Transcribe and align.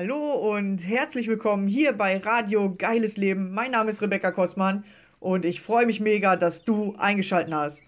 Hallo 0.00 0.54
und 0.54 0.78
herzlich 0.86 1.26
willkommen 1.26 1.66
hier 1.66 1.92
bei 1.92 2.18
Radio 2.18 2.72
Geiles 2.72 3.16
Leben. 3.16 3.52
Mein 3.52 3.72
Name 3.72 3.90
ist 3.90 4.00
Rebecca 4.00 4.30
Kostmann 4.30 4.84
und 5.18 5.44
ich 5.44 5.60
freue 5.60 5.86
mich 5.86 5.98
mega, 5.98 6.36
dass 6.36 6.62
du 6.62 6.94
eingeschaltet 6.98 7.52
hast. 7.52 7.82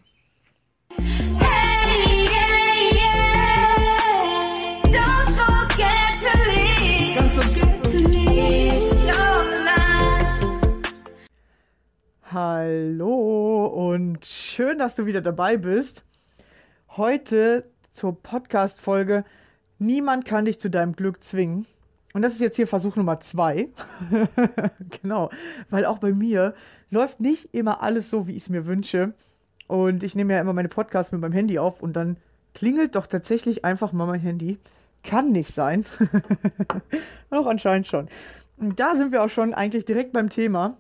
Hey, 0.97 2.25
yeah, 2.25 2.91
yeah. 2.93 3.23
Don't 4.87 5.31
forget 5.31 6.19
to 6.21 6.37
leave. 6.51 7.17
Don't 7.17 7.31
forget 7.31 7.81
to 7.85 7.99
leave. 8.09 8.75
It's 8.75 9.05
your 9.05 9.45
life. 9.65 10.93
Hallo 12.25 13.67
und 13.67 14.27
schön, 14.27 14.79
dass 14.79 14.97
du 14.97 15.07
wieder 15.07 15.21
dabei 15.21 15.57
bist. 15.57 16.05
Heute 16.97 17.71
zur 17.93 18.21
Podcast-Folge 18.21 19.25
Niemand 19.83 20.27
kann 20.27 20.45
dich 20.45 20.61
zu 20.61 20.69
deinem 20.69 20.95
Glück 20.95 21.25
zwingen. 21.25 21.67
Und 22.13 22.23
das 22.23 22.35
ist 22.35 22.41
jetzt 22.41 22.57
hier 22.57 22.67
Versuch 22.67 22.97
Nummer 22.97 23.21
zwei. 23.21 23.69
genau, 25.03 25.31
weil 25.69 25.85
auch 25.85 25.99
bei 25.99 26.13
mir 26.13 26.55
läuft 26.91 27.21
nicht 27.21 27.55
immer 27.55 27.83
alles 27.83 28.11
so, 28.11 28.27
wie 28.27 28.35
ich 28.35 28.45
es 28.45 28.49
mir 28.49 28.67
wünsche. 28.67 29.15
Und 29.69 30.03
ich 30.03 30.17
nehme 30.17 30.35
ja 30.35 30.41
immer 30.41 30.53
meine 30.53 30.69
Podcasts 30.69 31.13
mit 31.13 31.21
meinem 31.21 31.33
Handy 31.33 31.59
auf 31.59 31.83
und 31.83 31.93
dann 31.93 32.17
klingelt 32.55 32.97
doch 32.97 33.07
tatsächlich 33.07 33.65
einfach 33.65 33.93
mal 33.93 34.07
mein 34.07 34.21
Handy. 34.21 34.59
Kann 35.03 35.31
nicht 35.31 35.55
sein. 35.55 35.87
Doch 37.31 37.47
anscheinend 37.47 37.87
schon. 37.87 38.09
Und 38.57 38.81
da 38.81 38.95
sind 38.95 39.13
wir 39.13 39.23
auch 39.23 39.31
schon 39.31 39.55
eigentlich 39.55 39.85
direkt 39.85 40.13
beim 40.13 40.29
Thema. 40.29 40.77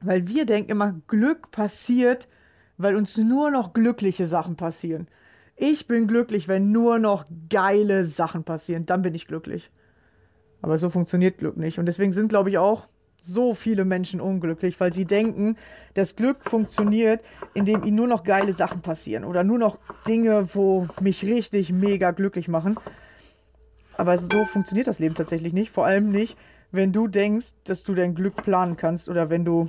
Weil 0.00 0.26
wir 0.26 0.46
denken 0.46 0.70
immer, 0.70 0.94
Glück 1.06 1.50
passiert, 1.50 2.26
weil 2.78 2.96
uns 2.96 3.18
nur 3.18 3.50
noch 3.50 3.74
glückliche 3.74 4.26
Sachen 4.26 4.56
passieren. 4.56 5.06
Ich 5.56 5.86
bin 5.86 6.06
glücklich, 6.06 6.48
wenn 6.48 6.72
nur 6.72 6.98
noch 6.98 7.26
geile 7.50 8.06
Sachen 8.06 8.44
passieren. 8.44 8.86
Dann 8.86 9.02
bin 9.02 9.14
ich 9.14 9.26
glücklich. 9.26 9.70
Aber 10.62 10.78
so 10.78 10.90
funktioniert 10.90 11.38
Glück 11.38 11.56
nicht. 11.56 11.78
Und 11.78 11.86
deswegen 11.86 12.12
sind, 12.12 12.28
glaube 12.28 12.50
ich, 12.50 12.58
auch 12.58 12.86
so 13.22 13.54
viele 13.54 13.84
Menschen 13.84 14.20
unglücklich, 14.20 14.78
weil 14.80 14.92
sie 14.92 15.04
denken, 15.04 15.56
das 15.94 16.16
Glück 16.16 16.38
funktioniert, 16.48 17.22
indem 17.54 17.84
ihnen 17.84 17.96
nur 17.96 18.06
noch 18.06 18.24
geile 18.24 18.52
Sachen 18.52 18.80
passieren 18.80 19.24
oder 19.24 19.44
nur 19.44 19.58
noch 19.58 19.78
Dinge, 20.06 20.54
wo 20.54 20.86
mich 21.00 21.24
richtig 21.24 21.72
mega 21.72 22.12
glücklich 22.12 22.48
machen. 22.48 22.76
Aber 23.96 24.16
so 24.18 24.46
funktioniert 24.46 24.86
das 24.86 24.98
Leben 24.98 25.14
tatsächlich 25.14 25.52
nicht. 25.52 25.70
Vor 25.70 25.84
allem 25.84 26.10
nicht, 26.10 26.38
wenn 26.72 26.92
du 26.92 27.08
denkst, 27.08 27.52
dass 27.64 27.82
du 27.82 27.94
dein 27.94 28.14
Glück 28.14 28.36
planen 28.36 28.76
kannst 28.76 29.08
oder 29.08 29.28
wenn 29.28 29.44
du 29.44 29.68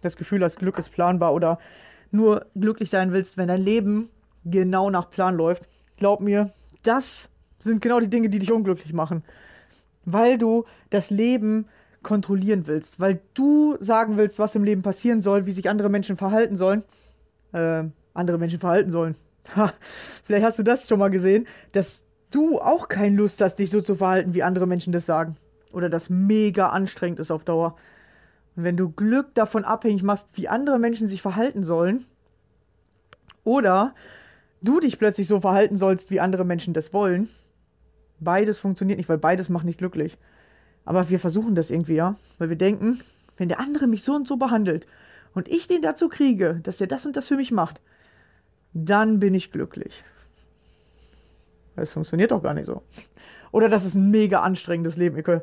das 0.00 0.16
Gefühl 0.16 0.42
hast, 0.42 0.58
Glück 0.58 0.78
ist 0.78 0.90
planbar 0.90 1.34
oder 1.34 1.58
nur 2.10 2.46
glücklich 2.54 2.90
sein 2.90 3.12
willst, 3.12 3.36
wenn 3.36 3.48
dein 3.48 3.60
Leben 3.60 4.08
genau 4.44 4.90
nach 4.90 5.10
Plan 5.10 5.34
läuft. 5.34 5.68
Glaub 5.96 6.20
mir, 6.20 6.52
das 6.82 7.28
sind 7.58 7.82
genau 7.82 8.00
die 8.00 8.08
Dinge, 8.08 8.28
die 8.28 8.38
dich 8.38 8.52
unglücklich 8.52 8.92
machen. 8.92 9.24
Weil 10.04 10.38
du 10.38 10.64
das 10.90 11.10
Leben 11.10 11.66
kontrollieren 12.02 12.66
willst, 12.66 13.00
weil 13.00 13.20
du 13.32 13.76
sagen 13.80 14.16
willst, 14.16 14.38
was 14.38 14.54
im 14.54 14.64
Leben 14.64 14.82
passieren 14.82 15.20
soll, 15.20 15.46
wie 15.46 15.52
sich 15.52 15.68
andere 15.68 15.88
Menschen 15.88 16.16
verhalten 16.16 16.56
sollen. 16.56 16.82
Äh, 17.52 17.84
andere 18.12 18.38
Menschen 18.38 18.60
verhalten 18.60 18.90
sollen. 18.90 19.16
Ha, 19.56 19.72
vielleicht 20.22 20.44
hast 20.44 20.58
du 20.58 20.62
das 20.62 20.88
schon 20.88 20.98
mal 20.98 21.10
gesehen, 21.10 21.46
dass 21.72 22.02
du 22.30 22.60
auch 22.60 22.88
keine 22.88 23.16
Lust 23.16 23.40
hast, 23.40 23.56
dich 23.56 23.70
so 23.70 23.80
zu 23.80 23.94
verhalten, 23.94 24.34
wie 24.34 24.42
andere 24.42 24.66
Menschen 24.66 24.92
das 24.92 25.06
sagen. 25.06 25.36
Oder 25.72 25.88
das 25.88 26.08
mega 26.08 26.68
anstrengend 26.68 27.18
ist 27.18 27.30
auf 27.30 27.44
Dauer. 27.44 27.76
Und 28.56 28.64
wenn 28.64 28.76
du 28.76 28.90
Glück 28.90 29.34
davon 29.34 29.64
abhängig 29.64 30.02
machst, 30.02 30.28
wie 30.34 30.48
andere 30.48 30.78
Menschen 30.78 31.08
sich 31.08 31.20
verhalten 31.20 31.64
sollen, 31.64 32.06
oder 33.42 33.94
du 34.62 34.80
dich 34.80 34.98
plötzlich 34.98 35.26
so 35.26 35.40
verhalten 35.40 35.76
sollst, 35.76 36.10
wie 36.10 36.20
andere 36.20 36.44
Menschen 36.44 36.72
das 36.72 36.92
wollen, 36.92 37.28
beides 38.24 38.60
funktioniert 38.60 38.98
nicht, 38.98 39.08
weil 39.08 39.18
beides 39.18 39.48
macht 39.48 39.64
nicht 39.64 39.78
glücklich. 39.78 40.18
Aber 40.84 41.08
wir 41.08 41.18
versuchen 41.18 41.54
das 41.54 41.70
irgendwie, 41.70 41.94
ja, 41.94 42.16
weil 42.38 42.48
wir 42.48 42.56
denken, 42.56 43.00
wenn 43.36 43.48
der 43.48 43.60
andere 43.60 43.86
mich 43.86 44.02
so 44.02 44.14
und 44.14 44.28
so 44.28 44.36
behandelt 44.36 44.86
und 45.34 45.48
ich 45.48 45.66
den 45.66 45.82
dazu 45.82 46.08
kriege, 46.08 46.60
dass 46.62 46.76
der 46.76 46.86
das 46.86 47.06
und 47.06 47.16
das 47.16 47.28
für 47.28 47.36
mich 47.36 47.52
macht, 47.52 47.80
dann 48.72 49.20
bin 49.20 49.34
ich 49.34 49.52
glücklich. 49.52 50.04
Das 51.76 51.92
funktioniert 51.92 52.30
doch 52.30 52.42
gar 52.42 52.54
nicht 52.54 52.66
so. 52.66 52.82
Oder 53.50 53.68
das 53.68 53.84
ist 53.84 53.94
ein 53.94 54.10
mega 54.10 54.40
anstrengendes 54.40 54.96
Leben. 54.96 55.16
Ihr 55.16 55.22
könnt, 55.22 55.42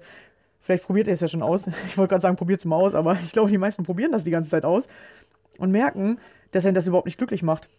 vielleicht 0.60 0.86
probiert 0.86 1.08
ihr 1.08 1.14
es 1.14 1.22
ja 1.22 1.28
schon 1.28 1.42
aus. 1.42 1.68
Ich 1.88 1.98
wollte 1.98 2.10
gerade 2.10 2.22
sagen, 2.22 2.36
probiert 2.36 2.60
es 2.60 2.66
mal 2.66 2.76
aus, 2.76 2.94
aber 2.94 3.18
ich 3.24 3.32
glaube, 3.32 3.50
die 3.50 3.58
meisten 3.58 3.84
probieren 3.84 4.12
das 4.12 4.24
die 4.24 4.32
ganze 4.32 4.50
Zeit 4.50 4.66
aus 4.66 4.88
und 5.58 5.72
merken, 5.72 6.20
dass 6.52 6.66
einen 6.66 6.76
das 6.76 6.88
überhaupt 6.88 7.06
nicht 7.06 7.18
glücklich 7.18 7.44
macht. 7.44 7.70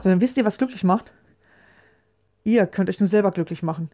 Sondern 0.00 0.20
wisst 0.20 0.36
ihr, 0.36 0.44
was 0.44 0.58
glücklich 0.58 0.84
macht? 0.84 1.12
Ihr 2.44 2.66
könnt 2.66 2.88
euch 2.88 3.00
nur 3.00 3.08
selber 3.08 3.30
glücklich 3.30 3.62
machen. 3.62 3.90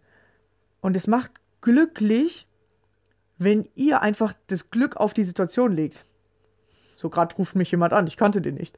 Und 0.80 0.96
es 0.96 1.06
macht 1.06 1.32
glücklich, 1.60 2.46
wenn 3.38 3.68
ihr 3.74 4.02
einfach 4.02 4.34
das 4.46 4.70
Glück 4.70 4.96
auf 4.96 5.14
die 5.14 5.24
Situation 5.24 5.72
legt. 5.72 6.04
So 6.96 7.10
gerade 7.10 7.34
ruft 7.36 7.54
mich 7.54 7.70
jemand 7.70 7.92
an, 7.92 8.06
ich 8.06 8.16
kannte 8.16 8.40
den 8.40 8.56
nicht. 8.56 8.76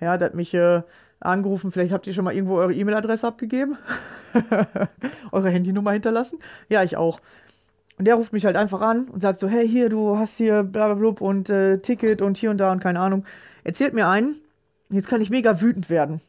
Ja, 0.00 0.18
der 0.18 0.26
hat 0.26 0.34
mich 0.34 0.52
äh, 0.54 0.82
angerufen, 1.20 1.70
vielleicht 1.70 1.92
habt 1.92 2.06
ihr 2.06 2.12
schon 2.12 2.24
mal 2.24 2.34
irgendwo 2.34 2.56
eure 2.56 2.74
E-Mail-Adresse 2.74 3.26
abgegeben. 3.26 3.78
eure 5.32 5.50
Handynummer 5.50 5.92
hinterlassen. 5.92 6.38
Ja, 6.68 6.82
ich 6.82 6.96
auch. 6.96 7.20
Und 7.96 8.06
der 8.06 8.16
ruft 8.16 8.32
mich 8.32 8.44
halt 8.44 8.56
einfach 8.56 8.80
an 8.80 9.08
und 9.08 9.20
sagt 9.20 9.38
so, 9.38 9.48
hey, 9.48 9.66
hier, 9.68 9.88
du 9.88 10.18
hast 10.18 10.36
hier 10.36 10.64
blablabla 10.64 11.26
und 11.26 11.48
äh, 11.48 11.78
Ticket 11.78 12.22
und 12.22 12.36
hier 12.36 12.50
und 12.50 12.58
da 12.58 12.72
und 12.72 12.80
keine 12.80 13.00
Ahnung. 13.00 13.24
Erzählt 13.62 13.94
mir 13.94 14.08
einen, 14.08 14.36
jetzt 14.90 15.08
kann 15.08 15.20
ich 15.20 15.30
mega 15.30 15.60
wütend 15.60 15.88
werden. 15.88 16.20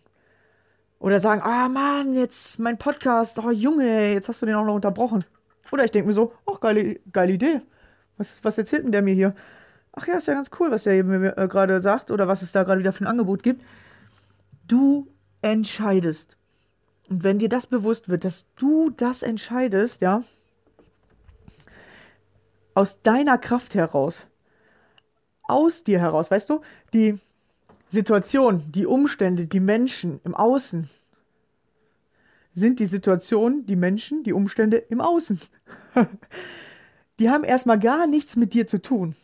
Oder 1.05 1.19
sagen, 1.19 1.43
ah 1.43 1.69
Mann, 1.69 2.15
jetzt 2.15 2.57
mein 2.57 2.79
Podcast, 2.79 3.37
oh 3.37 3.51
Junge, 3.51 4.11
jetzt 4.11 4.27
hast 4.27 4.41
du 4.41 4.47
den 4.47 4.55
auch 4.55 4.65
noch 4.65 4.73
unterbrochen. 4.73 5.23
Oder 5.71 5.85
ich 5.85 5.91
denke 5.91 6.07
mir 6.07 6.15
so, 6.15 6.33
ach, 6.47 6.59
geile, 6.59 6.95
geile 7.11 7.31
Idee. 7.31 7.61
Was, 8.17 8.43
was 8.43 8.57
erzählt 8.57 8.85
denn 8.85 8.91
der 8.91 9.03
mir 9.03 9.13
hier? 9.13 9.35
Ach 9.91 10.07
ja, 10.07 10.15
ist 10.15 10.27
ja 10.27 10.33
ganz 10.33 10.49
cool, 10.59 10.71
was 10.71 10.81
der 10.81 11.03
mir 11.03 11.37
äh, 11.37 11.47
gerade 11.47 11.79
sagt 11.79 12.09
oder 12.09 12.27
was 12.27 12.41
es 12.41 12.51
da 12.53 12.63
gerade 12.63 12.79
wieder 12.79 12.91
für 12.91 13.03
ein 13.03 13.07
Angebot 13.07 13.43
gibt. 13.43 13.61
Du 14.67 15.07
entscheidest. 15.43 16.37
Und 17.07 17.23
wenn 17.23 17.37
dir 17.37 17.49
das 17.49 17.67
bewusst 17.67 18.09
wird, 18.09 18.25
dass 18.25 18.47
du 18.55 18.89
das 18.89 19.21
entscheidest, 19.21 20.01
ja, 20.01 20.23
aus 22.73 22.99
deiner 23.03 23.37
Kraft 23.37 23.75
heraus, 23.75 24.25
aus 25.43 25.83
dir 25.83 25.99
heraus, 25.99 26.31
weißt 26.31 26.49
du, 26.49 26.61
die 26.93 27.19
Situation, 27.95 28.69
die 28.73 28.85
Umstände, 28.85 29.47
die 29.47 29.61
Menschen 29.61 30.19
im 30.25 30.35
Außen 30.35 30.89
sind 32.53 32.79
die 32.79 32.85
Situation, 32.85 33.65
die 33.65 33.77
Menschen, 33.77 34.23
die 34.23 34.33
Umstände 34.33 34.77
im 34.77 34.99
Außen. 34.99 35.39
die 37.19 37.29
haben 37.29 37.45
erstmal 37.45 37.79
gar 37.79 38.05
nichts 38.05 38.35
mit 38.35 38.53
dir 38.53 38.67
zu 38.67 38.81
tun. 38.81 39.15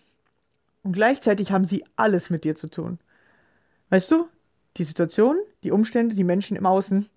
Und 0.83 0.93
gleichzeitig 0.93 1.51
haben 1.51 1.65
sie 1.65 1.83
alles 1.97 2.29
mit 2.29 2.45
dir 2.45 2.55
zu 2.55 2.69
tun. 2.69 2.97
Weißt 3.89 4.09
du, 4.09 4.29
die 4.77 4.85
Situation, 4.85 5.37
die 5.63 5.71
Umstände, 5.71 6.15
die 6.15 6.23
Menschen 6.23 6.55
im 6.55 6.65
Außen 6.65 7.09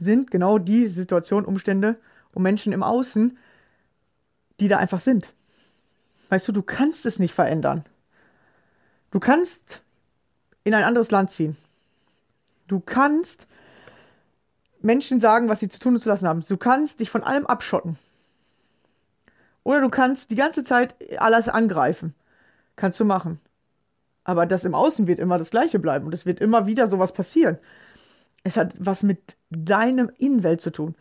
sind 0.00 0.30
genau 0.32 0.58
die 0.58 0.88
Situation, 0.88 1.44
Umstände 1.44 1.96
und 2.32 2.42
Menschen 2.42 2.72
im 2.72 2.82
Außen, 2.82 3.38
die 4.58 4.66
da 4.66 4.78
einfach 4.78 4.98
sind. 4.98 5.32
Weißt 6.28 6.48
du, 6.48 6.52
du 6.52 6.62
kannst 6.62 7.06
es 7.06 7.20
nicht 7.20 7.34
verändern. 7.34 7.84
Du 9.12 9.20
kannst 9.20 9.82
in 10.68 10.74
ein 10.74 10.84
anderes 10.84 11.10
Land 11.10 11.30
ziehen. 11.30 11.56
Du 12.66 12.80
kannst 12.80 13.46
Menschen 14.80 15.20
sagen, 15.20 15.48
was 15.48 15.60
sie 15.60 15.68
zu 15.68 15.78
tun 15.78 15.94
und 15.94 16.00
zu 16.00 16.08
lassen 16.08 16.28
haben. 16.28 16.44
Du 16.46 16.56
kannst 16.56 17.00
dich 17.00 17.10
von 17.10 17.24
allem 17.24 17.46
abschotten. 17.46 17.98
Oder 19.64 19.80
du 19.80 19.88
kannst 19.88 20.30
die 20.30 20.36
ganze 20.36 20.64
Zeit 20.64 20.94
alles 21.18 21.48
angreifen. 21.48 22.14
Kannst 22.76 23.00
du 23.00 23.04
machen. 23.04 23.40
Aber 24.24 24.46
das 24.46 24.64
im 24.64 24.74
Außen 24.74 25.06
wird 25.06 25.18
immer 25.18 25.38
das 25.38 25.50
Gleiche 25.50 25.78
bleiben 25.78 26.06
und 26.06 26.14
es 26.14 26.26
wird 26.26 26.40
immer 26.40 26.66
wieder 26.66 26.86
sowas 26.86 27.12
passieren. 27.12 27.58
Es 28.44 28.56
hat 28.56 28.74
was 28.78 29.02
mit 29.02 29.36
deinem 29.50 30.10
Innenwelt 30.18 30.60
zu 30.60 30.70
tun. 30.70 30.94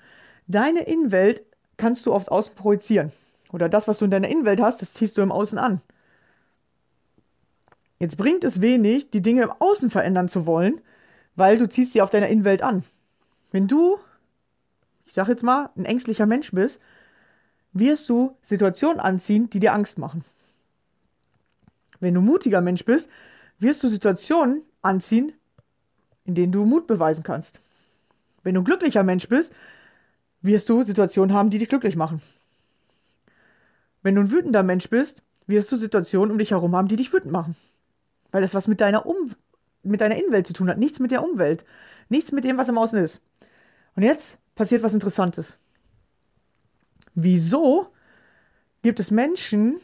Deine 0.48 0.84
Innenwelt 0.84 1.44
kannst 1.75 2.06
du 2.06 2.14
aufs 2.14 2.30
Außen 2.30 2.56
projizieren. 2.56 3.12
Oder 3.52 3.69
das, 3.69 3.88
was 3.88 4.00
du 4.00 4.06
in 4.06 4.12
deiner 4.12 4.30
Innenwelt 4.30 4.62
hast, 4.62 4.81
das 4.81 4.94
ziehst 4.94 5.18
du 5.18 5.22
im 5.22 5.31
Außen 5.31 5.58
an. 5.58 5.81
Jetzt 8.00 8.18
bringt 8.18 8.44
es 8.44 8.62
wenig, 8.62 9.10
die 9.10 9.22
Dinge 9.22 9.44
im 9.44 9.52
Außen 9.52 9.90
verändern 9.90 10.30
zu 10.30 10.46
wollen, 10.46 10.80
weil 11.36 11.58
du 11.58 11.68
ziehst 11.68 11.94
sie 11.94 12.02
auf 12.02 12.10
deiner 12.10 12.28
Innenwelt 12.28 12.62
an. 12.62 12.84
Wenn 13.52 13.68
du, 13.68 13.98
ich 15.06 15.14
sag 15.14 15.28
jetzt 15.28 15.44
mal, 15.44 15.70
ein 15.76 15.86
ängstlicher 15.86 16.26
Mensch 16.26 16.52
bist, 16.52 16.80
wirst 17.74 18.10
du 18.10 18.36
Situationen 18.44 19.00
anziehen, 19.00 19.50
die 19.50 19.60
dir 19.60 19.74
Angst 19.74 19.98
machen. 19.98 20.24
Wenn 22.00 22.14
du 22.14 22.22
mutiger 22.22 22.62
Mensch 22.62 22.86
bist, 22.86 23.10
wirst 23.60 23.84
du 23.84 23.88
Situationen 23.88 24.62
anziehen, 24.82 25.34
in 26.26 26.36
denen 26.36 26.52
du 26.52 26.66
Mut 26.66 26.86
beweisen 26.88 27.24
kannst. 27.24 27.62
Wenn 28.44 28.54
du 28.54 28.62
ein 28.62 28.66
glücklicher 28.66 29.04
Mensch 29.04 29.28
bist, 29.28 29.54
wirst 30.42 30.70
du 30.70 30.84
Situationen 30.84 31.36
haben, 31.36 31.50
die 31.50 31.58
dich 31.58 31.70
glücklich 31.70 31.96
machen. 31.96 32.22
Wenn 34.04 34.16
du 34.16 34.22
ein 34.22 34.32
wütender 34.32 34.64
Mensch 34.64 34.90
bist, 34.90 35.24
wirst 35.48 35.72
du 35.72 35.78
Situationen 35.78 36.32
um 36.32 36.38
dich 36.38 36.52
herum 36.52 36.76
haben, 36.76 36.88
die 36.88 36.96
dich 36.96 37.12
wütend 37.12 37.32
machen. 37.32 37.56
Weil 38.32 38.42
das 38.42 38.54
was 38.54 38.68
mit 38.68 38.82
deiner, 38.82 39.06
um 39.06 39.34
mit 39.84 40.02
deiner 40.02 40.18
Innenwelt 40.18 40.48
zu 40.48 40.54
tun 40.54 40.70
hat, 40.70 40.78
nichts 40.78 41.00
mit 41.00 41.12
der 41.12 41.24
Umwelt, 41.24 41.64
nichts 42.10 42.32
mit 42.32 42.44
dem, 42.44 42.58
was 42.58 42.70
im 42.70 42.78
Außen 42.78 43.00
ist. 43.00 43.22
Und 43.96 44.04
jetzt 44.04 44.38
passiert 44.56 44.84
was 44.84 44.94
Interessantes. 44.94 45.58
wieso 47.18 47.88
gibt 48.84 49.00
es 49.00 49.12
Menschen, 49.12 49.82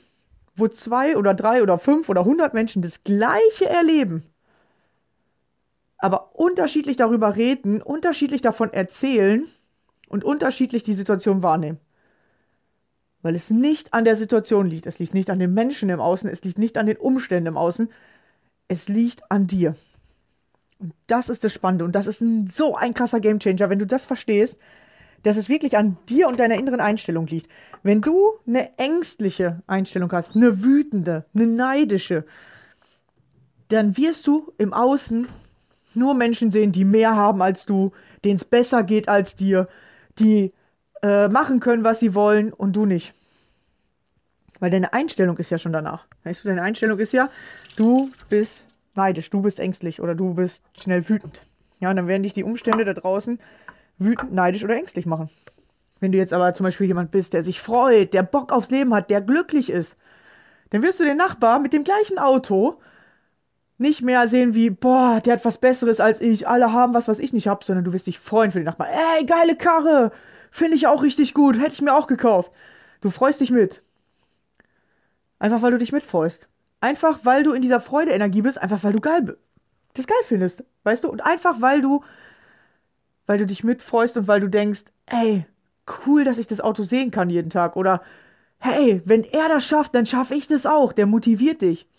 wo 0.55 0.67
zwei 0.67 1.17
oder 1.17 1.33
drei 1.33 1.63
oder 1.63 1.79
fünf 1.79 2.07
oder 2.09 2.23
hundert 2.25 2.53
Menschen 2.53 2.81
das 2.81 3.03
Gleiche 3.03 3.67
erleben, 3.67 4.23
aber 5.97 6.35
unterschiedlich 6.35 6.95
darüber 6.95 7.35
reden, 7.35 7.81
unterschiedlich 7.81 8.41
davon 8.41 8.71
erzählen 8.71 9.45
und 10.09 10.23
unterschiedlich 10.23 10.83
die 10.83 10.93
Situation 10.93 11.41
wahrnehmen. 11.41 11.79
Weil 13.23 13.35
es 13.35 13.49
nicht 13.49 13.93
an 13.93 14.05
der 14.05 14.15
Situation 14.15 14.67
liegt, 14.67 14.85
es 14.85 14.99
liegt 14.99 15.13
nicht 15.13 15.29
an 15.29 15.39
den 15.39 15.53
Menschen 15.53 15.89
im 15.89 16.01
Außen, 16.01 16.29
es 16.29 16.43
liegt 16.43 16.59
nicht 16.59 16.77
an 16.77 16.85
den 16.85 16.97
Umständen 16.97 17.47
im 17.47 17.57
Außen, 17.57 17.89
es 18.73 18.89
liegt 18.89 19.31
an 19.31 19.47
dir. 19.47 19.75
Und 20.79 20.93
das 21.07 21.29
ist 21.29 21.43
das 21.43 21.53
Spannende 21.53 21.85
und 21.85 21.93
das 21.93 22.07
ist 22.07 22.21
ein, 22.21 22.47
so 22.47 22.75
ein 22.75 22.93
krasser 22.93 23.19
Gamechanger, 23.19 23.69
wenn 23.69 23.79
du 23.79 23.87
das 23.87 24.05
verstehst, 24.05 24.57
dass 25.21 25.37
es 25.37 25.47
wirklich 25.47 25.77
an 25.77 25.97
dir 26.09 26.27
und 26.27 26.39
deiner 26.39 26.55
inneren 26.55 26.81
Einstellung 26.81 27.27
liegt. 27.27 27.49
Wenn 27.83 28.01
du 28.01 28.33
eine 28.45 28.77
ängstliche 28.77 29.61
Einstellung 29.67 30.11
hast, 30.11 30.35
eine 30.35 30.63
wütende, 30.63 31.25
eine 31.33 31.47
neidische, 31.47 32.25
dann 33.69 33.95
wirst 33.95 34.27
du 34.27 34.51
im 34.57 34.73
Außen 34.73 35.27
nur 35.93 36.13
Menschen 36.13 36.51
sehen, 36.51 36.71
die 36.71 36.83
mehr 36.83 37.15
haben 37.15 37.41
als 37.41 37.65
du, 37.65 37.91
denen 38.25 38.35
es 38.35 38.45
besser 38.45 38.83
geht 38.83 39.07
als 39.07 39.35
dir, 39.35 39.69
die 40.19 40.51
äh, 41.01 41.29
machen 41.29 41.59
können, 41.59 41.83
was 41.83 41.99
sie 41.99 42.15
wollen 42.15 42.51
und 42.51 42.75
du 42.75 42.85
nicht. 42.85 43.13
Weil 44.63 44.71
deine 44.71 44.93
Einstellung 44.93 45.35
ist 45.39 45.49
ja 45.49 45.57
schon 45.57 45.73
danach. 45.73 46.05
Weißt 46.23 46.45
du, 46.45 46.47
deine 46.47 46.61
Einstellung 46.61 46.97
ist 46.97 47.11
ja, 47.11 47.27
du 47.75 48.09
bist 48.29 48.65
neidisch, 48.95 49.29
du 49.29 49.41
bist 49.41 49.59
ängstlich 49.59 49.99
oder 49.99 50.15
du 50.15 50.35
bist 50.35 50.63
schnell 50.79 51.09
wütend. 51.09 51.45
Ja, 51.81 51.89
und 51.89 51.97
dann 51.97 52.07
werden 52.07 52.23
dich 52.23 52.31
die 52.31 52.45
Umstände 52.45 52.85
da 52.85 52.93
draußen 52.93 53.39
wütend, 53.97 54.31
neidisch 54.31 54.63
oder 54.63 54.77
ängstlich 54.77 55.05
machen. 55.05 55.29
Wenn 55.99 56.13
du 56.13 56.17
jetzt 56.17 56.31
aber 56.31 56.53
zum 56.53 56.63
Beispiel 56.63 56.87
jemand 56.87 57.11
bist, 57.11 57.33
der 57.33 57.43
sich 57.43 57.59
freut, 57.59 58.13
der 58.13 58.23
Bock 58.23 58.53
aufs 58.53 58.71
Leben 58.71 58.93
hat, 58.93 59.09
der 59.09 59.19
glücklich 59.19 59.69
ist, 59.69 59.97
dann 60.69 60.81
wirst 60.81 61.01
du 61.01 61.03
den 61.03 61.17
Nachbar 61.17 61.59
mit 61.59 61.73
dem 61.73 61.83
gleichen 61.83 62.17
Auto 62.17 62.79
nicht 63.77 64.01
mehr 64.01 64.29
sehen 64.29 64.55
wie, 64.55 64.69
boah, 64.69 65.19
der 65.19 65.33
hat 65.33 65.43
was 65.43 65.57
Besseres 65.57 65.99
als 65.99 66.21
ich, 66.21 66.47
alle 66.47 66.71
haben 66.71 66.93
was, 66.93 67.09
was 67.09 67.19
ich 67.19 67.33
nicht 67.33 67.49
hab, 67.49 67.65
sondern 67.65 67.83
du 67.83 67.91
wirst 67.91 68.07
dich 68.07 68.17
freuen 68.17 68.51
für 68.51 68.59
den 68.59 68.65
Nachbar. 68.67 68.87
Ey, 69.17 69.25
geile 69.25 69.57
Karre, 69.57 70.13
finde 70.51 70.75
ich 70.75 70.87
auch 70.87 71.03
richtig 71.03 71.33
gut, 71.33 71.59
hätte 71.59 71.73
ich 71.73 71.81
mir 71.81 71.93
auch 71.93 72.07
gekauft. 72.07 72.53
Du 73.01 73.09
freust 73.09 73.41
dich 73.41 73.51
mit. 73.51 73.83
Einfach 75.43 75.61
weil 75.61 75.71
du 75.71 75.77
dich 75.77 75.91
mitfreust. 75.91 76.47
Einfach 76.79 77.19
weil 77.23 77.43
du 77.43 77.51
in 77.51 77.61
dieser 77.61 77.81
Freude-Energie 77.81 78.41
bist, 78.41 78.61
einfach 78.61 78.81
weil 78.85 78.93
du 78.93 79.01
geil 79.01 79.35
das 79.93 80.07
geil 80.07 80.23
findest, 80.23 80.63
weißt 80.83 81.03
du? 81.03 81.09
Und 81.09 81.19
einfach 81.21 81.59
weil 81.59 81.81
du 81.81 82.01
weil 83.25 83.39
du 83.39 83.45
dich 83.45 83.65
mitfreust 83.65 84.15
und 84.15 84.29
weil 84.29 84.39
du 84.39 84.49
denkst, 84.49 84.85
ey, 85.05 85.45
cool, 86.05 86.23
dass 86.23 86.37
ich 86.37 86.47
das 86.47 86.61
Auto 86.61 86.83
sehen 86.83 87.11
kann 87.11 87.29
jeden 87.29 87.49
Tag 87.49 87.75
oder 87.75 88.01
hey, 88.57 89.01
wenn 89.03 89.25
er 89.25 89.49
das 89.49 89.65
schafft, 89.65 89.93
dann 89.95 90.05
schaffe 90.05 90.33
ich 90.33 90.47
das 90.47 90.65
auch. 90.65 90.93
Der 90.93 91.07
motiviert 91.07 91.61
dich. 91.61 91.89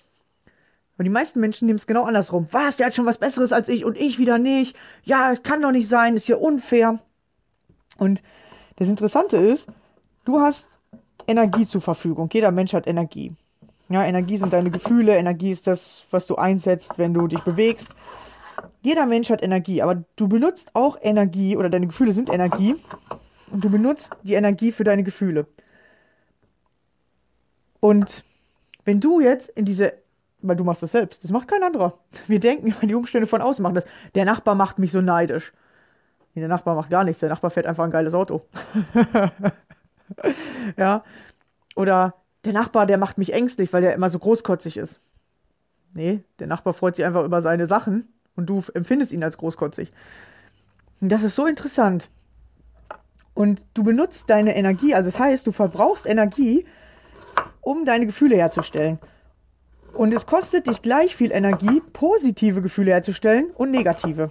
Aber 0.94 1.04
die 1.04 1.10
meisten 1.10 1.38
Menschen 1.38 1.66
nehmen 1.66 1.78
es 1.78 1.86
genau 1.86 2.04
andersrum. 2.04 2.46
Was, 2.50 2.76
der 2.76 2.86
hat 2.86 2.94
schon 2.94 3.04
was 3.04 3.18
Besseres 3.18 3.52
als 3.52 3.68
ich 3.68 3.84
und 3.84 3.98
ich 3.98 4.18
wieder 4.18 4.38
nicht. 4.38 4.74
Ja, 5.02 5.30
es 5.30 5.42
kann 5.42 5.60
doch 5.60 5.70
nicht 5.70 5.88
sein, 5.90 6.16
ist 6.16 6.28
ja 6.28 6.36
unfair. 6.36 6.98
Und 7.98 8.22
das 8.76 8.88
Interessante 8.88 9.36
ist, 9.36 9.68
du 10.24 10.40
hast 10.40 10.66
Energie 11.26 11.66
zur 11.66 11.80
Verfügung. 11.80 12.28
Jeder 12.32 12.50
Mensch 12.50 12.72
hat 12.72 12.86
Energie. 12.86 13.32
Ja, 13.88 14.04
Energie 14.04 14.36
sind 14.38 14.52
deine 14.52 14.70
Gefühle, 14.70 15.16
Energie 15.16 15.50
ist 15.50 15.66
das, 15.66 16.06
was 16.10 16.26
du 16.26 16.36
einsetzt, 16.36 16.98
wenn 16.98 17.12
du 17.12 17.26
dich 17.26 17.40
bewegst. 17.40 17.88
Jeder 18.82 19.04
Mensch 19.04 19.30
hat 19.30 19.42
Energie, 19.42 19.82
aber 19.82 20.04
du 20.16 20.28
benutzt 20.28 20.70
auch 20.74 20.96
Energie 21.02 21.56
oder 21.56 21.68
deine 21.68 21.86
Gefühle 21.86 22.12
sind 22.12 22.32
Energie 22.32 22.76
und 23.50 23.62
du 23.62 23.70
benutzt 23.70 24.10
die 24.22 24.34
Energie 24.34 24.72
für 24.72 24.84
deine 24.84 25.02
Gefühle. 25.02 25.46
Und 27.80 28.24
wenn 28.84 29.00
du 29.00 29.20
jetzt 29.20 29.50
in 29.50 29.66
diese, 29.66 29.92
weil 30.40 30.56
du 30.56 30.64
machst 30.64 30.82
das 30.82 30.92
selbst, 30.92 31.22
das 31.22 31.30
macht 31.30 31.48
kein 31.48 31.62
anderer. 31.62 31.98
Wir 32.26 32.40
denken, 32.40 32.74
die 32.86 32.94
Umstände 32.94 33.26
von 33.26 33.42
außen 33.42 33.62
machen 33.62 33.74
das. 33.74 33.84
Der 34.14 34.24
Nachbar 34.24 34.54
macht 34.54 34.78
mich 34.78 34.92
so 34.92 35.02
neidisch. 35.02 35.52
Nee, 36.34 36.40
der 36.40 36.48
Nachbar 36.48 36.74
macht 36.74 36.90
gar 36.90 37.04
nichts, 37.04 37.20
der 37.20 37.28
Nachbar 37.28 37.50
fährt 37.50 37.66
einfach 37.66 37.84
ein 37.84 37.90
geiles 37.90 38.14
Auto. 38.14 38.42
ja. 40.76 41.04
Oder 41.76 42.14
der 42.44 42.52
Nachbar, 42.52 42.86
der 42.86 42.98
macht 42.98 43.18
mich 43.18 43.32
ängstlich, 43.32 43.72
weil 43.72 43.82
der 43.82 43.94
immer 43.94 44.10
so 44.10 44.18
großkotzig 44.18 44.76
ist. 44.76 45.00
Nee, 45.94 46.24
der 46.38 46.46
Nachbar 46.46 46.72
freut 46.72 46.96
sich 46.96 47.04
einfach 47.04 47.24
über 47.24 47.40
seine 47.40 47.66
Sachen 47.66 48.08
und 48.36 48.46
du 48.46 48.62
empfindest 48.74 49.12
ihn 49.12 49.24
als 49.24 49.38
großkotzig. 49.38 49.90
Und 51.00 51.10
das 51.10 51.22
ist 51.22 51.34
so 51.34 51.46
interessant. 51.46 52.10
Und 53.34 53.64
du 53.74 53.82
benutzt 53.82 54.30
deine 54.30 54.56
Energie, 54.56 54.94
also 54.94 55.10
das 55.10 55.18
heißt, 55.18 55.46
du 55.46 55.52
verbrauchst 55.52 56.06
Energie, 56.06 56.66
um 57.60 57.84
deine 57.84 58.06
Gefühle 58.06 58.36
herzustellen. 58.36 58.98
Und 59.92 60.12
es 60.12 60.26
kostet 60.26 60.66
dich 60.66 60.82
gleich 60.82 61.14
viel 61.14 61.32
Energie, 61.32 61.80
positive 61.92 62.62
Gefühle 62.62 62.92
herzustellen 62.92 63.50
und 63.54 63.70
negative. 63.70 64.30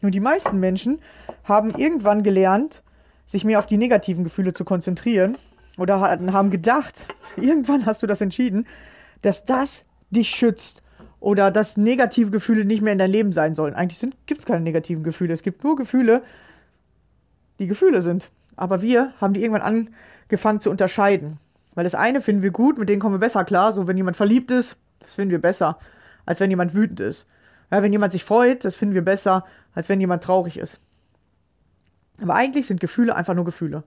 Nur 0.00 0.10
die 0.10 0.20
meisten 0.20 0.58
Menschen 0.58 1.00
haben 1.44 1.70
irgendwann 1.76 2.22
gelernt, 2.22 2.82
sich 3.26 3.44
mehr 3.44 3.58
auf 3.58 3.66
die 3.66 3.76
negativen 3.76 4.24
Gefühle 4.24 4.54
zu 4.54 4.64
konzentrieren 4.64 5.36
oder 5.78 6.00
haben 6.00 6.50
gedacht, 6.50 7.06
irgendwann 7.36 7.86
hast 7.86 8.02
du 8.02 8.06
das 8.06 8.20
entschieden, 8.20 8.66
dass 9.22 9.44
das 9.44 9.84
dich 10.10 10.30
schützt 10.30 10.82
oder 11.20 11.50
dass 11.50 11.76
negative 11.76 12.30
Gefühle 12.30 12.64
nicht 12.64 12.82
mehr 12.82 12.92
in 12.92 12.98
dein 12.98 13.10
Leben 13.10 13.32
sein 13.32 13.54
sollen. 13.54 13.74
Eigentlich 13.74 14.00
gibt 14.26 14.40
es 14.40 14.46
keine 14.46 14.60
negativen 14.60 15.02
Gefühle. 15.02 15.34
Es 15.34 15.42
gibt 15.42 15.64
nur 15.64 15.76
Gefühle, 15.76 16.22
die 17.58 17.66
Gefühle 17.66 18.02
sind. 18.02 18.30
Aber 18.54 18.80
wir 18.80 19.12
haben 19.20 19.34
die 19.34 19.42
irgendwann 19.42 19.86
angefangen 20.28 20.60
zu 20.60 20.70
unterscheiden. 20.70 21.38
Weil 21.74 21.84
das 21.84 21.94
eine 21.94 22.20
finden 22.20 22.42
wir 22.42 22.52
gut, 22.52 22.78
mit 22.78 22.88
denen 22.88 23.00
kommen 23.00 23.14
wir 23.14 23.18
besser 23.18 23.44
klar. 23.44 23.72
So, 23.72 23.86
wenn 23.86 23.96
jemand 23.96 24.16
verliebt 24.16 24.50
ist, 24.50 24.76
das 25.00 25.16
finden 25.16 25.32
wir 25.32 25.40
besser, 25.40 25.78
als 26.24 26.40
wenn 26.40 26.50
jemand 26.50 26.74
wütend 26.74 27.00
ist. 27.00 27.26
Ja, 27.70 27.82
wenn 27.82 27.92
jemand 27.92 28.12
sich 28.12 28.24
freut, 28.24 28.64
das 28.64 28.76
finden 28.76 28.94
wir 28.94 29.04
besser, 29.04 29.44
als 29.74 29.88
wenn 29.88 30.00
jemand 30.00 30.22
traurig 30.22 30.56
ist. 30.56 30.80
Aber 32.20 32.34
eigentlich 32.34 32.66
sind 32.66 32.80
Gefühle 32.80 33.14
einfach 33.14 33.34
nur 33.34 33.44
Gefühle. 33.44 33.84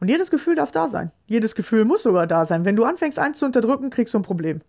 Und 0.00 0.08
jedes 0.08 0.30
Gefühl 0.30 0.56
darf 0.56 0.72
da 0.72 0.88
sein. 0.88 1.12
Jedes 1.26 1.54
Gefühl 1.54 1.84
muss 1.84 2.02
sogar 2.02 2.26
da 2.26 2.44
sein. 2.44 2.64
Wenn 2.64 2.76
du 2.76 2.84
anfängst, 2.84 3.18
eins 3.18 3.38
zu 3.38 3.46
unterdrücken, 3.46 3.90
kriegst 3.90 4.14
du 4.14 4.18
ein 4.18 4.22
Problem. 4.22 4.60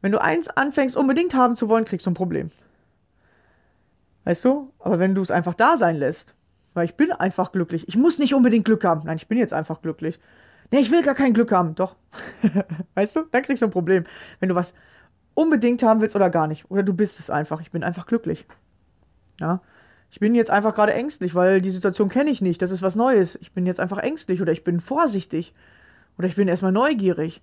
Wenn 0.00 0.12
du 0.12 0.20
eins 0.20 0.48
anfängst, 0.48 0.96
unbedingt 0.96 1.34
haben 1.34 1.56
zu 1.56 1.68
wollen, 1.68 1.84
kriegst 1.84 2.06
du 2.06 2.10
ein 2.10 2.14
Problem. 2.14 2.50
Weißt 4.24 4.44
du? 4.44 4.72
Aber 4.78 4.98
wenn 4.98 5.14
du 5.14 5.22
es 5.22 5.30
einfach 5.30 5.54
da 5.54 5.76
sein 5.76 5.96
lässt, 5.96 6.34
weil 6.72 6.84
ich 6.84 6.94
bin 6.94 7.12
einfach 7.12 7.52
glücklich. 7.52 7.88
Ich 7.88 7.96
muss 7.96 8.18
nicht 8.18 8.34
unbedingt 8.34 8.64
Glück 8.64 8.84
haben. 8.84 9.02
Nein, 9.04 9.16
ich 9.16 9.28
bin 9.28 9.38
jetzt 9.38 9.52
einfach 9.52 9.82
glücklich. 9.82 10.20
Nee, 10.70 10.80
ich 10.80 10.90
will 10.90 11.02
gar 11.02 11.14
kein 11.14 11.32
Glück 11.32 11.52
haben. 11.52 11.74
Doch. 11.74 11.96
weißt 12.94 13.16
du? 13.16 13.22
Dann 13.30 13.42
kriegst 13.42 13.62
du 13.62 13.66
ein 13.66 13.72
Problem. 13.72 14.04
Wenn 14.40 14.48
du 14.48 14.54
was 14.54 14.74
unbedingt 15.34 15.82
haben 15.82 16.00
willst 16.00 16.16
oder 16.16 16.30
gar 16.30 16.46
nicht. 16.46 16.70
Oder 16.70 16.82
du 16.82 16.94
bist 16.94 17.18
es 17.20 17.28
einfach. 17.28 17.60
Ich 17.60 17.70
bin 17.70 17.84
einfach 17.84 18.06
glücklich. 18.06 18.46
Ja 19.40 19.60
ich 20.14 20.20
bin 20.20 20.36
jetzt 20.36 20.52
einfach 20.52 20.76
gerade 20.76 20.94
ängstlich, 20.94 21.34
weil 21.34 21.60
die 21.60 21.72
Situation 21.72 22.08
kenne 22.08 22.30
ich 22.30 22.40
nicht. 22.40 22.62
Das 22.62 22.70
ist 22.70 22.82
was 22.82 22.94
Neues. 22.94 23.34
Ich 23.40 23.50
bin 23.50 23.66
jetzt 23.66 23.80
einfach 23.80 23.98
ängstlich 23.98 24.40
oder 24.40 24.52
ich 24.52 24.62
bin 24.62 24.78
vorsichtig 24.78 25.52
oder 26.16 26.28
ich 26.28 26.36
bin 26.36 26.46
erstmal 26.46 26.70
neugierig. 26.70 27.42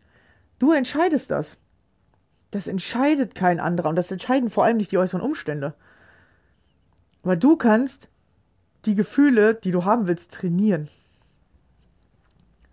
Du 0.58 0.72
entscheidest 0.72 1.32
das. 1.32 1.58
Das 2.50 2.68
entscheidet 2.68 3.36
kein 3.36 3.60
anderer 3.60 3.90
und 3.90 3.98
das 3.98 4.10
entscheiden 4.10 4.50
vor 4.50 4.64
allem 4.64 4.78
nicht 4.78 4.90
die 4.94 4.98
äußeren 4.98 5.22
Umstände. 5.22 5.74
Aber 7.24 7.36
du 7.36 7.58
kannst 7.58 8.08
die 8.86 8.96
Gefühle, 8.96 9.54
die 9.54 9.72
du 9.72 9.84
haben 9.84 10.08
willst, 10.08 10.32
trainieren. 10.32 10.88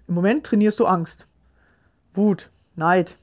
Im 0.07 0.15
Moment 0.15 0.47
trainierst 0.47 0.79
du 0.79 0.87
Angst, 0.87 1.27
Wut, 2.15 2.51
Neid. 2.77 3.17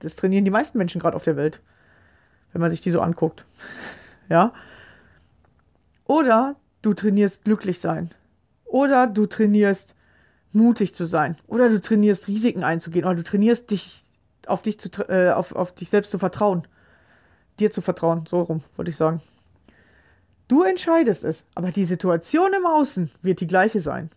Das 0.00 0.16
trainieren 0.16 0.44
die 0.44 0.50
meisten 0.50 0.76
Menschen 0.76 1.00
gerade 1.00 1.14
auf 1.14 1.22
der 1.22 1.36
Welt, 1.36 1.60
wenn 2.50 2.60
man 2.60 2.72
sich 2.72 2.80
die 2.80 2.90
so 2.90 3.00
anguckt. 3.00 3.46
Ja? 4.28 4.54
Oder 6.12 6.56
du 6.82 6.92
trainierst 6.92 7.42
glücklich 7.42 7.80
sein. 7.80 8.10
Oder 8.66 9.06
du 9.06 9.24
trainierst 9.24 9.94
mutig 10.52 10.94
zu 10.94 11.06
sein. 11.06 11.38
Oder 11.46 11.70
du 11.70 11.80
trainierst 11.80 12.28
Risiken 12.28 12.64
einzugehen. 12.64 13.06
Oder 13.06 13.14
du 13.14 13.24
trainierst 13.24 13.70
dich 13.70 14.04
auf 14.46 14.60
dich, 14.60 14.78
zu, 14.78 14.90
äh, 15.08 15.30
auf, 15.30 15.56
auf 15.56 15.74
dich 15.74 15.88
selbst 15.88 16.10
zu 16.10 16.18
vertrauen. 16.18 16.68
Dir 17.58 17.70
zu 17.70 17.80
vertrauen. 17.80 18.26
So 18.28 18.42
rum, 18.42 18.62
wollte 18.76 18.90
ich 18.90 18.98
sagen. 18.98 19.22
Du 20.48 20.64
entscheidest 20.64 21.24
es, 21.24 21.46
aber 21.54 21.70
die 21.70 21.86
Situation 21.86 22.50
im 22.58 22.66
Außen 22.66 23.10
wird 23.22 23.40
die 23.40 23.46
gleiche 23.46 23.80
sein. 23.80 24.10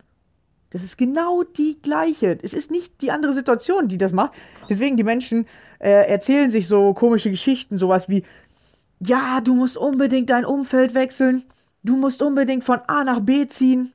Das 0.72 0.84
ist 0.84 0.98
genau 0.98 1.44
die 1.44 1.82
gleiche. 1.82 2.38
Es 2.42 2.54
ist 2.54 2.72
nicht 2.72 3.02
die 3.04 3.12
andere 3.12 3.34
Situation, 3.34 3.88
die 3.88 3.98
das 3.98 4.12
macht. 4.12 4.34
Deswegen 4.68 4.98
die 4.98 5.06
Menschen 5.06 5.48
äh, 5.80 6.10
erzählen 6.12 6.52
sich 6.52 6.68
so 6.68 6.94
komische 6.94 7.30
Geschichten, 7.30 7.78
sowas 7.78 8.10
wie, 8.10 8.26
ja, 9.00 9.40
du 9.40 9.56
musst 9.56 9.78
unbedingt 9.78 10.30
dein 10.30 10.44
Umfeld 10.44 10.94
wechseln 10.94 11.46
du 11.86 11.96
musst 11.96 12.22
unbedingt 12.22 12.64
von 12.64 12.80
A 12.88 13.04
nach 13.04 13.20
B 13.20 13.48
ziehen. 13.48 13.94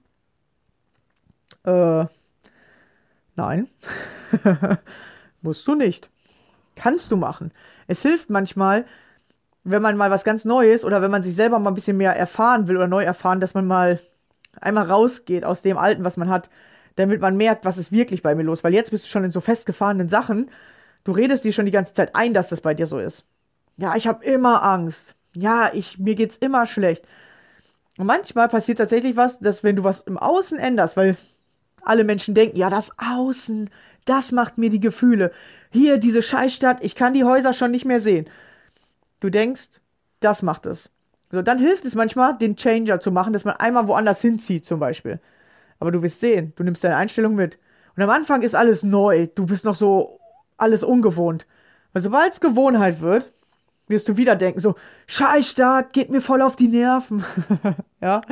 Äh, 1.64 2.04
nein. 3.36 3.68
musst 5.42 5.66
du 5.66 5.74
nicht. 5.74 6.10
Kannst 6.76 7.12
du 7.12 7.16
machen. 7.16 7.52
Es 7.86 8.02
hilft 8.02 8.30
manchmal, 8.30 8.86
wenn 9.64 9.82
man 9.82 9.96
mal 9.96 10.10
was 10.10 10.24
ganz 10.24 10.44
Neues 10.44 10.84
oder 10.84 11.02
wenn 11.02 11.10
man 11.10 11.22
sich 11.22 11.34
selber 11.34 11.58
mal 11.58 11.70
ein 11.70 11.74
bisschen 11.74 11.96
mehr 11.96 12.16
erfahren 12.16 12.68
will 12.68 12.76
oder 12.76 12.86
neu 12.86 13.02
erfahren, 13.02 13.40
dass 13.40 13.54
man 13.54 13.66
mal 13.66 14.00
einmal 14.60 14.90
rausgeht 14.90 15.44
aus 15.44 15.62
dem 15.62 15.76
Alten, 15.76 16.04
was 16.04 16.16
man 16.16 16.28
hat. 16.28 16.48
damit 16.96 17.20
man 17.20 17.36
merkt, 17.36 17.64
was 17.64 17.78
ist 17.78 17.92
wirklich 17.92 18.22
bei 18.22 18.34
mir 18.34 18.42
los. 18.42 18.64
Weil 18.64 18.74
jetzt 18.74 18.90
bist 18.90 19.04
du 19.04 19.08
schon 19.08 19.24
in 19.24 19.30
so 19.30 19.40
festgefahrenen 19.40 20.08
Sachen. 20.08 20.50
Du 21.04 21.12
redest 21.12 21.44
dir 21.44 21.52
schon 21.52 21.64
die 21.64 21.70
ganze 21.72 21.94
Zeit 21.94 22.14
ein, 22.14 22.34
dass 22.34 22.48
das 22.48 22.60
bei 22.60 22.74
dir 22.74 22.86
so 22.86 22.98
ist. 22.98 23.24
Ja, 23.76 23.94
ich 23.96 24.06
habe 24.06 24.24
immer 24.24 24.62
Angst. 24.62 25.14
Ja, 25.34 25.70
ich, 25.72 25.98
mir 25.98 26.14
geht's 26.14 26.36
immer 26.36 26.66
schlecht. 26.66 27.06
Und 28.00 28.06
manchmal 28.06 28.48
passiert 28.48 28.78
tatsächlich 28.78 29.18
was, 29.18 29.40
dass 29.40 29.62
wenn 29.62 29.76
du 29.76 29.84
was 29.84 30.00
im 30.00 30.16
Außen 30.16 30.58
änderst, 30.58 30.96
weil 30.96 31.18
alle 31.82 32.02
Menschen 32.02 32.34
denken, 32.34 32.56
ja, 32.56 32.70
das 32.70 32.92
Außen, 32.98 33.68
das 34.06 34.32
macht 34.32 34.56
mir 34.56 34.70
die 34.70 34.80
Gefühle. 34.80 35.32
Hier, 35.70 35.98
diese 35.98 36.22
Scheißstadt, 36.22 36.82
ich 36.82 36.94
kann 36.94 37.12
die 37.12 37.24
Häuser 37.24 37.52
schon 37.52 37.70
nicht 37.70 37.84
mehr 37.84 38.00
sehen. 38.00 38.26
Du 39.20 39.28
denkst, 39.28 39.82
das 40.20 40.40
macht 40.40 40.64
es. 40.64 40.88
So, 41.30 41.42
dann 41.42 41.58
hilft 41.58 41.84
es 41.84 41.94
manchmal, 41.94 42.38
den 42.38 42.56
Changer 42.56 43.00
zu 43.00 43.12
machen, 43.12 43.34
dass 43.34 43.44
man 43.44 43.56
einmal 43.56 43.86
woanders 43.86 44.22
hinzieht, 44.22 44.64
zum 44.64 44.80
Beispiel. 44.80 45.20
Aber 45.78 45.92
du 45.92 46.00
wirst 46.00 46.20
sehen, 46.20 46.54
du 46.56 46.62
nimmst 46.62 46.82
deine 46.82 46.96
Einstellung 46.96 47.34
mit. 47.34 47.58
Und 47.96 48.02
am 48.02 48.08
Anfang 48.08 48.40
ist 48.40 48.54
alles 48.54 48.82
neu. 48.82 49.26
Du 49.26 49.44
bist 49.44 49.66
noch 49.66 49.74
so 49.74 50.20
alles 50.56 50.82
ungewohnt. 50.82 51.46
Weil 51.92 52.00
sobald 52.00 52.32
es 52.32 52.40
Gewohnheit 52.40 53.02
wird, 53.02 53.30
wirst 53.90 54.08
du 54.08 54.16
wieder 54.16 54.36
denken, 54.36 54.60
so, 54.60 54.74
Scheißstadt, 55.06 55.92
geht 55.92 56.10
mir 56.10 56.20
voll 56.20 56.42
auf 56.42 56.56
die 56.56 56.68
Nerven. 56.68 57.24
ja. 58.00 58.22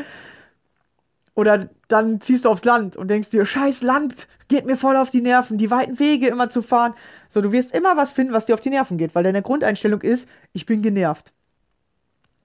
Oder 1.35 1.69
dann 1.87 2.21
ziehst 2.21 2.45
du 2.45 2.49
aufs 2.49 2.65
Land 2.65 2.97
und 2.97 3.09
denkst 3.09 3.31
dir, 3.31 3.47
scheiß 3.47 3.83
Land, 3.83 4.27
geht 4.49 4.67
mir 4.67 4.77
voll 4.77 4.97
auf 4.97 5.11
die 5.11 5.21
Nerven, 5.21 5.57
die 5.57 5.71
weiten 5.71 6.01
Wege 6.01 6.27
immer 6.27 6.51
zu 6.51 6.63
fahren. 6.63 6.95
So, 7.29 7.41
du 7.41 7.53
wirst 7.53 7.73
immer 7.73 7.97
was 7.97 8.13
finden, 8.13 8.33
was 8.33 8.47
dir 8.47 8.55
auf 8.55 8.61
die 8.61 8.71
Nerven 8.71 8.99
geht, 8.99 9.15
weil 9.15 9.23
deine 9.23 9.43
Grundeinstellung 9.43 10.01
ist, 10.01 10.29
ich 10.53 10.67
bin 10.67 10.83
genervt. 10.83 11.33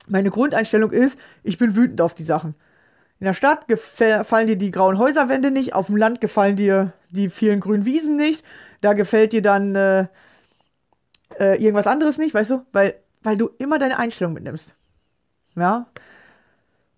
Meine 0.07 0.29
Grundeinstellung 0.29 0.91
ist, 0.91 1.17
ich 1.41 1.57
bin 1.57 1.75
wütend 1.75 2.01
auf 2.01 2.13
die 2.13 2.23
Sachen. 2.23 2.53
In 3.19 3.25
der 3.25 3.33
Stadt 3.33 3.67
gefallen 3.67 4.47
dir 4.47 4.57
die 4.57 4.69
grauen 4.69 4.97
Häuserwände 4.97 5.49
nicht, 5.49 5.73
auf 5.73 5.87
dem 5.87 5.97
Land 5.97 6.21
gefallen 6.21 6.55
dir 6.55 6.93
die 7.09 7.29
vielen 7.29 7.61
grünen 7.61 7.85
Wiesen 7.85 8.15
nicht, 8.15 8.45
da 8.81 8.93
gefällt 8.93 9.33
dir 9.33 9.41
dann 9.41 9.75
äh, 9.75 10.07
äh, 11.39 11.55
irgendwas 11.55 11.87
anderes 11.87 12.17
nicht, 12.17 12.33
weißt 12.33 12.51
du? 12.51 12.65
Weil, 12.73 12.95
weil 13.23 13.37
du 13.37 13.49
immer 13.57 13.79
deine 13.79 13.97
Einstellung 13.97 14.33
mitnimmst. 14.33 14.75
Ja? 15.55 15.87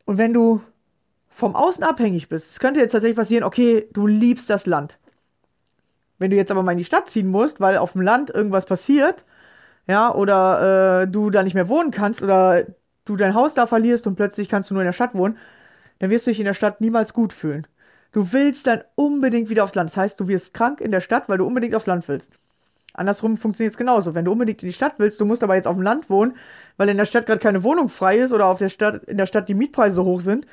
Und 0.05 0.17
wenn 0.17 0.34
du 0.34 0.62
vom 1.29 1.55
Außen 1.55 1.84
abhängig 1.84 2.29
bist, 2.29 2.51
es 2.51 2.60
könnte 2.60 2.79
jetzt 2.79 2.94
tatsächlich 2.94 3.17
passieren, 3.17 3.44
okay, 3.44 3.88
du 3.94 4.08
liebst 4.08 4.50
das 4.50 4.65
Land. 4.65 5.00
Wenn 6.17 6.32
du 6.32 6.38
jetzt 6.38 6.51
aber 6.51 6.63
mal 6.63 6.72
in 6.72 6.77
die 6.77 6.86
Stadt 6.86 7.10
ziehen 7.10 7.27
musst, 7.27 7.60
weil 7.60 7.77
auf 7.77 7.91
dem 7.91 8.01
Land 8.01 8.29
irgendwas 8.29 8.65
passiert, 8.65 9.25
ja, 9.88 10.13
oder 10.13 11.01
äh, 11.01 11.08
du 11.08 11.29
da 11.29 11.44
nicht 11.44 11.53
mehr 11.53 11.67
wohnen 11.67 11.91
kannst 11.91 12.24
oder 12.24 12.65
du 13.03 13.15
dein 13.15 13.36
Haus 13.36 13.53
da 13.53 13.67
verlierst 13.67 14.08
und 14.08 14.15
plötzlich 14.15 14.50
kannst 14.50 14.70
du 14.70 14.74
nur 14.74 14.84
in 14.84 14.88
der 14.88 14.94
Stadt 14.94 15.13
wohnen, 15.13 15.38
dann 16.00 16.10
wirst 16.10 16.25
du 16.25 16.32
dich 16.32 16.39
in 16.39 16.46
der 16.46 16.53
Stadt 16.53 16.82
niemals 16.82 17.13
gut 17.13 17.34
fühlen. 17.34 17.67
Du 18.12 18.32
willst 18.32 18.65
dann 18.67 18.84
unbedingt 18.96 19.50
wieder 19.50 19.63
aufs 19.63 19.75
Land. 19.75 19.89
Das 19.89 19.98
heißt, 19.98 20.20
du 20.20 20.27
wirst 20.27 20.53
krank 20.53 20.79
in 20.79 20.91
der 20.91 21.01
Stadt, 21.01 21.27
weil 21.27 21.38
du 21.38 21.46
unbedingt 21.46 21.75
aufs 21.75 21.86
Land 21.86 22.08
willst. 22.08 22.39
Andersrum 22.95 23.35
funktioniert 23.35 23.73
es 23.73 23.77
genauso. 23.77 24.15
Wenn 24.15 24.25
du 24.25 24.31
unbedingt 24.31 24.63
in 24.63 24.69
die 24.69 24.73
Stadt 24.73 24.93
willst, 24.97 25.19
du 25.19 25.25
musst 25.25 25.43
aber 25.43 25.55
jetzt 25.55 25.67
auf 25.67 25.75
dem 25.75 25.83
Land 25.83 26.09
wohnen, 26.09 26.35
weil 26.77 26.87
in 26.87 26.97
der 26.97 27.05
Stadt 27.05 27.25
gerade 27.25 27.39
keine 27.39 27.63
Wohnung 27.63 27.89
frei 27.89 28.17
ist 28.17 28.31
oder 28.31 28.47
auf 28.47 28.57
der 28.57 28.69
Stadt, 28.69 29.03
in 29.03 29.17
der 29.17 29.25
Stadt 29.25 29.49
die 29.49 29.53
Mietpreise 29.53 30.03
hoch 30.05 30.21
sind. 30.21 30.47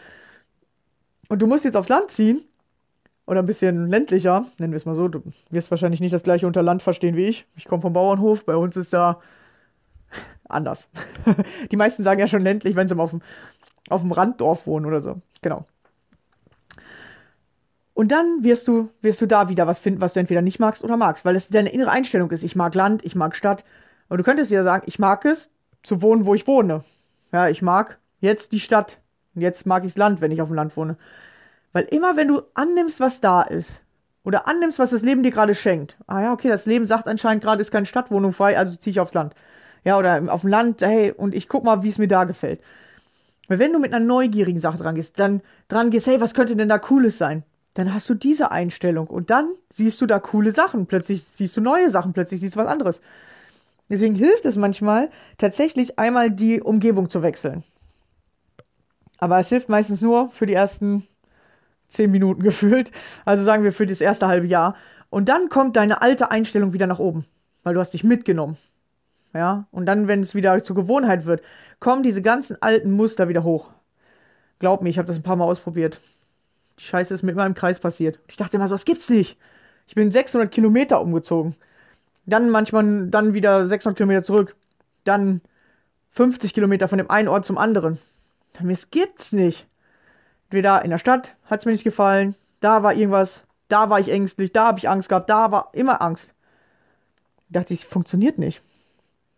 Und 1.29 1.41
du 1.41 1.47
musst 1.47 1.65
jetzt 1.65 1.77
aufs 1.77 1.89
Land 1.89 2.11
ziehen. 2.11 2.43
Oder 3.25 3.41
ein 3.41 3.47
bisschen 3.47 3.87
ländlicher, 3.87 4.47
nennen 4.59 4.73
wir 4.73 4.77
es 4.77 4.85
mal 4.85 4.97
so. 4.97 5.07
Du 5.07 5.23
wirst 5.51 5.71
wahrscheinlich 5.71 6.01
nicht 6.01 6.13
das 6.13 6.25
gleiche 6.25 6.47
unter 6.47 6.63
Land 6.63 6.83
verstehen 6.83 7.17
wie 7.17 7.27
ich. 7.27 7.47
Ich 7.55 7.67
komme 7.67 7.81
vom 7.81 7.93
Bauernhof. 7.93 8.45
Bei 8.45 8.57
uns 8.57 8.77
ist 8.77 8.93
da 8.93 9.21
anders. 10.49 10.89
die 11.71 11.77
meisten 11.77 12.03
sagen 12.03 12.19
ja 12.19 12.27
schon 12.27 12.43
ländlich, 12.43 12.75
wenn 12.75 12.89
sie 12.89 12.97
mal 12.97 13.05
auf 13.05 13.11
dem, 13.11 13.23
auf 13.89 14.01
dem 14.01 14.11
Randdorf 14.11 14.67
wohnen 14.67 14.87
oder 14.87 15.01
so. 15.01 15.23
Genau. 15.41 15.65
Und 17.95 18.11
dann 18.11 18.43
wirst 18.43 18.69
du, 18.69 18.91
wirst 19.03 19.21
du 19.21 19.27
da 19.27 19.49
wieder 19.49 19.67
was 19.67 19.79
finden, 19.79 20.01
was 20.01 20.15
du 20.15 20.21
entweder 20.21 20.43
nicht 20.43 20.59
magst 20.59 20.83
oder 20.83 20.97
magst, 20.97 21.25
weil 21.25 21.37
es 21.37 21.49
deine 21.49 21.73
innere 21.73 21.91
Einstellung 21.91 22.31
ist. 22.31 22.43
Ich 22.43 22.57
mag 22.57 22.75
Land, 22.75 23.05
ich 23.05 23.15
mag 23.15 23.37
Stadt. 23.37 23.65
Aber 24.09 24.17
du 24.17 24.25
könntest 24.25 24.51
ja 24.51 24.63
sagen, 24.63 24.85
ich 24.87 24.99
mag 24.99 25.25
es, 25.25 25.51
zu 25.83 26.01
wohnen, 26.01 26.25
wo 26.25 26.35
ich 26.35 26.47
wohne. 26.47 26.85
Ja, 27.33 27.49
ich 27.49 27.61
mag 27.61 27.99
jetzt 28.21 28.53
die 28.53 28.61
Stadt. 28.61 29.01
Und 29.35 29.43
jetzt 29.43 29.67
mag 29.67 29.85
ich 29.85 29.93
das 29.93 29.99
Land, 29.99 30.21
wenn 30.21 30.31
ich 30.31 30.41
auf 30.41 30.49
dem 30.49 30.55
Land 30.55 30.77
wohne. 30.77 30.97
Weil 31.73 31.85
immer, 31.85 32.17
wenn 32.17 32.29
du 32.29 32.43
annimmst, 32.55 33.01
was 33.01 33.21
da 33.21 33.43
ist, 33.43 33.83
oder 34.25 34.47
annimmst, 34.47 34.79
was 34.79 34.91
das 34.91 35.03
Leben 35.03 35.23
dir 35.23 35.31
gerade 35.31 35.55
schenkt. 35.55 35.97
Ah 36.07 36.23
ja, 36.23 36.33
okay, 36.33 36.49
das 36.49 36.67
Leben 36.67 36.87
sagt 36.87 37.09
anscheinend 37.09 37.43
gerade, 37.43 37.61
ist 37.61 37.73
keine 37.73 37.87
Stadtwohnung 37.87 38.33
frei, 38.33 38.57
also 38.57 38.77
ziehe 38.77 38.93
ich 38.93 39.01
aufs 39.01 39.15
Land. 39.15 39.35
Ja, 39.85 39.99
oder 39.99 40.33
auf 40.33 40.43
dem 40.43 40.51
Land, 40.51 40.81
hey, 40.81 41.11
und 41.11 41.35
ich 41.35 41.49
guck 41.49 41.65
mal, 41.65 41.83
wie 41.83 41.89
es 41.89 41.99
mir 41.99 42.09
da 42.09 42.25
gefällt. 42.25 42.61
Weil 43.49 43.59
wenn 43.59 43.73
du 43.73 43.81
mit 43.81 43.93
einer 43.93 44.05
neugierigen 44.05 44.61
Sache 44.61 44.79
dran 44.79 44.95
gehst, 44.95 45.19
dann 45.19 45.43
dran 45.67 45.91
gehst, 45.91 46.07
hey, 46.07 46.21
was 46.21 46.35
könnte 46.35 46.55
denn 46.55 46.69
da 46.69 46.79
Cooles 46.79 47.19
sein? 47.19 47.43
Dann 47.75 47.95
hast 47.95 48.09
du 48.09 48.15
diese 48.15 48.51
Einstellung 48.51 49.07
und 49.07 49.31
dann 49.31 49.49
siehst 49.73 50.01
du 50.01 50.07
da 50.07 50.19
coole 50.19 50.53
Sachen. 50.53 50.87
Plötzlich 50.87 51.25
siehst 51.35 51.57
du 51.57 51.61
neue 51.61 51.91
Sachen, 51.91 52.13
plötzlich 52.13 52.41
siehst 52.41 52.57
du 52.57 52.61
was 52.61 52.67
anderes. 52.67 53.01
Deswegen 53.89 54.15
hilft 54.15 54.45
es 54.45 54.57
manchmal, 54.57 55.11
tatsächlich 55.39 55.99
einmal 55.99 56.31
die 56.31 56.61
Umgebung 56.61 57.11
zu 57.11 57.23
wechseln. 57.23 57.65
Aber 59.19 59.39
es 59.39 59.49
hilft 59.49 59.69
meistens 59.69 60.01
nur 60.01 60.31
für 60.31 60.47
die 60.47 60.55
ersten 60.55 61.07
zehn 61.89 62.11
Minuten 62.11 62.43
gefühlt. 62.43 62.91
Also 63.25 63.45
sagen 63.45 63.65
wir 63.65 63.73
für 63.73 63.87
das 63.87 64.01
erste 64.01 64.27
halbe 64.27 64.47
Jahr. 64.47 64.77
Und 65.11 65.29
dann 65.29 65.49
kommt 65.49 65.77
deine 65.77 66.03
alte 66.03 66.31
Einstellung 66.31 66.73
wieder 66.73 66.87
nach 66.87 66.99
oben, 66.99 67.27
weil 67.63 67.75
du 67.75 67.81
hast 67.81 67.93
dich 67.93 68.03
mitgenommen. 68.03 68.57
Ja, 69.35 69.67
und 69.71 69.87
dann, 69.87 70.09
wenn 70.09 70.21
es 70.21 70.35
wieder 70.35 70.63
zur 70.63 70.77
Gewohnheit 70.77 71.25
wird, 71.25 71.43
kommen 71.81 72.03
diese 72.03 72.23
ganzen 72.23 72.61
alten 72.61 72.91
Muster 72.91 73.29
wieder 73.29 73.45
hoch. 73.45 73.71
Glaub 74.59 74.83
mir, 74.83 74.89
ich 74.91 74.99
habe 74.99 75.09
das 75.09 75.17
ein 75.17 75.23
paar 75.23 75.37
Mal 75.37 75.45
ausprobiert. 75.45 76.01
Scheiße 76.83 77.15
ist 77.15 77.23
mit 77.23 77.37
meinem 77.37 77.55
Kreis 77.55 77.81
passiert. 77.81 78.19
Ich 78.29 78.37
dachte 78.37 78.57
immer 78.57 78.69
so, 78.69 78.75
das 78.75 78.85
gibt's 78.85 79.09
nicht. 79.09 79.39
Ich 79.87 79.95
bin 79.95 80.11
600 80.11 80.51
Kilometer 80.51 81.01
umgezogen. 81.01 81.55
Dann 82.27 82.51
manchmal, 82.51 83.09
dann 83.09 83.35
wieder 83.35 83.67
600 83.67 83.97
Kilometer 83.97 84.25
zurück. 84.25 84.57
Dann 85.05 85.41
50 86.11 86.55
Kilometer 86.55 86.89
von 86.89 86.99
dem 86.99 87.11
einen 87.11 87.29
Ort 87.29 87.45
zum 87.45 87.59
anderen. 87.59 87.99
Es 88.69 88.91
gibt's 88.91 89.33
nicht. 89.33 89.67
Entweder 90.47 90.85
in 90.85 90.91
der 90.91 90.99
Stadt 90.99 91.37
hat's 91.47 91.65
mir 91.65 91.73
nicht 91.73 91.85
gefallen, 91.85 92.35
da 92.61 92.83
war 92.83 92.95
irgendwas, 92.95 93.45
da 93.69 93.89
war 93.89 93.99
ich 93.99 94.11
ängstlich, 94.11 94.53
da 94.53 94.67
habe 94.67 94.79
ich 94.79 94.89
Angst 94.89 95.09
gehabt, 95.09 95.31
da 95.31 95.51
war 95.51 95.71
immer 95.73 96.03
Angst. 96.03 96.35
Da 97.49 97.61
dachte 97.61 97.75
ich, 97.75 97.87
funktioniert 97.87 98.39
nicht. 98.39 98.63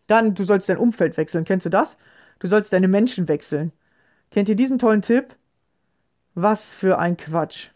Dann, 0.07 0.35
du 0.35 0.45
sollst 0.45 0.69
dein 0.69 0.77
Umfeld 0.77 1.17
wechseln. 1.17 1.45
Kennst 1.45 1.67
du 1.67 1.71
das? 1.71 1.97
Du 2.39 2.49
sollst 2.49 2.73
deine 2.73 2.89
Menschen 2.89 3.29
wechseln. 3.29 3.73
Kennt 4.31 4.49
ihr 4.49 4.57
diesen 4.57 4.79
tollen 4.79 5.03
Tipp? 5.03 5.37
Was 6.35 6.75
für 6.75 6.99
ein 6.99 7.17
Quatsch. 7.17 7.71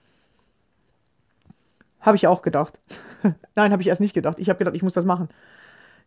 Habe 2.01 2.17
ich 2.17 2.27
auch 2.27 2.43
gedacht. 2.43 2.81
Nein, 3.55 3.73
habe 3.73 3.83
ich 3.83 3.89
erst 3.89 4.01
nicht 4.01 4.15
gedacht. 4.15 4.39
Ich 4.39 4.49
habe 4.49 4.59
gedacht, 4.59 4.75
ich 4.75 4.83
muss 4.83 4.93
das 4.93 5.05
machen. 5.05 5.29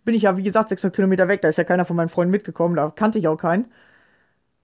Bin 0.04 0.16
ich 0.16 0.24
ja, 0.24 0.38
wie 0.38 0.44
gesagt, 0.44 0.70
600 0.70 0.96
Kilometer 0.96 1.28
weg. 1.28 1.42
Da 1.42 1.48
ist 1.48 1.58
ja 1.58 1.64
keiner 1.64 1.86
von 1.86 1.96
meinen 1.96 2.10
Freunden 2.10 2.32
mitgekommen. 2.32 2.76
Da 2.76 2.90
kannte 2.90 3.20
ich 3.20 3.28
auch 3.28 3.38
keinen. 3.38 3.72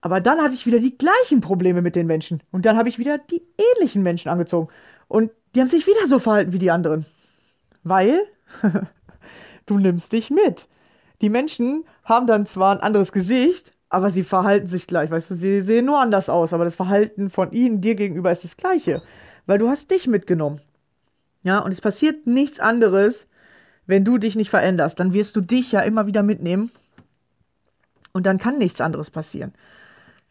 Aber 0.01 0.21
dann 0.21 0.41
hatte 0.41 0.53
ich 0.53 0.65
wieder 0.65 0.79
die 0.79 0.97
gleichen 0.97 1.41
Probleme 1.41 1.81
mit 1.81 1.95
den 1.95 2.07
Menschen. 2.07 2.41
Und 2.51 2.65
dann 2.65 2.77
habe 2.77 2.89
ich 2.89 2.99
wieder 2.99 3.17
die 3.17 3.43
ähnlichen 3.57 4.03
Menschen 4.03 4.29
angezogen. 4.29 4.69
Und 5.07 5.31
die 5.53 5.61
haben 5.61 5.67
sich 5.67 5.87
wieder 5.87 6.07
so 6.07 6.19
verhalten 6.19 6.53
wie 6.53 6.59
die 6.59 6.71
anderen. 6.71 7.05
Weil 7.83 8.19
du 9.65 9.77
nimmst 9.77 10.11
dich 10.11 10.29
mit. 10.29 10.67
Die 11.21 11.29
Menschen 11.29 11.85
haben 12.03 12.27
dann 12.27 12.45
zwar 12.45 12.75
ein 12.75 12.81
anderes 12.81 13.11
Gesicht, 13.11 13.73
aber 13.89 14.09
sie 14.09 14.23
verhalten 14.23 14.67
sich 14.67 14.87
gleich. 14.87 15.11
Weißt 15.11 15.31
du, 15.31 15.35
sie 15.35 15.61
sehen 15.61 15.85
nur 15.85 15.99
anders 15.99 16.29
aus, 16.29 16.53
aber 16.53 16.65
das 16.65 16.75
Verhalten 16.75 17.29
von 17.29 17.51
ihnen 17.51 17.81
dir 17.81 17.95
gegenüber 17.95 18.31
ist 18.31 18.43
das 18.43 18.57
gleiche. 18.57 19.01
Weil 19.45 19.59
du 19.59 19.69
hast 19.69 19.91
dich 19.91 20.07
mitgenommen. 20.07 20.61
Ja, 21.43 21.59
und 21.59 21.71
es 21.71 21.79
passiert 21.79 22.27
nichts 22.27 22.59
anderes, 22.59 23.27
wenn 23.85 24.03
du 24.03 24.17
dich 24.17 24.35
nicht 24.35 24.49
veränderst. 24.49 24.99
Dann 24.99 25.13
wirst 25.13 25.35
du 25.35 25.41
dich 25.41 25.71
ja 25.71 25.81
immer 25.81 26.05
wieder 26.07 26.23
mitnehmen. 26.23 26.71
Und 28.11 28.25
dann 28.25 28.37
kann 28.37 28.57
nichts 28.57 28.81
anderes 28.81 29.11
passieren. 29.11 29.53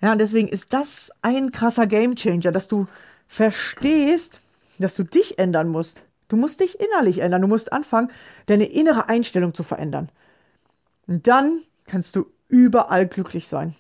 Ja, 0.02 0.12
und 0.12 0.18
deswegen 0.18 0.48
ist 0.48 0.74
das 0.74 1.10
ein 1.22 1.50
krasser 1.50 1.86
Gamechanger, 1.86 2.52
dass 2.52 2.68
du 2.68 2.86
verstehst, 3.26 4.42
dass 4.78 4.94
du 4.94 5.04
dich 5.04 5.38
ändern 5.38 5.68
musst. 5.68 6.02
Du 6.28 6.36
musst 6.36 6.60
dich 6.60 6.78
innerlich 6.78 7.20
ändern. 7.20 7.40
Du 7.40 7.48
musst 7.48 7.72
anfangen, 7.72 8.10
deine 8.46 8.66
innere 8.66 9.08
Einstellung 9.08 9.54
zu 9.54 9.62
verändern. 9.62 10.10
Und 11.06 11.26
dann 11.26 11.62
kannst 11.86 12.16
du 12.16 12.26
überall 12.48 13.06
glücklich 13.06 13.48
sein. 13.48 13.74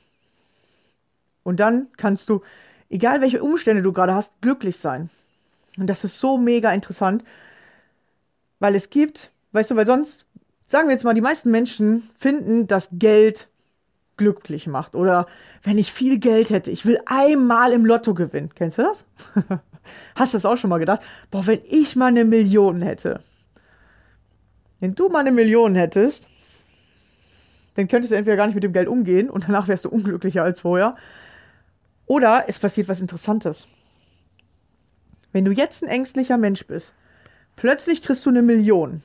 Und 1.42 1.60
dann 1.60 1.88
kannst 1.96 2.28
du, 2.28 2.42
egal 2.90 3.20
welche 3.20 3.42
Umstände 3.42 3.82
du 3.82 3.92
gerade 3.92 4.14
hast, 4.14 4.32
glücklich 4.40 4.78
sein. 4.78 5.10
Und 5.78 5.88
das 5.88 6.04
ist 6.04 6.18
so 6.18 6.38
mega 6.38 6.72
interessant, 6.72 7.22
weil 8.58 8.74
es 8.74 8.90
gibt, 8.90 9.30
weißt 9.52 9.70
du, 9.70 9.76
weil 9.76 9.86
sonst, 9.86 10.26
sagen 10.66 10.88
wir 10.88 10.94
jetzt 10.94 11.04
mal, 11.04 11.14
die 11.14 11.20
meisten 11.20 11.50
Menschen 11.50 12.10
finden, 12.18 12.66
dass 12.66 12.88
Geld 12.92 13.48
glücklich 14.16 14.66
macht. 14.66 14.96
Oder 14.96 15.26
wenn 15.62 15.78
ich 15.78 15.92
viel 15.92 16.18
Geld 16.18 16.50
hätte, 16.50 16.70
ich 16.70 16.86
will 16.86 16.98
einmal 17.06 17.72
im 17.72 17.84
Lotto 17.84 18.14
gewinnen. 18.14 18.50
Kennst 18.54 18.78
du 18.78 18.82
das? 18.82 19.04
Hast 20.14 20.32
du 20.32 20.38
das 20.38 20.46
auch 20.46 20.56
schon 20.56 20.70
mal 20.70 20.78
gedacht? 20.78 21.02
Boah, 21.30 21.46
wenn 21.46 21.60
ich 21.68 21.96
mal 21.96 22.06
eine 22.06 22.24
Million 22.24 22.82
hätte. 22.82 23.20
Wenn 24.80 24.94
du 24.94 25.08
mal 25.08 25.20
eine 25.20 25.32
Million 25.32 25.74
hättest, 25.74 26.28
dann 27.76 27.88
könntest 27.88 28.12
du 28.12 28.16
entweder 28.16 28.36
gar 28.36 28.46
nicht 28.46 28.54
mit 28.54 28.64
dem 28.64 28.72
Geld 28.72 28.88
umgehen 28.88 29.30
und 29.30 29.44
danach 29.46 29.68
wärst 29.68 29.84
du 29.84 29.90
unglücklicher 29.90 30.42
als 30.42 30.62
vorher. 30.62 30.96
Oder 32.06 32.44
es 32.48 32.58
passiert 32.58 32.88
was 32.88 33.00
Interessantes. 33.00 33.68
Wenn 35.32 35.44
du 35.44 35.52
jetzt 35.52 35.82
ein 35.82 35.88
ängstlicher 35.88 36.38
Mensch 36.38 36.66
bist, 36.66 36.94
plötzlich 37.56 38.02
kriegst 38.02 38.24
du 38.24 38.30
eine 38.30 38.42
Million, 38.42 39.02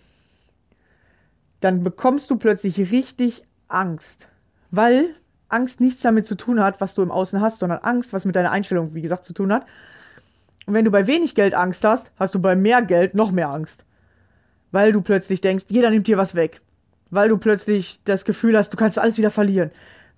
dann 1.60 1.84
bekommst 1.84 2.30
du 2.30 2.38
plötzlich 2.38 2.92
richtig 2.92 3.44
Angst, 3.68 4.30
weil 4.72 5.16
Angst 5.50 5.82
nichts 5.82 6.02
damit 6.02 6.26
zu 6.26 6.36
tun 6.36 6.62
hat, 6.62 6.80
was 6.80 6.96
du 6.96 7.02
im 7.02 7.12
Außen 7.12 7.42
hast, 7.42 7.60
sondern 7.60 7.80
Angst, 7.80 8.14
was 8.14 8.24
mit 8.24 8.36
deiner 8.36 8.52
Einstellung, 8.52 8.94
wie 8.94 9.02
gesagt, 9.02 9.26
zu 9.26 9.34
tun 9.34 9.52
hat. 9.52 9.66
Und 10.66 10.74
wenn 10.74 10.86
du 10.86 10.92
bei 10.92 11.08
wenig 11.08 11.36
Geld 11.36 11.54
Angst 11.54 11.84
hast, 11.84 12.12
hast 12.18 12.34
du 12.34 12.40
bei 12.40 12.56
mehr 12.56 12.82
Geld 12.82 13.16
noch 13.16 13.32
mehr 13.32 13.50
Angst. 13.50 13.84
Weil 14.72 14.94
du 14.94 15.02
plötzlich 15.02 15.42
denkst, 15.42 15.66
jeder 15.68 15.90
nimmt 15.90 16.08
dir 16.08 16.18
was 16.18 16.36
weg. 16.36 16.62
Weil 17.12 17.30
du 17.30 17.38
plötzlich 17.38 18.02
das 18.06 18.26
Gefühl 18.26 18.58
hast, 18.58 18.74
du 18.74 18.78
kannst 18.78 18.98
alles 18.98 19.18
wieder 19.18 19.32
verlieren. 19.32 19.72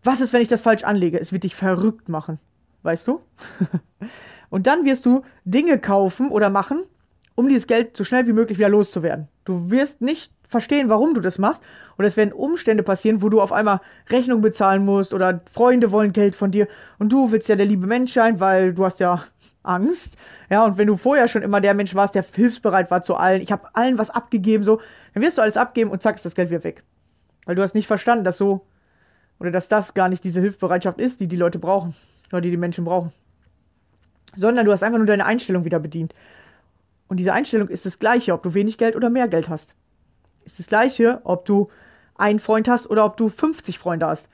Was 0.03 0.21
ist, 0.21 0.31
wenn 0.33 0.41
ich 0.41 0.47
das 0.47 0.61
falsch 0.61 0.83
anlege? 0.83 1.19
Es 1.19 1.33
wird 1.33 1.43
dich 1.43 1.55
verrückt 1.55 2.07
machen. 2.07 2.39
Weißt 2.83 3.07
du? 3.07 3.21
Und 4.49 4.67
dann 4.67 4.85
wirst 4.85 5.05
du 5.05 5.23
Dinge 5.45 5.79
kaufen 5.79 6.29
oder 6.29 6.49
machen, 6.49 6.83
um 7.35 7.47
dieses 7.47 7.67
Geld 7.67 7.97
so 7.97 8.03
schnell 8.03 8.27
wie 8.27 8.33
möglich 8.33 8.59
wieder 8.59 8.69
loszuwerden. 8.69 9.27
Du 9.45 9.71
wirst 9.71 10.01
nicht 10.01 10.31
verstehen, 10.47 10.89
warum 10.89 11.13
du 11.13 11.19
das 11.19 11.39
machst. 11.39 11.63
Und 11.97 12.05
es 12.05 12.17
werden 12.17 12.33
Umstände 12.33 12.83
passieren, 12.83 13.21
wo 13.21 13.29
du 13.29 13.41
auf 13.41 13.51
einmal 13.51 13.81
Rechnung 14.09 14.41
bezahlen 14.41 14.85
musst 14.85 15.13
oder 15.13 15.41
Freunde 15.51 15.91
wollen 15.91 16.13
Geld 16.13 16.35
von 16.35 16.51
dir 16.51 16.67
und 16.99 17.11
du 17.11 17.31
willst 17.31 17.49
ja 17.49 17.55
der 17.55 17.65
liebe 17.65 17.87
Mensch 17.87 18.13
sein, 18.13 18.39
weil 18.39 18.73
du 18.73 18.85
hast 18.85 18.99
ja 18.99 19.23
Angst. 19.63 20.17
Ja, 20.49 20.65
und 20.65 20.77
wenn 20.77 20.87
du 20.87 20.97
vorher 20.97 21.27
schon 21.27 21.41
immer 21.41 21.61
der 21.61 21.73
Mensch 21.73 21.95
warst, 21.95 22.15
der 22.15 22.23
hilfsbereit 22.23 22.91
war 22.91 23.01
zu 23.01 23.15
allen, 23.15 23.41
ich 23.41 23.51
habe 23.51 23.69
allen 23.73 23.97
was 23.97 24.09
abgegeben, 24.09 24.63
so, 24.63 24.81
dann 25.13 25.23
wirst 25.23 25.37
du 25.37 25.41
alles 25.41 25.57
abgeben 25.57 25.89
und 25.89 26.01
zack, 26.01 26.15
ist 26.15 26.25
das 26.25 26.35
Geld 26.35 26.49
wieder 26.49 26.63
weg. 26.63 26.83
Weil 27.45 27.55
du 27.55 27.61
hast 27.61 27.73
nicht 27.73 27.87
verstanden, 27.87 28.23
dass 28.23 28.37
so, 28.37 28.65
oder 29.39 29.51
dass 29.51 29.67
das 29.67 29.93
gar 29.93 30.09
nicht 30.09 30.23
diese 30.23 30.41
Hilfsbereitschaft 30.41 30.99
ist, 30.99 31.19
die 31.19 31.27
die 31.27 31.35
Leute 31.35 31.59
brauchen, 31.59 31.95
oder 32.31 32.41
die 32.41 32.51
die 32.51 32.57
Menschen 32.57 32.85
brauchen. 32.85 33.11
Sondern 34.35 34.65
du 34.65 34.71
hast 34.71 34.83
einfach 34.83 34.97
nur 34.97 35.07
deine 35.07 35.25
Einstellung 35.25 35.65
wieder 35.65 35.79
bedient. 35.79 36.13
Und 37.07 37.17
diese 37.17 37.33
Einstellung 37.33 37.67
ist 37.67 37.85
das 37.85 37.99
gleiche, 37.99 38.33
ob 38.33 38.43
du 38.43 38.53
wenig 38.53 38.77
Geld 38.77 38.95
oder 38.95 39.09
mehr 39.09 39.27
Geld 39.27 39.49
hast. 39.49 39.75
Ist 40.45 40.59
das 40.59 40.67
gleiche, 40.67 41.21
ob 41.23 41.45
du 41.45 41.69
einen 42.15 42.39
Freund 42.39 42.67
hast 42.67 42.89
oder 42.89 43.05
ob 43.05 43.17
du 43.17 43.29
50 43.29 43.79
Freunde 43.79 44.07
hast. 44.07 44.29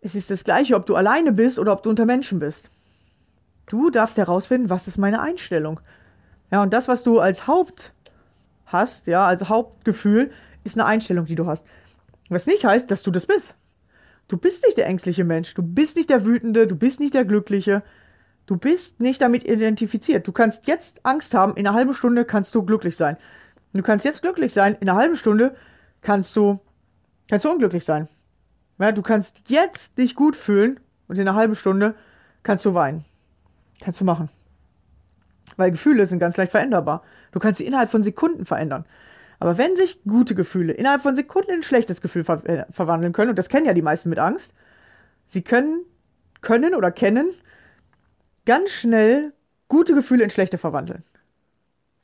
Es 0.00 0.14
ist 0.14 0.30
das 0.30 0.44
gleiche, 0.44 0.74
ob 0.74 0.86
du 0.86 0.96
alleine 0.96 1.32
bist 1.32 1.58
oder 1.58 1.72
ob 1.72 1.82
du 1.82 1.90
unter 1.90 2.06
Menschen 2.06 2.38
bist. 2.38 2.70
Du 3.66 3.90
darfst 3.90 4.18
herausfinden, 4.18 4.70
was 4.70 4.88
ist 4.88 4.98
meine 4.98 5.20
Einstellung. 5.20 5.80
Ja, 6.50 6.62
und 6.62 6.72
das, 6.72 6.88
was 6.88 7.02
du 7.02 7.20
als 7.20 7.46
Haupt 7.46 7.92
hast, 8.66 9.06
ja, 9.06 9.26
als 9.26 9.48
Hauptgefühl, 9.48 10.30
ist 10.64 10.76
eine 10.76 10.86
Einstellung, 10.86 11.26
die 11.26 11.34
du 11.34 11.46
hast. 11.46 11.64
Was 12.28 12.46
nicht 12.46 12.64
heißt, 12.64 12.90
dass 12.90 13.02
du 13.02 13.10
das 13.10 13.26
bist. 13.26 13.56
Du 14.28 14.36
bist 14.36 14.64
nicht 14.64 14.78
der 14.78 14.86
ängstliche 14.86 15.24
Mensch, 15.24 15.54
du 15.54 15.62
bist 15.62 15.96
nicht 15.96 16.10
der 16.10 16.24
wütende, 16.24 16.66
du 16.66 16.76
bist 16.76 17.00
nicht 17.00 17.14
der 17.14 17.24
glückliche. 17.24 17.82
Du 18.46 18.56
bist 18.56 19.00
nicht 19.00 19.20
damit 19.20 19.44
identifiziert. 19.44 20.26
Du 20.26 20.32
kannst 20.32 20.66
jetzt 20.66 21.00
Angst 21.04 21.32
haben, 21.34 21.56
in 21.56 21.66
einer 21.66 21.76
halben 21.76 21.94
Stunde 21.94 22.24
kannst 22.24 22.54
du 22.54 22.64
glücklich 22.64 22.96
sein. 22.96 23.16
Du 23.72 23.82
kannst 23.82 24.04
jetzt 24.04 24.22
glücklich 24.22 24.52
sein, 24.52 24.76
in 24.80 24.88
einer 24.88 24.98
halben 24.98 25.16
Stunde 25.16 25.54
kannst 26.00 26.34
du, 26.36 26.58
kannst 27.28 27.44
du 27.44 27.50
unglücklich 27.50 27.84
sein. 27.84 28.08
Ja, 28.78 28.92
du 28.92 29.02
kannst 29.02 29.48
jetzt 29.48 29.96
dich 29.96 30.16
gut 30.16 30.34
fühlen 30.34 30.80
und 31.06 31.16
in 31.16 31.28
einer 31.28 31.36
halben 31.36 31.54
Stunde 31.54 31.94
kannst 32.42 32.64
du 32.64 32.74
weinen. 32.74 33.04
Kannst 33.82 34.00
du 34.00 34.04
machen. 34.04 34.28
Weil 35.56 35.70
Gefühle 35.70 36.06
sind 36.06 36.18
ganz 36.18 36.36
leicht 36.36 36.52
veränderbar. 36.52 37.02
Du 37.32 37.38
kannst 37.38 37.58
sie 37.58 37.66
innerhalb 37.66 37.90
von 37.90 38.02
Sekunden 38.02 38.44
verändern. 38.44 38.84
Aber 39.38 39.58
wenn 39.58 39.76
sich 39.76 40.02
gute 40.04 40.34
Gefühle 40.34 40.72
innerhalb 40.72 41.02
von 41.02 41.16
Sekunden 41.16 41.50
in 41.50 41.56
ein 41.56 41.62
schlechtes 41.62 42.00
Gefühl 42.00 42.22
ver 42.24 42.46
äh, 42.46 42.64
verwandeln 42.70 43.12
können, 43.12 43.30
und 43.30 43.38
das 43.38 43.48
kennen 43.48 43.66
ja 43.66 43.74
die 43.74 43.82
meisten 43.82 44.08
mit 44.08 44.20
Angst, 44.20 44.54
sie 45.28 45.42
können, 45.42 45.84
können 46.42 46.74
oder 46.74 46.92
kennen 46.92 47.30
ganz 48.46 48.70
schnell 48.70 49.32
gute 49.68 49.94
Gefühle 49.94 50.24
in 50.24 50.30
schlechte 50.30 50.58
verwandeln. 50.58 51.02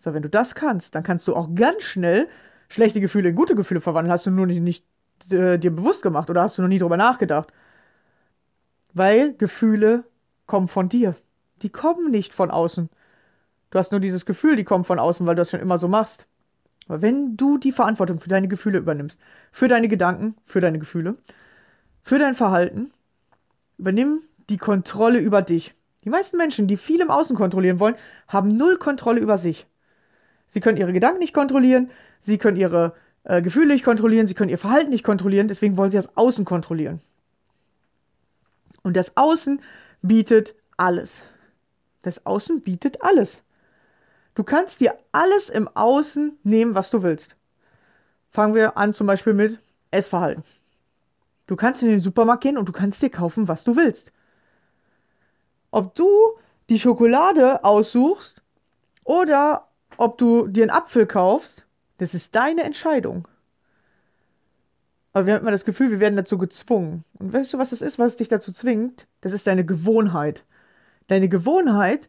So, 0.00 0.14
wenn 0.14 0.22
du 0.22 0.28
das 0.28 0.54
kannst, 0.54 0.94
dann 0.94 1.02
kannst 1.04 1.28
du 1.28 1.36
auch 1.36 1.54
ganz 1.54 1.84
schnell 1.84 2.28
schlechte 2.68 3.00
Gefühle 3.00 3.30
in 3.30 3.34
gute 3.36 3.54
Gefühle 3.54 3.80
verwandeln. 3.80 4.12
Hast 4.12 4.26
du 4.26 4.30
nur 4.30 4.46
nicht, 4.46 4.60
nicht 4.60 4.84
äh, 5.32 5.58
dir 5.58 5.70
bewusst 5.70 6.02
gemacht 6.02 6.30
oder 6.30 6.42
hast 6.42 6.58
du 6.58 6.62
noch 6.62 6.68
nie 6.68 6.78
drüber 6.78 6.96
nachgedacht? 6.96 7.52
Weil 8.94 9.34
Gefühle 9.34 10.04
kommen 10.46 10.68
von 10.68 10.88
dir. 10.88 11.14
Die 11.62 11.70
kommen 11.70 12.10
nicht 12.10 12.34
von 12.34 12.50
außen. 12.50 12.88
Du 13.70 13.78
hast 13.78 13.92
nur 13.92 14.00
dieses 14.00 14.26
Gefühl, 14.26 14.56
die 14.56 14.64
kommen 14.64 14.84
von 14.84 14.98
außen, 14.98 15.26
weil 15.26 15.34
du 15.34 15.40
das 15.40 15.50
schon 15.50 15.60
immer 15.60 15.78
so 15.78 15.88
machst. 15.88 16.26
Aber 16.88 17.02
wenn 17.02 17.36
du 17.36 17.58
die 17.58 17.72
Verantwortung 17.72 18.18
für 18.18 18.30
deine 18.30 18.48
Gefühle 18.48 18.78
übernimmst, 18.78 19.20
für 19.52 19.68
deine 19.68 19.88
Gedanken, 19.88 20.36
für 20.44 20.60
deine 20.60 20.78
Gefühle, 20.78 21.16
für 22.02 22.18
dein 22.18 22.34
Verhalten, 22.34 22.90
übernimm 23.76 24.22
die 24.48 24.56
Kontrolle 24.56 25.18
über 25.18 25.42
dich. 25.42 25.74
Die 26.04 26.10
meisten 26.10 26.38
Menschen, 26.38 26.66
die 26.66 26.78
viel 26.78 27.00
im 27.00 27.10
Außen 27.10 27.36
kontrollieren 27.36 27.80
wollen, 27.80 27.96
haben 28.26 28.48
null 28.48 28.78
Kontrolle 28.78 29.20
über 29.20 29.36
sich. 29.36 29.66
Sie 30.46 30.60
können 30.60 30.78
ihre 30.78 30.94
Gedanken 30.94 31.18
nicht 31.18 31.34
kontrollieren, 31.34 31.90
sie 32.22 32.38
können 32.38 32.56
ihre 32.56 32.94
äh, 33.24 33.42
Gefühle 33.42 33.74
nicht 33.74 33.84
kontrollieren, 33.84 34.26
sie 34.26 34.34
können 34.34 34.50
ihr 34.50 34.58
Verhalten 34.58 34.90
nicht 34.90 35.04
kontrollieren, 35.04 35.48
deswegen 35.48 35.76
wollen 35.76 35.90
sie 35.90 35.98
das 35.98 36.16
Außen 36.16 36.46
kontrollieren. 36.46 37.00
Und 38.82 38.96
das 38.96 39.16
Außen 39.18 39.60
bietet 40.00 40.54
alles. 40.78 41.26
Das 42.08 42.24
Außen 42.24 42.62
bietet 42.62 43.02
alles. 43.02 43.42
Du 44.34 44.42
kannst 44.42 44.80
dir 44.80 44.98
alles 45.12 45.50
im 45.50 45.68
Außen 45.68 46.38
nehmen, 46.42 46.74
was 46.74 46.88
du 46.88 47.02
willst. 47.02 47.36
Fangen 48.30 48.54
wir 48.54 48.78
an 48.78 48.94
zum 48.94 49.06
Beispiel 49.06 49.34
mit 49.34 49.60
Essverhalten. 49.90 50.42
Du 51.46 51.54
kannst 51.54 51.82
in 51.82 51.90
den 51.90 52.00
Supermarkt 52.00 52.44
gehen 52.44 52.56
und 52.56 52.66
du 52.66 52.72
kannst 52.72 53.02
dir 53.02 53.10
kaufen, 53.10 53.46
was 53.46 53.62
du 53.62 53.76
willst. 53.76 54.10
Ob 55.70 55.94
du 55.96 56.08
die 56.70 56.78
Schokolade 56.78 57.62
aussuchst 57.62 58.40
oder 59.04 59.68
ob 59.98 60.16
du 60.16 60.46
dir 60.46 60.62
einen 60.62 60.70
Apfel 60.70 61.04
kaufst, 61.06 61.66
das 61.98 62.14
ist 62.14 62.34
deine 62.34 62.62
Entscheidung. 62.62 63.28
Aber 65.12 65.26
wir 65.26 65.34
haben 65.34 65.42
immer 65.42 65.50
das 65.50 65.66
Gefühl, 65.66 65.90
wir 65.90 66.00
werden 66.00 66.16
dazu 66.16 66.38
gezwungen. 66.38 67.04
Und 67.18 67.34
weißt 67.34 67.52
du, 67.52 67.58
was 67.58 67.68
das 67.68 67.82
ist, 67.82 67.98
was 67.98 68.16
dich 68.16 68.28
dazu 68.28 68.50
zwingt? 68.50 69.06
Das 69.20 69.34
ist 69.34 69.46
deine 69.46 69.66
Gewohnheit. 69.66 70.46
Deine 71.08 71.28
Gewohnheit 71.28 72.08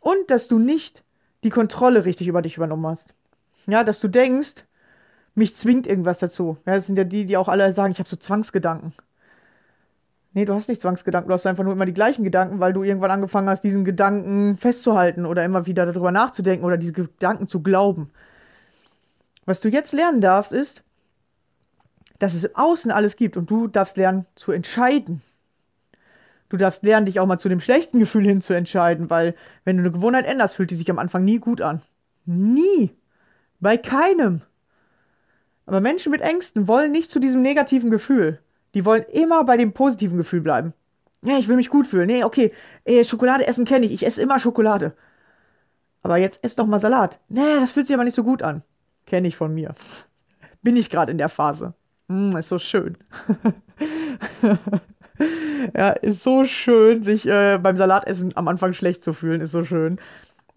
und 0.00 0.30
dass 0.30 0.48
du 0.48 0.58
nicht 0.58 1.04
die 1.44 1.50
Kontrolle 1.50 2.04
richtig 2.04 2.28
über 2.28 2.42
dich 2.42 2.56
übernommen 2.56 2.86
hast. 2.86 3.14
Ja, 3.66 3.84
dass 3.84 4.00
du 4.00 4.08
denkst, 4.08 4.64
mich 5.34 5.54
zwingt 5.56 5.86
irgendwas 5.86 6.18
dazu. 6.18 6.58
Ja, 6.66 6.74
das 6.74 6.86
sind 6.86 6.96
ja 6.96 7.04
die, 7.04 7.26
die 7.26 7.36
auch 7.36 7.48
alle 7.48 7.72
sagen, 7.72 7.92
ich 7.92 7.98
habe 7.98 8.08
so 8.08 8.16
Zwangsgedanken. 8.16 8.92
Nee, 10.32 10.44
du 10.44 10.54
hast 10.54 10.68
nicht 10.68 10.82
Zwangsgedanken, 10.82 11.28
du 11.28 11.34
hast 11.34 11.46
einfach 11.46 11.64
nur 11.64 11.72
immer 11.72 11.86
die 11.86 11.94
gleichen 11.94 12.22
Gedanken, 12.22 12.60
weil 12.60 12.72
du 12.72 12.82
irgendwann 12.82 13.10
angefangen 13.10 13.48
hast, 13.48 13.62
diesen 13.62 13.84
Gedanken 13.84 14.56
festzuhalten 14.58 15.26
oder 15.26 15.44
immer 15.44 15.66
wieder 15.66 15.86
darüber 15.86 16.12
nachzudenken 16.12 16.64
oder 16.64 16.76
diese 16.76 16.92
Gedanken 16.92 17.48
zu 17.48 17.62
glauben. 17.62 18.10
Was 19.46 19.60
du 19.60 19.68
jetzt 19.68 19.92
lernen 19.92 20.20
darfst, 20.20 20.52
ist, 20.52 20.82
dass 22.18 22.34
es 22.34 22.44
im 22.44 22.54
Außen 22.54 22.90
alles 22.90 23.16
gibt 23.16 23.36
und 23.36 23.50
du 23.50 23.68
darfst 23.68 23.96
lernen 23.96 24.26
zu 24.34 24.52
entscheiden. 24.52 25.22
Du 26.48 26.56
darfst 26.56 26.82
lernen, 26.82 27.06
dich 27.06 27.20
auch 27.20 27.26
mal 27.26 27.38
zu 27.38 27.48
dem 27.48 27.60
schlechten 27.60 27.98
Gefühl 27.98 28.24
hin 28.24 28.40
zu 28.40 28.54
entscheiden, 28.54 29.10
weil 29.10 29.34
wenn 29.64 29.76
du 29.76 29.82
eine 29.82 29.92
Gewohnheit 29.92 30.24
änderst, 30.24 30.56
fühlt 30.56 30.70
die 30.70 30.76
sich 30.76 30.90
am 30.90 30.98
Anfang 30.98 31.24
nie 31.24 31.38
gut 31.38 31.60
an. 31.60 31.82
Nie. 32.24 32.90
Bei 33.60 33.76
keinem. 33.76 34.42
Aber 35.66 35.80
Menschen 35.80 36.10
mit 36.10 36.22
Ängsten 36.22 36.66
wollen 36.68 36.92
nicht 36.92 37.10
zu 37.10 37.18
diesem 37.18 37.42
negativen 37.42 37.90
Gefühl. 37.90 38.38
Die 38.74 38.84
wollen 38.84 39.04
immer 39.12 39.44
bei 39.44 39.56
dem 39.56 39.72
positiven 39.72 40.16
Gefühl 40.16 40.40
bleiben. 40.40 40.72
Ja, 41.22 41.38
ich 41.38 41.48
will 41.48 41.56
mich 41.56 41.68
gut 41.68 41.86
fühlen. 41.86 42.06
Nee, 42.06 42.24
okay. 42.24 42.52
Ey, 42.84 43.04
Schokolade 43.04 43.46
essen 43.46 43.64
kenne 43.64 43.86
ich. 43.86 43.92
Ich 43.92 44.06
esse 44.06 44.22
immer 44.22 44.38
Schokolade. 44.38 44.94
Aber 46.02 46.16
jetzt 46.16 46.42
ess 46.44 46.54
doch 46.54 46.66
mal 46.66 46.80
Salat. 46.80 47.18
Nee, 47.28 47.58
das 47.60 47.72
fühlt 47.72 47.86
sich 47.86 47.94
aber 47.94 48.04
nicht 48.04 48.14
so 48.14 48.24
gut 48.24 48.42
an. 48.42 48.62
Kenne 49.04 49.28
ich 49.28 49.36
von 49.36 49.52
mir. 49.52 49.74
Bin 50.62 50.76
ich 50.76 50.90
gerade 50.90 51.12
in 51.12 51.18
der 51.18 51.28
Phase. 51.28 51.74
Mm, 52.06 52.36
ist 52.36 52.48
so 52.48 52.58
schön. 52.58 52.96
ja, 55.76 55.90
ist 55.90 56.22
so 56.22 56.44
schön, 56.44 57.02
sich 57.02 57.26
äh, 57.26 57.58
beim 57.62 57.76
Salatessen 57.76 58.36
am 58.36 58.48
Anfang 58.48 58.72
schlecht 58.72 59.04
zu 59.04 59.12
fühlen, 59.12 59.40
ist 59.40 59.52
so 59.52 59.64
schön. 59.64 59.98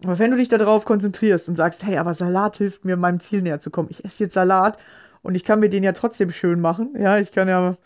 Aber 0.04 0.18
wenn 0.18 0.30
du 0.30 0.36
dich 0.36 0.48
darauf 0.48 0.84
konzentrierst 0.84 1.48
und 1.48 1.56
sagst, 1.56 1.84
hey, 1.84 1.98
aber 1.98 2.14
Salat 2.14 2.56
hilft 2.56 2.84
mir, 2.84 2.96
meinem 2.96 3.20
Ziel 3.20 3.42
näher 3.42 3.60
zu 3.60 3.70
kommen. 3.70 3.88
Ich 3.90 4.04
esse 4.04 4.24
jetzt 4.24 4.34
Salat 4.34 4.78
und 5.22 5.34
ich 5.34 5.44
kann 5.44 5.60
mir 5.60 5.68
den 5.68 5.84
ja 5.84 5.92
trotzdem 5.92 6.30
schön 6.30 6.60
machen. 6.60 6.94
Ja, 6.98 7.18
ich 7.18 7.32
kann 7.32 7.48
ja 7.48 7.70
ein 7.70 7.76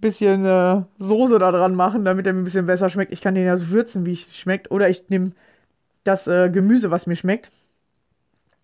bisschen 0.00 0.44
äh, 0.44 0.82
Soße 0.98 1.38
da 1.38 1.52
dran 1.52 1.74
machen, 1.74 2.04
damit 2.04 2.26
er 2.26 2.32
mir 2.32 2.40
ein 2.40 2.44
bisschen 2.44 2.66
besser 2.66 2.88
schmeckt. 2.88 3.12
Ich 3.12 3.20
kann 3.20 3.34
den 3.34 3.46
ja 3.46 3.56
so 3.56 3.70
würzen, 3.70 4.04
wie 4.04 4.14
es 4.14 4.36
schmeckt. 4.36 4.70
Oder 4.70 4.88
ich 4.88 5.08
nehme 5.08 5.32
das 6.02 6.26
äh, 6.26 6.50
Gemüse, 6.50 6.90
was 6.90 7.06
mir 7.06 7.16
schmeckt. 7.16 7.50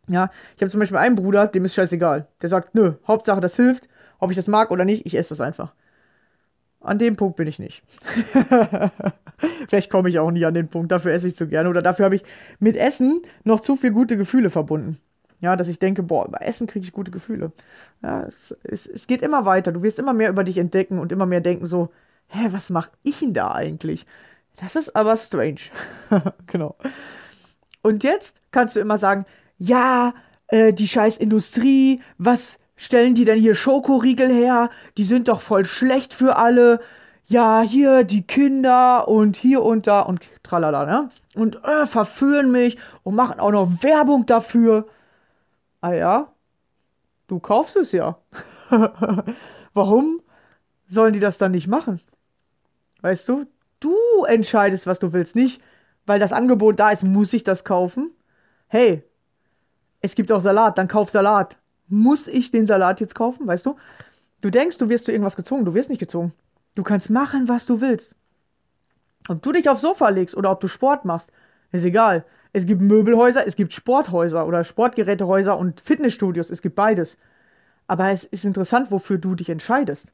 Ja, 0.09 0.31
ich 0.57 0.63
habe 0.63 0.71
zum 0.71 0.81
Beispiel 0.81 0.99
einen 0.99 1.15
Bruder, 1.15 1.47
dem 1.47 1.65
ist 1.65 1.75
scheißegal. 1.75 2.27
Der 2.43 2.49
sagt, 2.49 2.75
nö, 2.75 2.95
Hauptsache 3.07 3.41
das 3.41 3.55
hilft. 3.55 3.89
Ob 4.19 4.31
ich 4.31 4.37
das 4.37 4.49
mag 4.49 4.71
oder 4.73 4.85
nicht, 4.85 5.07
ich 5.07 5.17
esse 5.17 5.31
das 5.31 5.41
einfach. 5.41 5.73
An 6.81 6.99
dem 6.99 7.17
Punkt 7.17 7.37
bin 7.37 7.47
ich 7.47 7.59
nicht. 7.59 7.83
Vielleicht 9.69 9.91
komme 9.91 10.09
ich 10.09 10.19
auch 10.19 10.31
nie 10.31 10.45
an 10.45 10.55
den 10.55 10.69
Punkt, 10.69 10.91
dafür 10.91 11.13
esse 11.13 11.29
ich 11.29 11.37
zu 11.37 11.47
gerne. 11.47 11.69
Oder 11.69 11.83
dafür 11.83 12.07
habe 12.07 12.17
ich 12.17 12.25
mit 12.59 12.77
Essen 12.77 13.23
noch 13.45 13.61
zu 13.61 13.77
viel 13.77 13.91
gute 13.91 14.17
Gefühle 14.17 14.51
verbunden. 14.51 14.99
Ja, 15.41 15.57
dass 15.57 15.69
ich 15.69 15.79
denke, 15.79 16.03
boah, 16.03 16.31
bei 16.31 16.39
Essen 16.39 16.67
kriege 16.67 16.85
ich 16.85 16.93
gute 16.93 17.11
Gefühle. 17.11 17.53
Ja, 18.03 18.25
es, 18.25 18.55
es, 18.63 18.87
es 18.87 19.07
geht 19.07 19.23
immer 19.23 19.45
weiter. 19.45 19.73
Du 19.73 19.83
wirst 19.83 19.99
immer 19.99 20.13
mehr 20.13 20.31
über 20.31 20.45
dich 20.45 20.59
entdecken 20.59 20.99
und 20.99 21.13
immer 21.13 21.27
mehr 21.27 21.41
denken 21.41 21.67
so, 21.67 21.91
hä, 22.29 22.49
was 22.51 22.71
mache 22.71 22.91
ich 23.03 23.21
denn 23.21 23.35
da 23.35 23.53
eigentlich? 23.53 24.07
Das 24.57 24.77
ist 24.77 24.95
aber 24.95 25.17
strange. 25.17 25.61
genau. 26.47 26.77
Und 27.83 28.05
jetzt 28.05 28.43
kannst 28.51 28.77
du 28.77 28.81
immer 28.81 28.99
sagen, 28.99 29.25
ja, 29.57 30.15
äh, 30.49 30.73
die 30.73 30.89
scheiß 30.89 31.17
Industrie, 31.17 32.03
was 32.19 32.59
stellen 32.81 33.15
die 33.15 33.25
denn 33.25 33.39
hier 33.39 33.55
Schokoriegel 33.55 34.29
her? 34.29 34.71
Die 34.97 35.05
sind 35.05 35.29
doch 35.29 35.41
voll 35.41 35.65
schlecht 35.67 36.15
für 36.15 36.37
alle. 36.37 36.81
Ja, 37.27 37.61
hier 37.61 38.05
die 38.05 38.27
Kinder 38.27 39.07
und 39.07 39.37
hier 39.37 39.63
und 39.63 39.87
da 39.87 40.01
und 40.01 40.21
tralala, 40.43 40.87
ne? 40.87 41.11
Und 41.35 41.63
äh, 41.65 41.87
verführen 41.87 42.51
mich 42.51 42.79
und 43.03 43.15
machen 43.15 43.39
auch 43.39 43.53
noch 43.53 43.83
Werbung 43.83 44.27
dafür. 44.27 44.89
Ah 45.81 45.93
ja, 45.93 46.33
du 47.29 47.39
kaufst 47.39 47.77
es 47.77 47.93
ja. 47.93 48.19
Warum 49.75 50.21
sollen 50.87 51.13
die 51.13 51.21
das 51.21 51.39
dann 51.39 51.53
nicht 51.53 51.69
machen? 51.69 52.01
Weißt 53.03 53.29
du, 53.29 53.47
du 53.79 53.95
entscheidest, 54.27 54.87
was 54.87 54.99
du 54.99 55.13
willst, 55.13 55.37
nicht 55.37 55.61
weil 56.11 56.19
das 56.19 56.33
Angebot 56.33 56.81
da 56.81 56.91
ist, 56.91 57.05
muss 57.05 57.33
ich 57.33 57.45
das 57.45 57.65
kaufen. 57.65 58.11
Hey, 58.67 59.05
es 60.01 60.17
gibt 60.17 60.33
auch 60.33 60.41
Salat, 60.41 60.77
dann 60.77 60.89
kauf 60.89 61.09
Salat. 61.09 61.57
Muss 61.91 62.29
ich 62.29 62.51
den 62.51 62.67
Salat 62.67 63.01
jetzt 63.01 63.15
kaufen, 63.15 63.47
weißt 63.47 63.67
du? 63.67 63.77
Du 64.41 64.51
denkst, 64.51 64.79
du 64.79 64.89
wirst 64.89 65.05
zu 65.05 65.13
irgendwas 65.13 65.37
gezwungen, 65.37 65.65
du 65.65 65.75
wirst 65.75 65.91
nicht 65.91 65.99
gezwungen. 65.99 66.33
Du 66.75 66.83
kannst 66.83 67.11
machen, 67.11 67.49
was 67.49 67.67
du 67.67 67.81
willst. 67.81 68.15
Ob 69.29 69.43
du 69.43 69.53
dich 69.53 69.69
aufs 69.69 69.83
Sofa 69.83 70.09
legst 70.09 70.37
oder 70.37 70.51
ob 70.51 70.61
du 70.61 70.69
Sport 70.69 71.05
machst, 71.05 71.31
ist 71.73 71.85
egal. 71.85 72.25
Es 72.53 72.67
gibt 72.67 72.81
Möbelhäuser, 72.81 73.47
es 73.47 73.57
gibt 73.57 73.73
Sporthäuser 73.73 74.47
oder 74.47 74.65
Sportgerätehäuser 74.65 75.57
und 75.59 75.81
Fitnessstudios, 75.81 76.51
es 76.51 76.63
gibt 76.63 76.75
beides. 76.75 77.17
Aber 77.87 78.11
es 78.11 78.25
ist 78.25 78.45
interessant, 78.45 78.91
wofür 78.91 79.19
du 79.19 79.35
dich 79.35 79.51
entscheidest. 79.51 80.13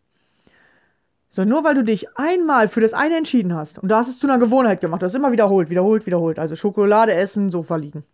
So, 1.28 1.44
nur 1.44 1.64
weil 1.64 1.74
du 1.74 1.82
dich 1.82 2.16
einmal 2.16 2.68
für 2.68 2.80
das 2.80 2.94
eine 2.94 3.16
entschieden 3.16 3.54
hast 3.54 3.78
und 3.78 3.90
du 3.90 3.96
hast 3.96 4.08
es 4.08 4.18
zu 4.18 4.26
einer 4.26 4.38
Gewohnheit 4.38 4.80
gemacht, 4.80 5.02
du 5.02 5.06
hast 5.06 5.14
immer 5.14 5.32
wiederholt, 5.32 5.70
wiederholt, 5.70 6.06
wiederholt, 6.06 6.38
also 6.38 6.56
Schokolade 6.56 7.12
essen, 7.12 7.50
Sofa 7.50 7.76
liegen. 7.76 8.04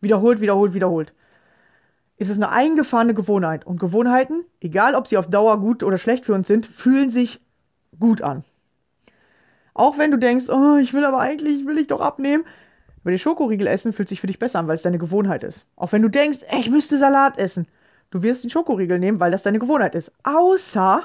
Wiederholt, 0.00 0.40
wiederholt, 0.40 0.74
wiederholt. 0.74 1.12
Ist 2.16 2.30
es 2.30 2.36
eine 2.36 2.50
eingefahrene 2.50 3.14
Gewohnheit. 3.14 3.66
Und 3.66 3.80
Gewohnheiten, 3.80 4.44
egal 4.60 4.94
ob 4.94 5.06
sie 5.06 5.16
auf 5.16 5.28
Dauer 5.28 5.58
gut 5.60 5.82
oder 5.82 5.98
schlecht 5.98 6.24
für 6.24 6.34
uns 6.34 6.46
sind, 6.46 6.66
fühlen 6.66 7.10
sich 7.10 7.40
gut 7.98 8.22
an. 8.22 8.44
Auch 9.74 9.98
wenn 9.98 10.10
du 10.10 10.18
denkst, 10.18 10.48
oh, 10.48 10.76
ich 10.76 10.92
will 10.92 11.04
aber 11.04 11.20
eigentlich, 11.20 11.66
will 11.66 11.78
ich 11.78 11.86
doch 11.86 12.00
abnehmen. 12.00 12.44
Weil 13.04 13.14
die 13.14 13.18
Schokoriegel 13.18 13.66
essen 13.66 13.92
fühlt 13.92 14.08
sich 14.08 14.20
für 14.20 14.26
dich 14.26 14.38
besser 14.38 14.58
an, 14.58 14.68
weil 14.68 14.74
es 14.74 14.82
deine 14.82 14.98
Gewohnheit 14.98 15.42
ist. 15.42 15.66
Auch 15.76 15.92
wenn 15.92 16.02
du 16.02 16.08
denkst, 16.08 16.40
ey, 16.48 16.60
ich 16.60 16.70
müsste 16.70 16.98
Salat 16.98 17.38
essen. 17.38 17.66
Du 18.10 18.22
wirst 18.22 18.44
den 18.44 18.50
Schokoriegel 18.50 18.98
nehmen, 18.98 19.18
weil 19.18 19.30
das 19.30 19.42
deine 19.42 19.58
Gewohnheit 19.58 19.94
ist. 19.94 20.12
Außer 20.22 21.02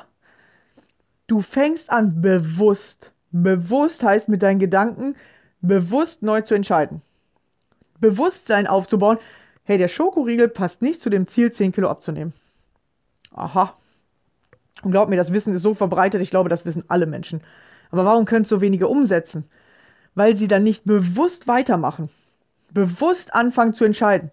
du 1.28 1.42
fängst 1.42 1.90
an 1.90 2.22
bewusst. 2.22 3.14
Bewusst 3.32 4.04
heißt 4.04 4.30
mit 4.30 4.44
deinen 4.44 4.60
Gedanken 4.60 5.16
bewusst 5.62 6.22
neu 6.22 6.42
zu 6.42 6.54
entscheiden. 6.54 7.02
Bewusstsein 8.00 8.68
aufzubauen, 8.68 9.18
hey, 9.68 9.78
der 9.78 9.90
Schokoriegel 9.90 10.48
passt 10.48 10.82
nicht 10.82 11.02
zu 11.02 11.10
dem 11.10 11.28
Ziel, 11.28 11.52
10 11.52 11.74
Kilo 11.74 11.90
abzunehmen. 11.90 12.32
Aha. 13.34 13.78
Und 14.82 14.92
glaub 14.92 15.10
mir, 15.10 15.18
das 15.18 15.34
Wissen 15.34 15.54
ist 15.54 15.62
so 15.62 15.74
verbreitet, 15.74 16.22
ich 16.22 16.30
glaube, 16.30 16.48
das 16.48 16.66
wissen 16.66 16.86
alle 16.88 17.06
Menschen. 17.06 17.42
Aber 17.92 18.06
warum 18.06 18.24
können 18.24 18.44
es 18.44 18.50
so 18.50 18.62
wenige 18.62 18.88
umsetzen? 18.88 19.44
Weil 20.16 20.38
sie 20.38 20.48
dann 20.48 20.64
nicht 20.64 20.86
bewusst 20.86 21.50
weitermachen. 21.50 22.10
Bewusst 22.72 23.34
anfangen 23.34 23.74
zu 23.74 23.84
entscheiden. 23.84 24.32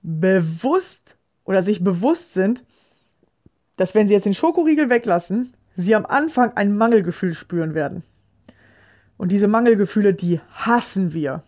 Bewusst 0.00 1.18
oder 1.44 1.62
sich 1.62 1.84
bewusst 1.84 2.32
sind, 2.32 2.64
dass 3.76 3.94
wenn 3.94 4.08
sie 4.08 4.14
jetzt 4.14 4.24
den 4.24 4.32
Schokoriegel 4.34 4.88
weglassen, 4.88 5.52
sie 5.74 5.94
am 5.94 6.06
Anfang 6.06 6.56
ein 6.56 6.74
Mangelgefühl 6.74 7.34
spüren 7.34 7.74
werden. 7.74 8.02
Und 9.18 9.30
diese 9.30 9.46
Mangelgefühle, 9.46 10.14
die 10.14 10.40
hassen 10.52 11.12
wir. 11.12 11.42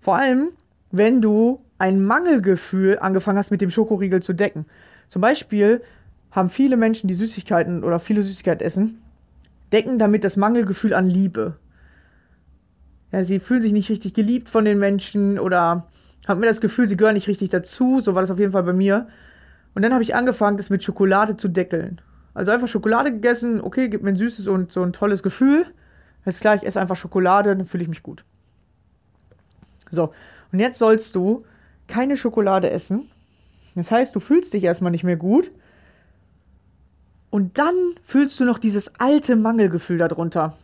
Vor 0.00 0.16
allem, 0.16 0.50
wenn 0.92 1.20
du 1.20 1.60
ein 1.78 2.04
Mangelgefühl 2.04 2.98
angefangen 3.00 3.38
hast, 3.38 3.50
mit 3.50 3.60
dem 3.60 3.70
Schokoriegel 3.70 4.22
zu 4.22 4.34
decken. 4.34 4.66
Zum 5.08 5.20
Beispiel 5.20 5.82
haben 6.30 6.48
viele 6.48 6.76
Menschen, 6.76 7.08
die 7.08 7.14
Süßigkeiten 7.14 7.82
oder 7.82 7.98
viele 7.98 8.22
Süßigkeiten 8.22 8.64
essen, 8.64 9.02
decken 9.72 9.98
damit 9.98 10.22
das 10.22 10.36
Mangelgefühl 10.36 10.94
an 10.94 11.08
Liebe. 11.08 11.56
Ja, 13.10 13.24
sie 13.24 13.40
fühlen 13.40 13.62
sich 13.62 13.72
nicht 13.72 13.90
richtig 13.90 14.14
geliebt 14.14 14.48
von 14.48 14.64
den 14.64 14.78
Menschen 14.78 15.38
oder 15.38 15.88
haben 16.26 16.40
mir 16.40 16.46
das 16.46 16.60
Gefühl, 16.60 16.88
sie 16.88 16.96
gehören 16.96 17.14
nicht 17.14 17.28
richtig 17.28 17.50
dazu. 17.50 18.00
So 18.00 18.14
war 18.14 18.22
das 18.22 18.30
auf 18.30 18.38
jeden 18.38 18.52
Fall 18.52 18.62
bei 18.62 18.72
mir. 18.72 19.08
Und 19.74 19.82
dann 19.82 19.92
habe 19.92 20.02
ich 20.02 20.14
angefangen, 20.14 20.56
das 20.56 20.70
mit 20.70 20.84
Schokolade 20.84 21.36
zu 21.36 21.48
deckeln. 21.48 22.00
Also 22.34 22.50
einfach 22.50 22.68
Schokolade 22.68 23.10
gegessen, 23.12 23.60
okay, 23.60 23.88
gibt 23.88 24.04
mir 24.04 24.10
ein 24.10 24.16
süßes 24.16 24.46
und 24.46 24.72
so 24.72 24.82
ein 24.82 24.92
tolles 24.92 25.22
Gefühl. 25.22 25.66
Jetzt 26.24 26.40
klar, 26.40 26.54
ich 26.54 26.64
esse 26.64 26.80
einfach 26.80 26.96
Schokolade, 26.96 27.54
dann 27.54 27.66
fühle 27.66 27.82
ich 27.82 27.88
mich 27.88 28.02
gut. 28.02 28.24
So, 29.90 30.12
und 30.52 30.58
jetzt 30.58 30.78
sollst 30.78 31.16
du 31.16 31.44
keine 31.88 32.16
Schokolade 32.16 32.70
essen. 32.70 33.10
Das 33.74 33.90
heißt, 33.90 34.14
du 34.14 34.20
fühlst 34.20 34.52
dich 34.52 34.64
erstmal 34.64 34.90
nicht 34.90 35.04
mehr 35.04 35.16
gut. 35.16 35.50
Und 37.30 37.58
dann 37.58 37.74
fühlst 38.04 38.38
du 38.38 38.44
noch 38.44 38.58
dieses 38.58 39.00
alte 39.00 39.36
Mangelgefühl 39.36 39.96
darunter, 39.96 40.56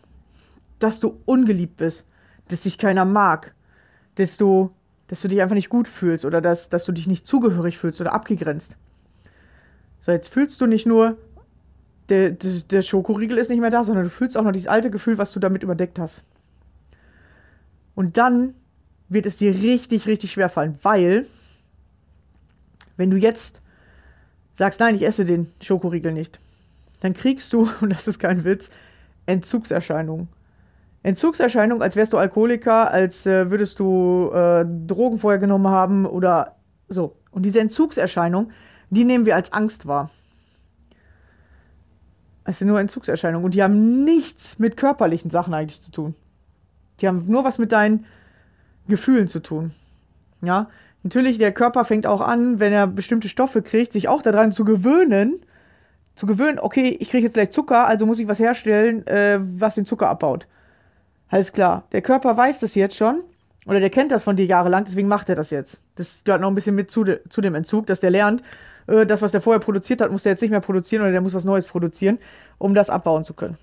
dass 0.78 1.00
du 1.00 1.18
ungeliebt 1.24 1.78
bist, 1.78 2.04
dass 2.48 2.60
dich 2.60 2.76
keiner 2.76 3.06
mag, 3.06 3.54
dass 4.16 4.36
du, 4.36 4.70
dass 5.06 5.22
du 5.22 5.28
dich 5.28 5.40
einfach 5.40 5.54
nicht 5.54 5.70
gut 5.70 5.88
fühlst 5.88 6.26
oder 6.26 6.42
dass, 6.42 6.68
dass 6.68 6.84
du 6.84 6.92
dich 6.92 7.06
nicht 7.06 7.26
zugehörig 7.26 7.78
fühlst 7.78 8.02
oder 8.02 8.12
abgegrenzt. 8.12 8.76
So, 10.02 10.12
jetzt 10.12 10.28
fühlst 10.28 10.60
du 10.60 10.66
nicht 10.66 10.86
nur, 10.86 11.16
der, 12.10 12.30
der, 12.30 12.60
der 12.70 12.82
Schokoriegel 12.82 13.38
ist 13.38 13.48
nicht 13.48 13.60
mehr 13.60 13.70
da, 13.70 13.84
sondern 13.84 14.04
du 14.04 14.10
fühlst 14.10 14.36
auch 14.36 14.44
noch 14.44 14.52
dieses 14.52 14.68
alte 14.68 14.90
Gefühl, 14.90 15.16
was 15.16 15.32
du 15.32 15.40
damit 15.40 15.62
überdeckt 15.62 15.98
hast. 15.98 16.22
Und 17.94 18.18
dann 18.18 18.54
wird 19.08 19.26
es 19.26 19.36
dir 19.36 19.54
richtig, 19.54 20.06
richtig 20.06 20.32
schwer 20.32 20.48
fallen, 20.48 20.78
weil 20.82 21.26
wenn 22.96 23.10
du 23.10 23.16
jetzt 23.16 23.60
sagst, 24.56 24.80
nein, 24.80 24.96
ich 24.96 25.02
esse 25.02 25.24
den 25.24 25.52
Schokoriegel 25.60 26.12
nicht, 26.12 26.40
dann 27.00 27.14
kriegst 27.14 27.52
du, 27.52 27.68
und 27.80 27.90
das 27.90 28.06
ist 28.06 28.18
kein 28.18 28.44
Witz, 28.44 28.70
Entzugserscheinungen. 29.26 30.28
Entzugserscheinungen, 31.02 31.82
als 31.82 31.96
wärst 31.96 32.12
du 32.12 32.18
Alkoholiker, 32.18 32.90
als 32.90 33.24
äh, 33.24 33.50
würdest 33.50 33.78
du 33.78 34.30
äh, 34.32 34.66
Drogen 34.86 35.18
vorher 35.18 35.38
genommen 35.38 35.68
haben 35.68 36.06
oder 36.06 36.56
so. 36.88 37.14
Und 37.30 37.42
diese 37.42 37.60
Entzugserscheinung, 37.60 38.50
die 38.90 39.04
nehmen 39.04 39.24
wir 39.24 39.36
als 39.36 39.52
Angst 39.52 39.86
wahr. 39.86 40.10
Es 42.44 42.58
sind 42.58 42.68
nur 42.68 42.80
Entzugserscheinungen 42.80 43.44
und 43.44 43.54
die 43.54 43.62
haben 43.62 44.04
nichts 44.04 44.58
mit 44.58 44.76
körperlichen 44.76 45.30
Sachen 45.30 45.54
eigentlich 45.54 45.82
zu 45.82 45.92
tun. 45.92 46.14
Die 47.00 47.06
haben 47.06 47.26
nur 47.28 47.44
was 47.44 47.58
mit 47.58 47.72
deinen 47.72 48.06
Gefühlen 48.88 49.28
zu 49.28 49.40
tun. 49.40 49.72
Ja, 50.42 50.68
natürlich, 51.02 51.38
der 51.38 51.52
Körper 51.52 51.84
fängt 51.84 52.06
auch 52.06 52.20
an, 52.20 52.60
wenn 52.60 52.72
er 52.72 52.86
bestimmte 52.86 53.28
Stoffe 53.28 53.62
kriegt, 53.62 53.92
sich 53.92 54.08
auch 54.08 54.22
daran 54.22 54.52
zu 54.52 54.64
gewöhnen, 54.64 55.40
zu 56.14 56.26
gewöhnen, 56.26 56.58
okay, 56.58 56.96
ich 56.98 57.10
kriege 57.10 57.24
jetzt 57.24 57.34
gleich 57.34 57.50
Zucker, 57.50 57.86
also 57.86 58.04
muss 58.04 58.18
ich 58.18 58.28
was 58.28 58.38
herstellen, 58.38 59.06
äh, 59.06 59.38
was 59.40 59.76
den 59.76 59.86
Zucker 59.86 60.08
abbaut. 60.08 60.46
Alles 61.28 61.52
klar. 61.52 61.84
Der 61.92 62.02
Körper 62.02 62.36
weiß 62.36 62.60
das 62.60 62.74
jetzt 62.74 62.96
schon, 62.96 63.22
oder 63.66 63.80
der 63.80 63.90
kennt 63.90 64.10
das 64.10 64.22
von 64.24 64.34
dir 64.34 64.46
jahrelang, 64.46 64.84
deswegen 64.84 65.08
macht 65.08 65.28
er 65.28 65.36
das 65.36 65.50
jetzt. 65.50 65.80
Das 65.96 66.22
gehört 66.24 66.40
noch 66.40 66.48
ein 66.48 66.54
bisschen 66.54 66.74
mit 66.74 66.90
zu, 66.90 67.04
de 67.04 67.20
zu 67.28 67.40
dem 67.40 67.54
Entzug, 67.54 67.86
dass 67.86 68.00
der 68.00 68.10
lernt, 68.10 68.42
äh, 68.86 69.06
das, 69.06 69.22
was 69.22 69.30
der 69.30 69.40
vorher 69.40 69.60
produziert 69.60 70.00
hat, 70.00 70.10
muss 70.10 70.22
der 70.22 70.32
jetzt 70.32 70.40
nicht 70.40 70.50
mehr 70.50 70.60
produzieren 70.60 71.02
oder 71.02 71.12
der 71.12 71.20
muss 71.20 71.34
was 71.34 71.44
Neues 71.44 71.66
produzieren, 71.66 72.18
um 72.56 72.74
das 72.74 72.90
abbauen 72.90 73.24
zu 73.24 73.34
können. 73.34 73.58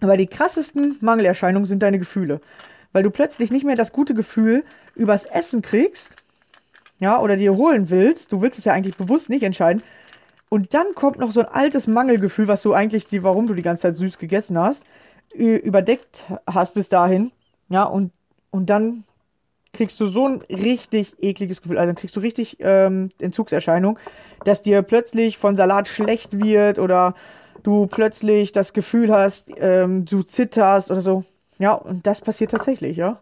Aber 0.00 0.16
die 0.16 0.26
krassesten 0.26 0.96
Mangelerscheinungen 1.00 1.66
sind 1.66 1.82
deine 1.82 1.98
Gefühle 1.98 2.40
weil 2.92 3.02
du 3.02 3.10
plötzlich 3.10 3.50
nicht 3.50 3.64
mehr 3.64 3.76
das 3.76 3.92
gute 3.92 4.14
Gefühl 4.14 4.64
übers 4.94 5.24
Essen 5.24 5.62
kriegst, 5.62 6.16
ja, 6.98 7.18
oder 7.20 7.36
dir 7.36 7.56
holen 7.56 7.90
willst. 7.90 8.30
Du 8.32 8.42
willst 8.42 8.58
es 8.58 8.64
ja 8.66 8.72
eigentlich 8.72 8.96
bewusst 8.96 9.30
nicht 9.30 9.42
entscheiden. 9.42 9.82
Und 10.48 10.74
dann 10.74 10.94
kommt 10.94 11.18
noch 11.18 11.32
so 11.32 11.40
ein 11.40 11.46
altes 11.46 11.86
Mangelgefühl, 11.86 12.48
was 12.48 12.62
du 12.62 12.74
eigentlich, 12.74 13.06
die, 13.06 13.22
warum 13.22 13.46
du 13.46 13.54
die 13.54 13.62
ganze 13.62 13.82
Zeit 13.82 13.96
süß 13.96 14.18
gegessen 14.18 14.58
hast, 14.58 14.82
überdeckt 15.32 16.24
hast 16.46 16.74
bis 16.74 16.88
dahin. 16.88 17.30
Ja, 17.68 17.84
und, 17.84 18.12
und 18.50 18.68
dann 18.68 19.04
kriegst 19.72 19.98
du 20.00 20.06
so 20.06 20.26
ein 20.26 20.42
richtig 20.50 21.14
ekliges 21.20 21.62
Gefühl. 21.62 21.78
Also 21.78 21.86
dann 21.86 21.96
kriegst 21.96 22.16
du 22.16 22.20
richtig 22.20 22.56
ähm, 22.60 23.10
Entzugserscheinung, 23.20 23.98
dass 24.44 24.62
dir 24.62 24.82
plötzlich 24.82 25.38
von 25.38 25.56
Salat 25.56 25.88
schlecht 25.88 26.38
wird 26.44 26.78
oder 26.78 27.14
du 27.62 27.86
plötzlich 27.86 28.52
das 28.52 28.72
Gefühl 28.72 29.12
hast, 29.12 29.46
ähm, 29.56 30.04
du 30.04 30.22
zitterst 30.22 30.90
oder 30.90 31.00
so. 31.00 31.24
Ja, 31.60 31.74
und 31.74 32.06
das 32.06 32.22
passiert 32.22 32.52
tatsächlich, 32.52 32.96
ja. 32.96 33.20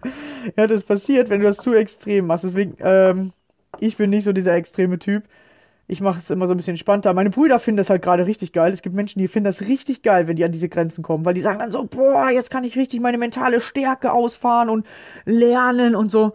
ja, 0.56 0.66
das 0.66 0.84
passiert, 0.84 1.28
wenn 1.28 1.40
du 1.40 1.46
das 1.46 1.58
zu 1.58 1.74
extrem 1.74 2.26
machst. 2.26 2.44
Deswegen, 2.44 2.78
ähm, 2.80 3.32
ich 3.78 3.98
bin 3.98 4.08
nicht 4.08 4.24
so 4.24 4.32
dieser 4.32 4.54
extreme 4.54 4.98
Typ. 4.98 5.24
Ich 5.86 6.00
mache 6.00 6.18
es 6.18 6.30
immer 6.30 6.46
so 6.46 6.54
ein 6.54 6.56
bisschen 6.56 6.72
entspannter. 6.72 7.12
Meine 7.12 7.28
Brüder 7.28 7.58
finden 7.58 7.76
das 7.76 7.90
halt 7.90 8.00
gerade 8.00 8.24
richtig 8.24 8.54
geil. 8.54 8.72
Es 8.72 8.80
gibt 8.80 8.94
Menschen, 8.94 9.18
die 9.18 9.28
finden 9.28 9.44
das 9.44 9.68
richtig 9.68 10.00
geil, 10.02 10.28
wenn 10.28 10.36
die 10.36 10.44
an 10.44 10.52
diese 10.52 10.70
Grenzen 10.70 11.02
kommen, 11.02 11.26
weil 11.26 11.34
die 11.34 11.42
sagen 11.42 11.58
dann 11.58 11.70
so, 11.70 11.84
boah, 11.84 12.30
jetzt 12.30 12.50
kann 12.50 12.64
ich 12.64 12.74
richtig 12.74 13.00
meine 13.00 13.18
mentale 13.18 13.60
Stärke 13.60 14.12
ausfahren 14.12 14.70
und 14.70 14.86
lernen 15.26 15.94
und 15.94 16.10
so. 16.10 16.32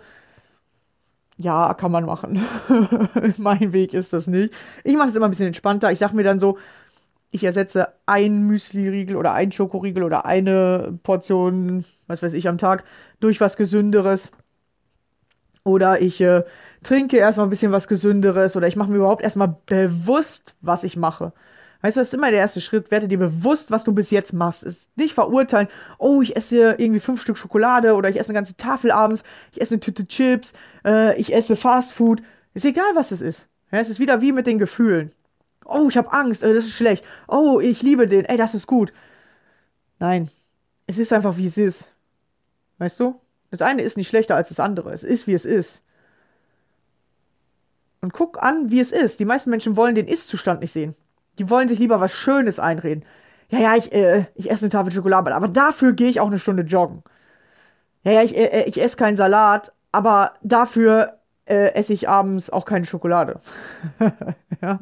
Ja, 1.37 1.73
kann 1.73 1.91
man 1.91 2.05
machen. 2.05 2.43
mein 3.37 3.73
Weg 3.73 3.95
ist 3.95 4.13
das 4.13 4.27
nicht. 4.27 4.53
Ich 4.83 4.95
mache 4.95 5.09
es 5.09 5.15
immer 5.15 5.25
ein 5.25 5.31
bisschen 5.31 5.47
entspannter. 5.47 5.91
Ich 5.91 5.97
sage 5.97 6.15
mir 6.15 6.23
dann 6.23 6.39
so, 6.39 6.59
ich 7.33 7.43
ersetze 7.43 7.87
ein 8.05 8.43
Müsli-Riegel 8.43 9.15
oder 9.15 9.33
ein 9.33 9.51
Schokoriegel 9.51 10.03
oder 10.03 10.25
eine 10.25 10.97
Portion, 11.01 11.83
was 12.05 12.21
weiß 12.21 12.33
ich, 12.33 12.47
am 12.47 12.59
Tag 12.59 12.83
durch 13.19 13.41
was 13.41 13.57
Gesünderes. 13.57 14.31
Oder 15.63 15.99
ich 15.99 16.21
äh, 16.21 16.43
trinke 16.83 17.17
erstmal 17.17 17.47
ein 17.47 17.49
bisschen 17.49 17.71
was 17.71 17.87
Gesünderes 17.87 18.55
oder 18.55 18.67
ich 18.67 18.75
mache 18.75 18.91
mir 18.91 18.97
überhaupt 18.97 19.23
erstmal 19.23 19.55
bewusst, 19.65 20.55
was 20.61 20.83
ich 20.83 20.95
mache. 20.95 21.33
Weißt 21.81 21.97
du, 21.97 22.01
das 22.01 22.09
ist 22.09 22.13
immer 22.13 22.29
der 22.29 22.39
erste 22.39 22.61
Schritt. 22.61 22.91
Werde 22.91 23.07
dir 23.07 23.17
bewusst, 23.17 23.71
was 23.71 23.83
du 23.83 23.93
bis 23.93 24.11
jetzt 24.11 24.31
machst. 24.31 24.61
Ist 24.61 24.95
nicht 24.95 25.15
verurteilen, 25.15 25.69
oh, 25.97 26.21
ich 26.21 26.35
esse 26.35 26.75
irgendwie 26.77 26.99
fünf 26.99 27.19
Stück 27.19 27.37
Schokolade 27.37 27.95
oder 27.95 28.09
ich 28.09 28.19
esse 28.19 28.29
eine 28.29 28.37
ganze 28.37 28.57
Tafel 28.57 28.91
abends, 28.91 29.23
ich 29.51 29.59
esse 29.59 29.73
eine 29.73 29.79
Tüte 29.79 30.05
Chips, 30.05 30.53
äh, 30.85 31.19
ich 31.19 31.33
esse 31.33 31.55
Fast 31.55 31.93
Food. 31.93 32.21
Ist 32.53 32.65
egal, 32.65 32.91
was 32.93 33.11
es 33.11 33.21
ist. 33.21 33.47
Ja, 33.71 33.79
es 33.79 33.89
ist 33.89 33.99
wieder 33.99 34.21
wie 34.21 34.31
mit 34.33 34.45
den 34.45 34.59
Gefühlen. 34.59 35.13
Oh, 35.65 35.87
ich 35.89 35.97
habe 35.97 36.11
Angst, 36.11 36.43
äh, 36.43 36.53
das 36.53 36.65
ist 36.65 36.75
schlecht. 36.75 37.05
Oh, 37.27 37.59
ich 37.59 37.81
liebe 37.81 38.07
den, 38.07 38.25
ey, 38.25 38.37
das 38.37 38.55
ist 38.55 38.67
gut. 38.67 38.91
Nein, 39.99 40.29
es 40.87 40.97
ist 40.97 41.13
einfach, 41.13 41.37
wie 41.37 41.47
es 41.47 41.57
ist. 41.57 41.91
Weißt 42.77 42.99
du? 42.99 43.19
Das 43.51 43.61
eine 43.61 43.83
ist 43.83 43.97
nicht 43.97 44.09
schlechter 44.09 44.35
als 44.35 44.49
das 44.49 44.59
andere. 44.59 44.91
Es 44.91 45.03
ist, 45.03 45.27
wie 45.27 45.33
es 45.33 45.45
ist. 45.45 45.81
Und 48.01 48.11
guck 48.11 48.41
an, 48.41 48.71
wie 48.71 48.79
es 48.79 48.91
ist. 48.91 49.19
Die 49.19 49.25
meisten 49.25 49.49
Menschen 49.49 49.77
wollen 49.77 49.95
den 49.95 50.07
Ist-Zustand 50.07 50.59
nicht 50.59 50.73
sehen. 50.73 50.95
Die 51.39 51.49
wollen 51.49 51.67
sich 51.67 51.79
lieber 51.79 52.01
was 52.01 52.11
Schönes 52.11 52.59
einreden. 52.59 53.05
Ja, 53.49 53.59
ja, 53.59 53.75
ich, 53.75 53.93
äh, 53.93 54.25
ich 54.35 54.49
esse 54.49 54.65
eine 54.65 54.71
Tafel 54.71 54.91
Schokolade, 54.91 55.33
aber 55.33 55.47
dafür 55.47 55.93
gehe 55.93 56.09
ich 56.09 56.19
auch 56.19 56.27
eine 56.27 56.39
Stunde 56.39 56.63
joggen. 56.63 57.03
Ja, 58.03 58.11
ja, 58.13 58.23
ich, 58.23 58.35
äh, 58.35 58.63
ich 58.65 58.81
esse 58.81 58.97
keinen 58.97 59.15
Salat, 59.15 59.71
aber 59.91 60.33
dafür 60.41 61.19
äh, 61.45 61.73
esse 61.73 61.93
ich 61.93 62.09
abends 62.09 62.49
auch 62.49 62.65
keine 62.65 62.85
Schokolade. 62.85 63.39
ja. 64.61 64.79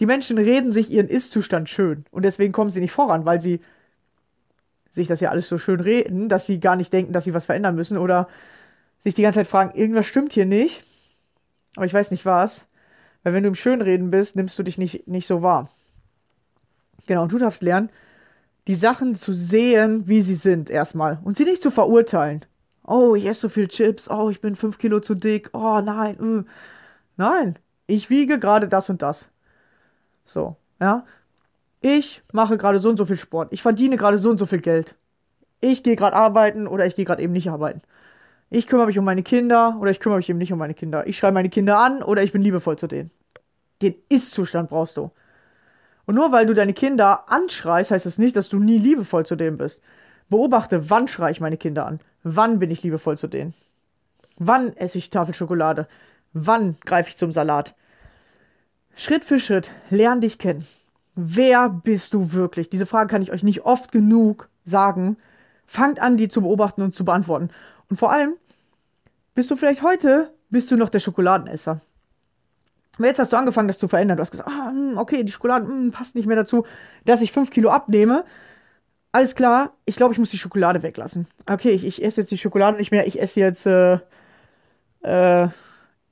Die 0.00 0.06
Menschen 0.06 0.38
reden 0.38 0.72
sich 0.72 0.90
ihren 0.90 1.08
Ist-Zustand 1.08 1.68
schön 1.68 2.04
und 2.10 2.24
deswegen 2.24 2.52
kommen 2.52 2.70
sie 2.70 2.80
nicht 2.80 2.92
voran, 2.92 3.24
weil 3.24 3.40
sie 3.40 3.60
sich 4.90 5.08
das 5.08 5.20
ja 5.20 5.30
alles 5.30 5.48
so 5.48 5.58
schön 5.58 5.80
reden, 5.80 6.28
dass 6.28 6.46
sie 6.46 6.60
gar 6.60 6.76
nicht 6.76 6.92
denken, 6.92 7.12
dass 7.12 7.24
sie 7.24 7.34
was 7.34 7.46
verändern 7.46 7.74
müssen 7.74 7.98
oder 7.98 8.28
sich 9.00 9.14
die 9.14 9.22
ganze 9.22 9.40
Zeit 9.40 9.48
fragen, 9.48 9.78
irgendwas 9.78 10.06
stimmt 10.06 10.32
hier 10.32 10.46
nicht, 10.46 10.82
aber 11.76 11.86
ich 11.86 11.94
weiß 11.94 12.10
nicht 12.10 12.24
was. 12.24 12.66
Weil 13.22 13.32
wenn 13.32 13.42
du 13.42 13.48
im 13.48 13.54
Schönreden 13.54 14.10
bist, 14.10 14.36
nimmst 14.36 14.58
du 14.58 14.62
dich 14.62 14.78
nicht, 14.78 15.08
nicht 15.08 15.26
so 15.26 15.42
wahr. 15.42 15.70
Genau, 17.06 17.22
und 17.22 17.32
du 17.32 17.38
darfst 17.38 17.62
lernen, 17.62 17.90
die 18.66 18.74
Sachen 18.74 19.16
zu 19.16 19.32
sehen, 19.32 20.06
wie 20.06 20.22
sie 20.22 20.34
sind, 20.34 20.70
erstmal. 20.70 21.18
Und 21.24 21.36
sie 21.36 21.44
nicht 21.44 21.62
zu 21.62 21.70
verurteilen. 21.70 22.44
Oh, 22.86 23.14
ich 23.14 23.26
esse 23.26 23.42
so 23.42 23.48
viel 23.48 23.68
Chips. 23.68 24.10
Oh, 24.10 24.30
ich 24.30 24.40
bin 24.40 24.56
fünf 24.56 24.78
Kilo 24.78 25.00
zu 25.00 25.14
dick. 25.14 25.50
Oh, 25.52 25.80
nein. 25.80 26.44
Äh. 26.46 26.50
Nein, 27.16 27.58
ich 27.86 28.10
wiege 28.10 28.38
gerade 28.38 28.68
das 28.68 28.90
und 28.90 29.02
das. 29.02 29.28
So, 30.24 30.56
ja. 30.80 31.04
Ich 31.80 32.22
mache 32.32 32.56
gerade 32.56 32.78
so 32.78 32.88
und 32.88 32.96
so 32.96 33.04
viel 33.04 33.16
Sport. 33.16 33.52
Ich 33.52 33.62
verdiene 33.62 33.96
gerade 33.96 34.18
so 34.18 34.30
und 34.30 34.38
so 34.38 34.46
viel 34.46 34.60
Geld. 34.60 34.94
Ich 35.60 35.82
gehe 35.82 35.96
gerade 35.96 36.16
arbeiten 36.16 36.66
oder 36.66 36.86
ich 36.86 36.94
gehe 36.94 37.04
gerade 37.04 37.22
eben 37.22 37.32
nicht 37.32 37.50
arbeiten. 37.50 37.82
Ich 38.50 38.66
kümmere 38.66 38.86
mich 38.86 38.98
um 38.98 39.04
meine 39.04 39.22
Kinder 39.22 39.76
oder 39.80 39.90
ich 39.90 40.00
kümmere 40.00 40.18
mich 40.18 40.28
eben 40.28 40.38
nicht 40.38 40.52
um 40.52 40.58
meine 40.58 40.74
Kinder. 40.74 41.06
Ich 41.06 41.18
schreibe 41.18 41.34
meine 41.34 41.50
Kinder 41.50 41.78
an 41.78 42.02
oder 42.02 42.22
ich 42.22 42.32
bin 42.32 42.42
liebevoll 42.42 42.78
zu 42.78 42.86
denen. 42.86 43.10
Den 43.82 43.94
Ist-Zustand 44.08 44.70
brauchst 44.70 44.96
du. 44.96 45.10
Und 46.06 46.14
nur 46.14 46.32
weil 46.32 46.46
du 46.46 46.54
deine 46.54 46.74
Kinder 46.74 47.24
anschreist, 47.30 47.90
heißt 47.90 48.06
es 48.06 48.14
das 48.14 48.18
nicht, 48.18 48.36
dass 48.36 48.48
du 48.48 48.58
nie 48.58 48.78
liebevoll 48.78 49.26
zu 49.26 49.36
denen 49.36 49.58
bist. 49.58 49.82
Beobachte, 50.28 50.90
wann 50.90 51.08
schreie 51.08 51.32
ich 51.32 51.40
meine 51.40 51.56
Kinder 51.56 51.86
an? 51.86 52.00
Wann 52.22 52.58
bin 52.58 52.70
ich 52.70 52.82
liebevoll 52.82 53.18
zu 53.18 53.26
denen? 53.26 53.54
Wann 54.36 54.76
esse 54.76 54.98
ich 54.98 55.10
Tafel 55.10 55.34
Schokolade? 55.34 55.86
Wann 56.32 56.76
greife 56.84 57.10
ich 57.10 57.16
zum 57.16 57.30
Salat? 57.30 57.74
Schritt 58.96 59.24
für 59.24 59.38
Schritt 59.38 59.70
lern 59.90 60.20
dich 60.20 60.38
kennen. 60.38 60.66
Wer 61.16 61.68
bist 61.68 62.14
du 62.14 62.32
wirklich? 62.32 62.70
Diese 62.70 62.86
Frage 62.86 63.08
kann 63.08 63.22
ich 63.22 63.32
euch 63.32 63.42
nicht 63.42 63.64
oft 63.64 63.92
genug 63.92 64.48
sagen. 64.64 65.16
Fangt 65.66 66.00
an, 66.00 66.16
die 66.16 66.28
zu 66.28 66.42
beobachten 66.42 66.82
und 66.82 66.94
zu 66.94 67.04
beantworten. 67.04 67.50
Und 67.88 67.96
vor 67.96 68.12
allem, 68.12 68.34
bist 69.34 69.50
du 69.50 69.56
vielleicht 69.56 69.82
heute, 69.82 70.32
bist 70.50 70.70
du 70.70 70.76
noch 70.76 70.88
der 70.88 71.00
Schokoladenesser. 71.00 71.80
Aber 72.96 73.06
jetzt 73.06 73.18
hast 73.18 73.32
du 73.32 73.36
angefangen, 73.36 73.68
das 73.68 73.78
zu 73.78 73.88
verändern. 73.88 74.16
Du 74.16 74.20
hast 74.22 74.30
gesagt, 74.30 74.48
ah, 74.48 74.68
hm, 74.68 74.98
okay, 74.98 75.24
die 75.24 75.32
Schokolade 75.32 75.66
mh, 75.66 75.72
hm, 75.72 75.92
passt 75.92 76.14
nicht 76.14 76.26
mehr 76.26 76.36
dazu, 76.36 76.64
dass 77.04 77.22
ich 77.22 77.32
5 77.32 77.50
Kilo 77.50 77.70
abnehme. 77.70 78.24
Alles 79.12 79.34
klar, 79.34 79.74
ich 79.84 79.96
glaube, 79.96 80.12
ich 80.12 80.18
muss 80.18 80.30
die 80.30 80.38
Schokolade 80.38 80.82
weglassen. 80.82 81.26
Okay, 81.48 81.70
ich, 81.70 81.84
ich 81.84 82.04
esse 82.04 82.20
jetzt 82.20 82.30
die 82.30 82.38
Schokolade 82.38 82.76
nicht 82.76 82.90
mehr. 82.90 83.06
Ich 83.06 83.20
esse 83.20 83.40
jetzt, 83.40 83.66
äh, 83.66 83.98
äh, 85.02 85.48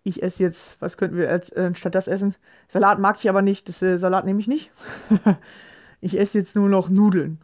ich 0.04 0.22
esse 0.22 0.42
jetzt, 0.42 0.80
was 0.80 0.96
könnten 0.96 1.16
wir 1.16 1.30
als, 1.30 1.50
äh, 1.50 1.74
statt 1.74 1.94
das 1.94 2.08
essen? 2.08 2.34
Salat 2.68 2.98
mag 2.98 3.16
ich 3.18 3.28
aber 3.28 3.42
nicht. 3.42 3.68
Das 3.68 3.82
äh, 3.82 3.98
Salat 3.98 4.24
nehme 4.24 4.40
ich 4.40 4.48
nicht. 4.48 4.70
ich 6.00 6.18
esse 6.18 6.38
jetzt 6.38 6.56
nur 6.56 6.68
noch 6.68 6.88
Nudeln. 6.88 7.38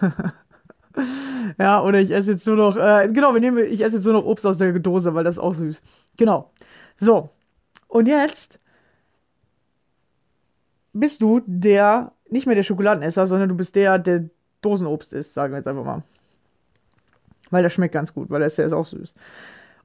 ja, 1.58 1.82
oder 1.82 2.00
ich 2.00 2.12
esse 2.12 2.32
jetzt 2.32 2.46
nur 2.46 2.56
noch, 2.56 2.76
äh, 2.76 3.08
genau, 3.12 3.34
wir 3.34 3.40
nehmen, 3.40 3.64
ich 3.64 3.82
esse 3.82 3.96
jetzt 3.96 4.04
nur 4.04 4.14
noch 4.14 4.24
Obst 4.24 4.46
aus 4.46 4.58
der 4.58 4.72
Dose, 4.78 5.14
weil 5.14 5.24
das 5.24 5.36
ist 5.36 5.40
auch 5.40 5.54
süß. 5.54 5.82
Genau. 6.16 6.52
So. 6.96 7.30
Und 7.88 8.06
jetzt 8.06 8.60
bist 10.92 11.20
du 11.20 11.40
der, 11.46 12.12
nicht 12.30 12.46
mehr 12.46 12.56
der 12.56 12.62
Schokoladenesser, 12.62 13.26
sondern 13.26 13.48
du 13.48 13.56
bist 13.56 13.74
der, 13.74 13.98
der 13.98 14.30
Dosenobst 14.62 15.12
isst, 15.12 15.34
sagen 15.34 15.52
wir 15.52 15.58
jetzt 15.58 15.68
einfach 15.68 15.84
mal. 15.84 16.02
Weil 17.50 17.62
das 17.62 17.72
schmeckt 17.72 17.92
ganz 17.92 18.14
gut, 18.14 18.30
weil 18.30 18.40
der 18.40 18.46
ist, 18.46 18.72
auch 18.72 18.86
süß. 18.86 19.14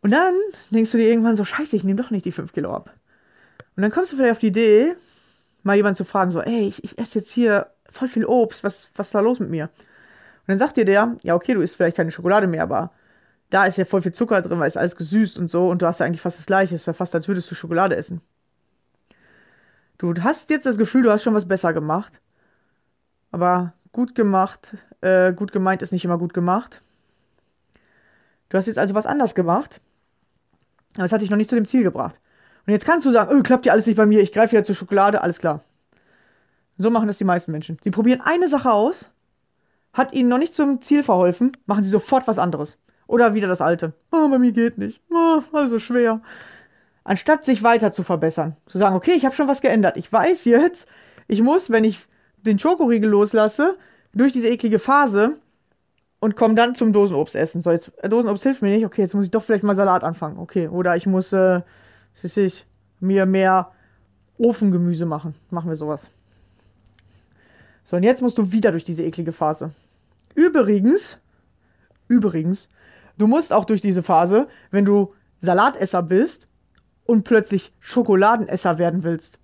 Und 0.01 0.11
dann 0.11 0.33
denkst 0.69 0.91
du 0.91 0.97
dir 0.97 1.09
irgendwann 1.09 1.35
so, 1.35 1.43
scheiße, 1.43 1.75
ich 1.75 1.83
nehme 1.83 2.01
doch 2.01 2.11
nicht 2.11 2.25
die 2.25 2.31
5 2.31 2.53
Kilo 2.53 2.73
ab. 2.73 2.93
Und 3.75 3.83
dann 3.83 3.91
kommst 3.91 4.11
du 4.11 4.15
vielleicht 4.15 4.31
auf 4.31 4.39
die 4.39 4.47
Idee, 4.47 4.95
mal 5.63 5.75
jemanden 5.75 5.97
zu 5.97 6.05
fragen, 6.05 6.31
so, 6.31 6.41
ey, 6.41 6.67
ich, 6.67 6.83
ich 6.83 6.97
esse 6.97 7.19
jetzt 7.19 7.31
hier 7.31 7.67
voll 7.89 8.07
viel 8.07 8.25
Obst, 8.25 8.63
was, 8.63 8.91
was 8.95 9.07
ist 9.07 9.15
da 9.15 9.19
los 9.19 9.39
mit 9.39 9.49
mir? 9.49 9.65
Und 9.65 10.47
dann 10.47 10.59
sagt 10.59 10.77
dir 10.77 10.85
der, 10.85 11.17
ja, 11.23 11.35
okay, 11.35 11.53
du 11.53 11.61
isst 11.61 11.75
vielleicht 11.75 11.97
keine 11.97 12.11
Schokolade 12.11 12.47
mehr, 12.47 12.63
aber 12.63 12.91
da 13.49 13.65
ist 13.65 13.77
ja 13.77 13.85
voll 13.85 14.01
viel 14.01 14.13
Zucker 14.13 14.41
drin, 14.41 14.59
weil 14.59 14.67
es 14.67 14.77
alles 14.77 14.95
gesüßt 14.95 15.37
und 15.37 15.49
so 15.49 15.69
und 15.69 15.81
du 15.81 15.87
hast 15.87 15.99
ja 15.99 16.05
eigentlich 16.05 16.21
fast 16.21 16.37
das 16.37 16.45
gleiche. 16.45 16.75
Es 16.75 16.81
ist 16.81 16.87
ja 16.87 16.93
fast, 16.93 17.15
als 17.15 17.27
würdest 17.27 17.49
du 17.49 17.55
Schokolade 17.55 17.95
essen. 17.95 18.21
Du 19.97 20.13
hast 20.21 20.49
jetzt 20.49 20.65
das 20.65 20.77
Gefühl, 20.77 21.03
du 21.03 21.11
hast 21.11 21.23
schon 21.23 21.33
was 21.33 21.47
besser 21.47 21.73
gemacht. 21.73 22.21
Aber 23.31 23.73
gut 23.91 24.15
gemacht, 24.15 24.77
äh, 25.01 25.33
gut 25.33 25.51
gemeint 25.51 25.81
ist 25.81 25.91
nicht 25.91 26.05
immer 26.05 26.17
gut 26.17 26.33
gemacht. 26.33 26.81
Du 28.49 28.57
hast 28.57 28.67
jetzt 28.67 28.77
also 28.77 28.95
was 28.95 29.05
anders 29.05 29.35
gemacht. 29.35 29.81
Aber 30.95 31.05
es 31.05 31.11
hat 31.11 31.21
dich 31.21 31.29
noch 31.29 31.37
nicht 31.37 31.49
zu 31.49 31.55
dem 31.55 31.65
Ziel 31.65 31.83
gebracht. 31.83 32.19
Und 32.65 32.73
jetzt 32.73 32.85
kannst 32.85 33.05
du 33.05 33.11
sagen, 33.11 33.35
oh, 33.35 33.41
klappt 33.41 33.65
ja 33.65 33.73
alles 33.73 33.85
nicht 33.85 33.95
bei 33.95 34.05
mir, 34.05 34.21
ich 34.21 34.31
greife 34.31 34.53
wieder 34.53 34.63
zur 34.63 34.75
Schokolade, 34.75 35.21
alles 35.21 35.39
klar. 35.39 35.63
So 36.77 36.89
machen 36.89 37.07
das 37.07 37.17
die 37.17 37.25
meisten 37.25 37.51
Menschen. 37.51 37.77
Sie 37.83 37.91
probieren 37.91 38.21
eine 38.21 38.47
Sache 38.47 38.71
aus 38.71 39.09
hat 39.93 40.13
ihnen 40.13 40.29
noch 40.29 40.37
nicht 40.37 40.53
zum 40.53 40.81
Ziel 40.81 41.03
verholfen, 41.03 41.51
machen 41.65 41.83
sie 41.83 41.89
sofort 41.89 42.27
was 42.27 42.39
anderes. 42.39 42.77
Oder 43.07 43.33
wieder 43.33 43.47
das 43.47 43.61
Alte. 43.61 43.93
Oh, 44.11 44.27
bei 44.29 44.37
mir 44.37 44.51
geht 44.51 44.77
nicht. 44.77 45.01
Oh, 45.09 45.41
alles 45.51 45.81
schwer. 45.81 46.21
Anstatt 47.03 47.43
sich 47.43 47.63
weiter 47.63 47.91
zu 47.91 48.03
verbessern. 48.03 48.55
Zu 48.67 48.77
sagen, 48.77 48.95
okay, 48.95 49.13
ich 49.13 49.25
habe 49.25 49.35
schon 49.35 49.47
was 49.47 49.61
geändert. 49.61 49.97
Ich 49.97 50.11
weiß 50.11 50.45
jetzt, 50.45 50.87
ich 51.27 51.41
muss, 51.41 51.71
wenn 51.71 51.83
ich 51.83 51.99
den 52.37 52.59
Schokoriegel 52.59 53.09
loslasse, 53.09 53.77
durch 54.13 54.31
diese 54.31 54.49
eklige 54.49 54.79
Phase 54.79 55.37
und 56.19 56.35
komme 56.35 56.55
dann 56.55 56.75
zum 56.75 56.93
Dosenobst 56.93 57.35
essen. 57.35 57.61
So, 57.61 57.71
jetzt, 57.71 57.91
äh, 57.97 58.09
Dosenobst 58.09 58.43
hilft 58.43 58.61
mir 58.61 58.71
nicht. 58.75 58.85
Okay, 58.85 59.01
jetzt 59.01 59.13
muss 59.13 59.25
ich 59.25 59.31
doch 59.31 59.43
vielleicht 59.43 59.63
mal 59.63 59.75
Salat 59.75 60.03
anfangen. 60.03 60.37
Okay, 60.37 60.67
oder 60.67 60.95
ich 60.95 61.05
muss, 61.05 61.33
äh, 61.33 61.61
was 62.13 62.37
ich, 62.37 62.65
mir 62.99 63.25
mehr 63.25 63.71
Ofengemüse 64.37 65.05
machen. 65.05 65.35
Machen 65.49 65.69
wir 65.69 65.75
sowas. 65.75 66.09
So, 67.83 67.97
und 67.97 68.03
jetzt 68.03 68.21
musst 68.21 68.37
du 68.37 68.51
wieder 68.51 68.71
durch 68.71 68.83
diese 68.83 69.03
eklige 69.03 69.31
Phase. 69.31 69.71
Übrigens, 70.35 71.17
übrigens, 72.07 72.69
du 73.17 73.27
musst 73.27 73.51
auch 73.51 73.65
durch 73.65 73.81
diese 73.81 74.03
Phase, 74.03 74.47
wenn 74.71 74.85
du 74.85 75.13
Salatesser 75.41 76.03
bist 76.03 76.47
und 77.05 77.23
plötzlich 77.23 77.73
Schokoladenesser 77.79 78.77
werden 78.77 79.03
willst, 79.03 79.39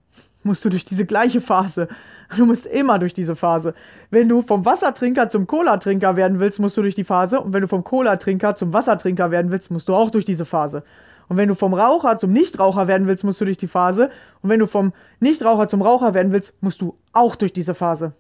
musst 0.45 0.63
du 0.63 0.69
durch 0.69 0.85
diese 0.85 1.05
gleiche 1.05 1.41
Phase. 1.41 1.87
Du 2.35 2.45
musst 2.45 2.65
immer 2.65 2.97
durch 2.99 3.13
diese 3.13 3.35
Phase. 3.35 3.73
Wenn 4.09 4.29
du 4.29 4.41
vom 4.41 4.65
Wassertrinker 4.65 5.29
zum 5.29 5.47
Cola-Trinker 5.47 6.15
werden 6.15 6.39
willst, 6.39 6.59
musst 6.59 6.75
du 6.77 6.81
durch 6.81 6.95
die 6.95 7.03
Phase. 7.03 7.39
Und 7.39 7.53
wenn 7.53 7.61
du 7.61 7.67
vom 7.67 7.83
Cola-Trinker 7.83 8.55
zum 8.55 8.73
Wassertrinker 8.73 9.31
werden 9.31 9.51
willst, 9.51 9.69
musst 9.71 9.89
du 9.89 9.95
auch 9.95 10.09
durch 10.09 10.25
diese 10.25 10.45
Phase. 10.45 10.83
Und 11.27 11.37
wenn 11.37 11.49
du 11.49 11.55
vom 11.55 11.73
Raucher 11.73 12.17
zum 12.17 12.31
Nichtraucher 12.31 12.87
werden 12.87 13.07
willst, 13.07 13.23
musst 13.23 13.41
du 13.41 13.45
durch 13.45 13.57
die 13.57 13.67
Phase. 13.67 14.09
Und 14.41 14.49
wenn 14.49 14.59
du 14.59 14.67
vom 14.67 14.93
Nichtraucher 15.19 15.67
zum 15.67 15.81
Raucher 15.81 16.13
werden 16.13 16.31
willst, 16.31 16.53
musst 16.61 16.81
du 16.81 16.95
auch 17.13 17.35
durch 17.35 17.53
diese 17.53 17.73
Phase. 17.73 18.13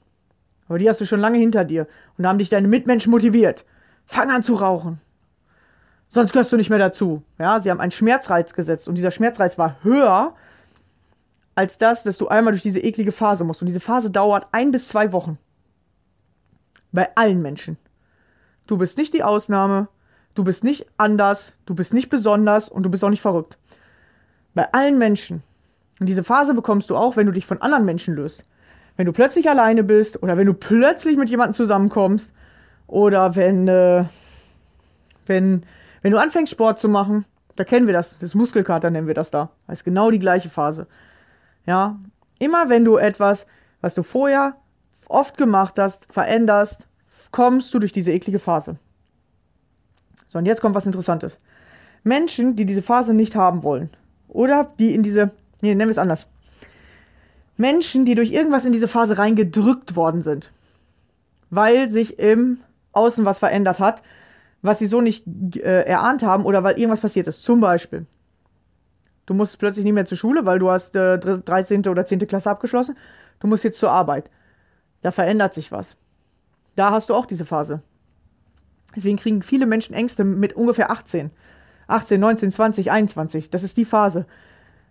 Aber 0.67 0.77
die 0.79 0.89
hast 0.89 1.01
du 1.01 1.05
schon 1.05 1.19
lange 1.19 1.37
hinter 1.37 1.63
dir 1.63 1.87
und 2.17 2.23
da 2.23 2.29
haben 2.29 2.39
dich 2.39 2.49
deine 2.49 2.67
Mitmenschen 2.67 3.11
motiviert. 3.11 3.65
Fang 4.05 4.31
an 4.31 4.43
zu 4.43 4.55
rauchen. 4.55 4.99
Sonst 6.07 6.33
gehörst 6.33 6.51
du 6.51 6.57
nicht 6.57 6.69
mehr 6.69 6.79
dazu. 6.79 7.23
Ja, 7.37 7.61
sie 7.61 7.69
haben 7.69 7.79
einen 7.79 7.91
Schmerzreiz 7.91 8.53
gesetzt 8.53 8.87
und 8.87 8.95
dieser 8.95 9.11
Schmerzreiz 9.11 9.57
war 9.57 9.77
höher 9.83 10.33
als 11.55 11.77
das, 11.77 12.03
dass 12.03 12.17
du 12.17 12.27
einmal 12.27 12.53
durch 12.53 12.63
diese 12.63 12.79
eklige 12.79 13.11
Phase 13.11 13.43
musst. 13.43 13.61
Und 13.61 13.67
diese 13.67 13.79
Phase 13.79 14.11
dauert 14.11 14.47
ein 14.51 14.71
bis 14.71 14.89
zwei 14.89 15.11
Wochen. 15.11 15.37
Bei 16.91 17.15
allen 17.15 17.41
Menschen. 17.41 17.77
Du 18.67 18.77
bist 18.77 18.97
nicht 18.97 19.13
die 19.13 19.23
Ausnahme, 19.23 19.87
du 20.33 20.43
bist 20.43 20.63
nicht 20.63 20.85
anders, 20.97 21.53
du 21.65 21.75
bist 21.75 21.93
nicht 21.93 22.09
besonders 22.09 22.69
und 22.69 22.83
du 22.83 22.89
bist 22.89 23.03
auch 23.03 23.09
nicht 23.09 23.21
verrückt. 23.21 23.57
Bei 24.53 24.71
allen 24.73 24.97
Menschen. 24.97 25.43
Und 25.99 26.07
diese 26.07 26.23
Phase 26.23 26.53
bekommst 26.53 26.89
du 26.89 26.97
auch, 26.97 27.15
wenn 27.15 27.25
du 27.25 27.31
dich 27.31 27.45
von 27.45 27.61
anderen 27.61 27.85
Menschen 27.85 28.15
löst 28.15 28.45
wenn 28.97 29.05
du 29.05 29.11
plötzlich 29.11 29.49
alleine 29.49 29.83
bist 29.83 30.21
oder 30.23 30.37
wenn 30.37 30.47
du 30.47 30.53
plötzlich 30.53 31.17
mit 31.17 31.29
jemandem 31.29 31.53
zusammenkommst 31.53 32.31
oder 32.87 33.35
wenn, 33.35 33.67
äh, 33.67 34.05
wenn, 35.25 35.63
wenn 36.01 36.11
du 36.11 36.19
anfängst 36.19 36.51
Sport 36.51 36.79
zu 36.79 36.87
machen 36.87 37.25
Da 37.55 37.63
kennen 37.63 37.87
wir 37.87 37.93
das. 37.93 38.17
Das 38.19 38.35
Muskelkater 38.35 38.89
nennen 38.89 39.07
wir 39.07 39.13
das 39.13 39.31
da. 39.31 39.49
Das 39.67 39.79
ist 39.79 39.85
genau 39.85 40.11
die 40.11 40.19
gleiche 40.19 40.49
Phase. 40.49 40.87
Ja. 41.65 41.99
Immer 42.39 42.69
wenn 42.69 42.83
du 42.83 42.97
etwas, 42.97 43.45
was 43.81 43.93
du 43.93 44.03
vorher 44.03 44.55
oft 45.07 45.37
gemacht 45.37 45.75
hast, 45.77 46.05
veränderst, 46.09 46.87
kommst 47.31 47.73
du 47.73 47.79
durch 47.79 47.91
diese 47.91 48.11
eklige 48.11 48.39
Phase. 48.39 48.77
So, 50.27 50.39
und 50.39 50.45
jetzt 50.45 50.61
kommt 50.61 50.75
was 50.75 50.85
Interessantes. 50.85 51.39
Menschen, 52.03 52.55
die 52.55 52.65
diese 52.65 52.81
Phase 52.81 53.13
nicht 53.13 53.35
haben 53.35 53.63
wollen, 53.63 53.89
oder 54.27 54.71
die 54.79 54.93
in 54.93 55.03
diese, 55.03 55.31
nee, 55.61 55.73
nennen 55.75 55.89
wir 55.89 55.91
es 55.91 55.97
anders. 55.97 56.27
Menschen, 57.57 58.05
die 58.05 58.15
durch 58.15 58.31
irgendwas 58.31 58.65
in 58.65 58.73
diese 58.73 58.87
Phase 58.87 59.17
reingedrückt 59.17 59.95
worden 59.95 60.21
sind, 60.21 60.51
weil 61.49 61.89
sich 61.89 62.19
im 62.19 62.59
Außen 62.91 63.23
was 63.25 63.39
verändert 63.39 63.79
hat, 63.79 64.03
was 64.61 64.79
sie 64.79 64.87
so 64.87 64.99
nicht 64.99 65.25
äh, 65.57 65.83
erahnt 65.83 66.23
haben 66.23 66.45
oder 66.45 66.63
weil 66.63 66.77
irgendwas 66.77 67.01
passiert 67.01 67.27
ist. 67.27 67.43
Zum 67.43 67.61
Beispiel, 67.61 68.05
du 69.25 69.33
musst 69.33 69.59
plötzlich 69.59 69.85
nicht 69.85 69.93
mehr 69.93 70.05
zur 70.05 70.17
Schule, 70.17 70.45
weil 70.45 70.59
du 70.59 70.69
hast 70.69 70.95
äh, 70.95 71.17
13. 71.17 71.87
oder 71.87 72.05
10. 72.05 72.19
Klasse 72.27 72.49
abgeschlossen. 72.49 72.97
Du 73.39 73.47
musst 73.47 73.63
jetzt 73.63 73.79
zur 73.79 73.91
Arbeit. 73.91 74.29
Da 75.01 75.11
verändert 75.11 75.53
sich 75.53 75.71
was. 75.71 75.97
Da 76.75 76.91
hast 76.91 77.09
du 77.09 77.15
auch 77.15 77.25
diese 77.25 77.45
Phase. 77.45 77.81
Deswegen 78.95 79.17
kriegen 79.17 79.41
viele 79.41 79.65
Menschen 79.65 79.93
Ängste 79.93 80.23
mit 80.23 80.53
ungefähr 80.53 80.91
18. 80.91 81.31
18, 81.87 82.19
19, 82.19 82.51
20, 82.51 82.91
21. 82.91 83.49
Das 83.49 83.63
ist 83.63 83.77
die 83.77 83.85
Phase. 83.85 84.25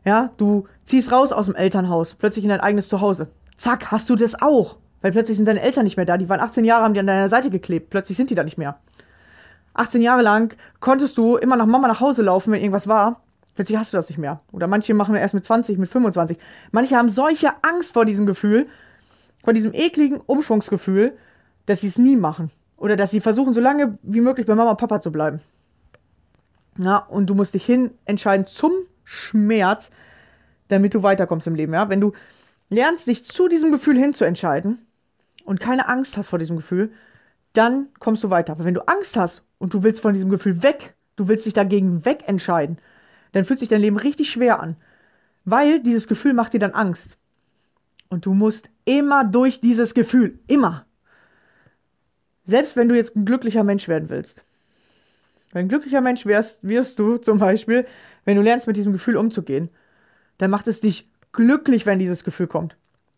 Ja, 0.05 0.31
du 0.37 0.69
ziehst 0.85 1.11
raus 1.11 1.33
aus 1.33 1.47
dem 1.47 1.55
Elternhaus, 1.55 2.15
plötzlich 2.15 2.45
in 2.45 2.51
dein 2.51 2.61
eigenes 2.61 2.89
Zuhause. 2.89 3.29
Zack, 3.57 3.91
hast 3.91 4.11
du 4.11 4.17
das 4.17 4.41
auch. 4.41 4.77
Weil 5.01 5.13
plötzlich 5.13 5.37
sind 5.37 5.47
deine 5.47 5.61
Eltern 5.61 5.85
nicht 5.85 5.97
mehr 5.97 6.07
da. 6.07 6.17
Die 6.17 6.29
waren 6.29 6.41
18 6.41 6.65
Jahre, 6.65 6.85
haben 6.85 6.95
die 6.95 7.01
an 7.01 7.07
deiner 7.07 7.29
Seite 7.29 7.51
geklebt. 7.51 7.91
Plötzlich 7.91 8.17
sind 8.17 8.31
die 8.31 8.35
da 8.35 8.45
nicht 8.45 8.59
mehr. 8.59 8.79
18 9.75 10.01
Jahre 10.01 10.23
lang 10.23 10.57
konntest 10.81 11.19
du 11.19 11.37
immer 11.37 11.57
nach 11.57 11.67
Mama 11.67 11.89
nach 11.89 12.01
Hause 12.01 12.23
laufen, 12.23 12.53
wenn 12.53 12.61
irgendwas 12.61 12.89
war. 12.89 13.21
Plötzlich 13.55 13.79
hast 13.79 13.93
du 13.93 13.97
das 13.97 14.09
nicht 14.09 14.19
mehr. 14.19 14.39
Oder 14.53 14.67
manche 14.67 14.95
machen 14.95 15.15
erst 15.15 15.35
mit 15.35 15.45
20, 15.45 15.79
mit 15.79 15.89
25. 15.89 16.39
Manche 16.73 16.97
haben 16.97 17.09
solche 17.09 17.53
Angst 17.63 17.93
vor 17.93 18.05
diesem 18.05 18.27
Gefühl, 18.27 18.67
vor 19.45 19.53
diesem 19.53 19.73
ekligen 19.73 20.21
Umschwungsgefühl, 20.21 21.17
dass 21.67 21.81
sie 21.81 21.89
es 21.89 21.99
nie 21.99 22.17
machen. 22.17 22.51
Oder 22.77 22.97
dass 22.97 23.13
sie 23.13 23.21
versuchen, 23.21 23.55
so 23.55 23.61
lange 23.61 23.99
wie 24.03 24.21
möglich 24.21 24.47
bei 24.47 24.55
Mama 24.55 24.73
und 24.73 24.77
Papa 24.79 25.01
zu 25.01 25.13
bleiben. 25.13 25.41
Ja, 26.79 26.97
und 26.97 27.27
du 27.27 27.35
musst 27.35 27.55
dich 27.55 27.65
hin 27.65 27.93
entscheiden 28.05 28.47
zum 28.47 28.73
Schmerz, 29.05 29.91
damit 30.69 30.95
du 30.95 31.03
weiterkommst 31.03 31.47
im 31.47 31.55
Leben. 31.55 31.73
Ja? 31.73 31.89
Wenn 31.89 32.01
du 32.01 32.13
lernst, 32.69 33.07
dich 33.07 33.25
zu 33.25 33.49
diesem 33.49 33.71
Gefühl 33.71 33.97
hinzuentscheiden 33.97 34.85
und 35.45 35.61
keine 35.61 35.89
Angst 35.89 36.17
hast 36.17 36.31
vor 36.31 36.39
diesem 36.41 36.57
Gefühl, 36.57 36.93
dann 37.53 37.89
kommst 38.01 38.25
du 38.25 38.31
weiter. 38.31 38.53
Aber 38.53 38.65
wenn 38.65 38.75
du 38.75 38.87
Angst 38.89 39.17
hast 39.17 39.45
und 39.59 39.73
du 39.73 39.85
willst 39.85 40.01
von 40.01 40.13
diesem 40.13 40.31
Gefühl 40.31 40.63
weg, 40.65 40.95
du 41.15 41.29
willst 41.29 41.47
dich 41.47 41.55
dagegen 41.55 42.05
wegentscheiden, 42.05 42.79
dann 43.35 43.45
fühlt 43.45 43.59
sich 43.59 43.69
dein 43.69 43.81
Leben 43.81 43.97
richtig 43.97 44.31
schwer 44.31 44.61
an. 44.61 44.77
Weil 45.45 45.81
dieses 45.81 46.07
Gefühl 46.07 46.35
macht 46.35 46.53
dir 46.53 46.61
dann 46.61 46.73
Angst. 46.73 47.19
Und 48.09 48.27
du 48.27 48.33
musst 48.33 48.71
immer 48.85 49.25
durch 49.25 49.61
dieses 49.61 49.93
Gefühl, 49.93 50.39
immer. 50.47 50.87
Selbst 52.45 52.77
wenn 52.77 52.89
du 52.89 52.95
jetzt 52.95 53.17
ein 53.17 53.25
glücklicher 53.25 53.65
Mensch 53.65 53.89
werden 53.89 54.09
willst. 54.09 54.45
Ein 55.53 55.69
glücklicher 55.69 56.01
Mensch 56.01 56.27
wärst, 56.27 56.61
wirst 56.63 56.99
du 57.01 57.17
zum 57.17 57.39
Beispiel, 57.39 57.87
wenn 58.25 58.37
du 58.37 58.43
lernst, 58.43 58.69
mit 58.69 58.77
diesem 58.77 58.93
Gefühl 58.93 59.17
umzugehen. 59.17 59.69
Dann 60.39 60.51
macht 60.51 60.69
es 60.69 60.81
dich 60.81 61.11
glücklich, 61.33 61.87
wenn 61.87 61.99
dieses 61.99 62.23
Gefühl 62.23 62.47
kommt. 62.47 62.77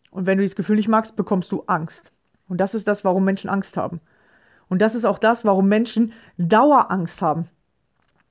Und 0.09 0.25
wenn 0.25 0.39
du 0.39 0.41
dieses 0.41 0.55
Gefühl 0.55 0.77
nicht 0.77 0.87
magst, 0.87 1.15
bekommst 1.15 1.51
du 1.51 1.63
Angst. 1.67 2.11
Und 2.47 2.57
das 2.57 2.73
ist 2.73 2.87
das, 2.87 3.03
warum 3.03 3.23
Menschen 3.23 3.51
Angst 3.51 3.77
haben. 3.77 4.01
Und 4.67 4.81
das 4.81 4.95
ist 4.95 5.05
auch 5.05 5.19
das, 5.19 5.45
warum 5.45 5.67
Menschen 5.67 6.11
Dauerangst 6.37 7.21
haben. 7.21 7.47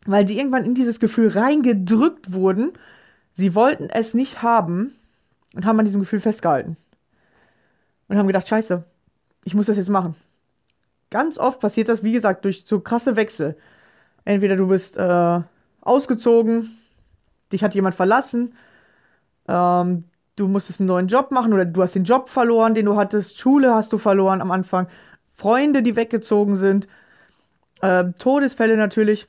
Weil 0.06 0.26
sie 0.26 0.38
irgendwann 0.38 0.64
in 0.64 0.74
dieses 0.74 1.00
Gefühl 1.00 1.28
reingedrückt 1.28 2.32
wurden. 2.32 2.72
Sie 3.32 3.54
wollten 3.54 3.90
es 3.90 4.14
nicht 4.14 4.42
haben 4.42 4.94
und 5.54 5.66
haben 5.66 5.78
an 5.78 5.84
diesem 5.84 6.00
Gefühl 6.00 6.20
festgehalten. 6.20 6.76
Und 8.08 8.16
haben 8.16 8.26
gedacht, 8.26 8.48
scheiße, 8.48 8.84
ich 9.44 9.54
muss 9.54 9.66
das 9.66 9.76
jetzt 9.76 9.88
machen. 9.88 10.14
Ganz 11.10 11.38
oft 11.38 11.60
passiert 11.60 11.88
das, 11.88 12.02
wie 12.02 12.12
gesagt, 12.12 12.44
durch 12.44 12.64
so 12.64 12.80
krasse 12.80 13.16
Wechsel. 13.16 13.56
Entweder 14.24 14.56
du 14.56 14.68
bist 14.68 14.96
äh, 14.96 15.40
ausgezogen, 15.80 16.76
dich 17.52 17.62
hat 17.62 17.74
jemand 17.74 17.94
verlassen, 17.94 18.54
ähm, 19.48 20.04
du 20.34 20.48
musstest 20.48 20.80
einen 20.80 20.88
neuen 20.88 21.06
Job 21.06 21.30
machen 21.30 21.52
oder 21.52 21.64
du 21.64 21.82
hast 21.82 21.94
den 21.94 22.04
Job 22.04 22.28
verloren, 22.28 22.74
den 22.74 22.86
du 22.86 22.96
hattest, 22.96 23.38
Schule 23.38 23.74
hast 23.74 23.92
du 23.92 23.98
verloren 23.98 24.40
am 24.40 24.50
Anfang, 24.50 24.88
Freunde, 25.32 25.82
die 25.82 25.96
weggezogen 25.96 26.56
sind, 26.56 26.88
äh, 27.82 28.04
Todesfälle 28.18 28.76
natürlich, 28.76 29.28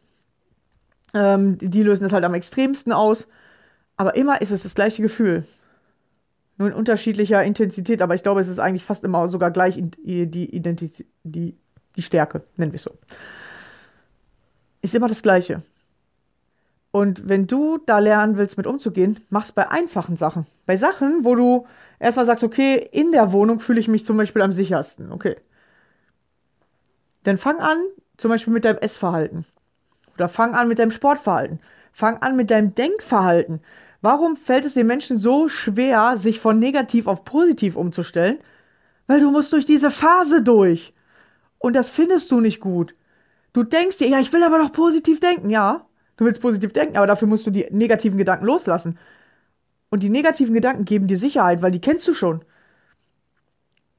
ähm, 1.13 1.57
die 1.57 1.83
lösen 1.83 2.03
das 2.03 2.13
halt 2.13 2.23
am 2.23 2.33
extremsten 2.33 2.91
aus, 2.91 3.27
aber 3.95 4.15
immer 4.15 4.41
ist 4.41 4.51
es 4.51 4.63
das 4.63 4.75
gleiche 4.75 5.01
Gefühl. 5.01 5.45
Nur 6.57 6.69
in 6.69 6.73
unterschiedlicher 6.73 7.43
Intensität, 7.43 8.01
aber 8.01 8.15
ich 8.15 8.23
glaube, 8.23 8.41
es 8.41 8.47
ist 8.47 8.59
eigentlich 8.59 8.83
fast 8.83 9.03
immer 9.03 9.27
sogar 9.27 9.51
gleich 9.51 9.75
die 9.77 10.55
Identität, 10.55 11.05
die, 11.23 11.55
die 11.95 12.01
Stärke, 12.01 12.43
nennen 12.55 12.71
wir 12.71 12.77
es 12.77 12.83
so. 12.83 12.97
Ist 14.81 14.95
immer 14.95 15.07
das 15.07 15.21
Gleiche. 15.21 15.61
Und 16.91 17.29
wenn 17.29 17.45
du 17.45 17.77
da 17.85 17.99
lernen 17.99 18.37
willst, 18.37 18.57
mit 18.57 18.65
umzugehen, 18.65 19.19
mach's 19.29 19.51
bei 19.51 19.69
einfachen 19.69 20.15
Sachen. 20.15 20.47
Bei 20.65 20.77
Sachen, 20.77 21.23
wo 21.23 21.35
du 21.35 21.67
erstmal 21.99 22.25
sagst, 22.25 22.43
okay, 22.43 22.87
in 22.91 23.11
der 23.11 23.31
Wohnung 23.31 23.59
fühle 23.59 23.79
ich 23.79 23.87
mich 23.87 24.05
zum 24.05 24.17
Beispiel 24.17 24.41
am 24.41 24.51
sichersten. 24.51 25.11
Okay. 25.11 25.35
Dann 27.23 27.37
fang 27.37 27.59
an, 27.59 27.77
zum 28.17 28.29
Beispiel 28.29 28.53
mit 28.53 28.65
deinem 28.65 28.77
Essverhalten. 28.77 29.45
Oder 30.17 30.29
fang 30.29 30.53
an 30.53 30.67
mit 30.67 30.79
deinem 30.79 30.91
Sportverhalten. 30.91 31.59
Fang 31.91 32.17
an 32.17 32.35
mit 32.35 32.51
deinem 32.51 32.75
Denkverhalten. 32.75 33.61
Warum 34.01 34.35
fällt 34.35 34.65
es 34.65 34.73
den 34.73 34.87
Menschen 34.87 35.19
so 35.19 35.47
schwer, 35.47 36.17
sich 36.17 36.39
von 36.39 36.59
negativ 36.59 37.07
auf 37.07 37.25
positiv 37.25 37.75
umzustellen? 37.75 38.39
Weil 39.07 39.19
du 39.19 39.31
musst 39.31 39.53
durch 39.53 39.65
diese 39.65 39.91
Phase 39.91 40.41
durch. 40.41 40.93
Und 41.59 41.75
das 41.75 41.89
findest 41.89 42.31
du 42.31 42.39
nicht 42.39 42.59
gut. 42.59 42.95
Du 43.53 43.63
denkst 43.63 43.97
dir, 43.97 44.07
ja, 44.07 44.19
ich 44.19 44.31
will 44.33 44.43
aber 44.43 44.59
doch 44.59 44.71
positiv 44.71 45.19
denken, 45.19 45.49
ja. 45.49 45.85
Du 46.17 46.25
willst 46.25 46.41
positiv 46.41 46.73
denken, 46.73 46.97
aber 46.97 47.07
dafür 47.07 47.27
musst 47.27 47.47
du 47.47 47.51
die 47.51 47.67
negativen 47.71 48.17
Gedanken 48.17 48.45
loslassen. 48.45 48.97
Und 49.89 50.03
die 50.03 50.09
negativen 50.09 50.53
Gedanken 50.53 50.85
geben 50.85 51.07
dir 51.07 51.17
Sicherheit, 51.17 51.61
weil 51.61 51.71
die 51.71 51.81
kennst 51.81 52.07
du 52.07 52.13
schon. 52.13 52.43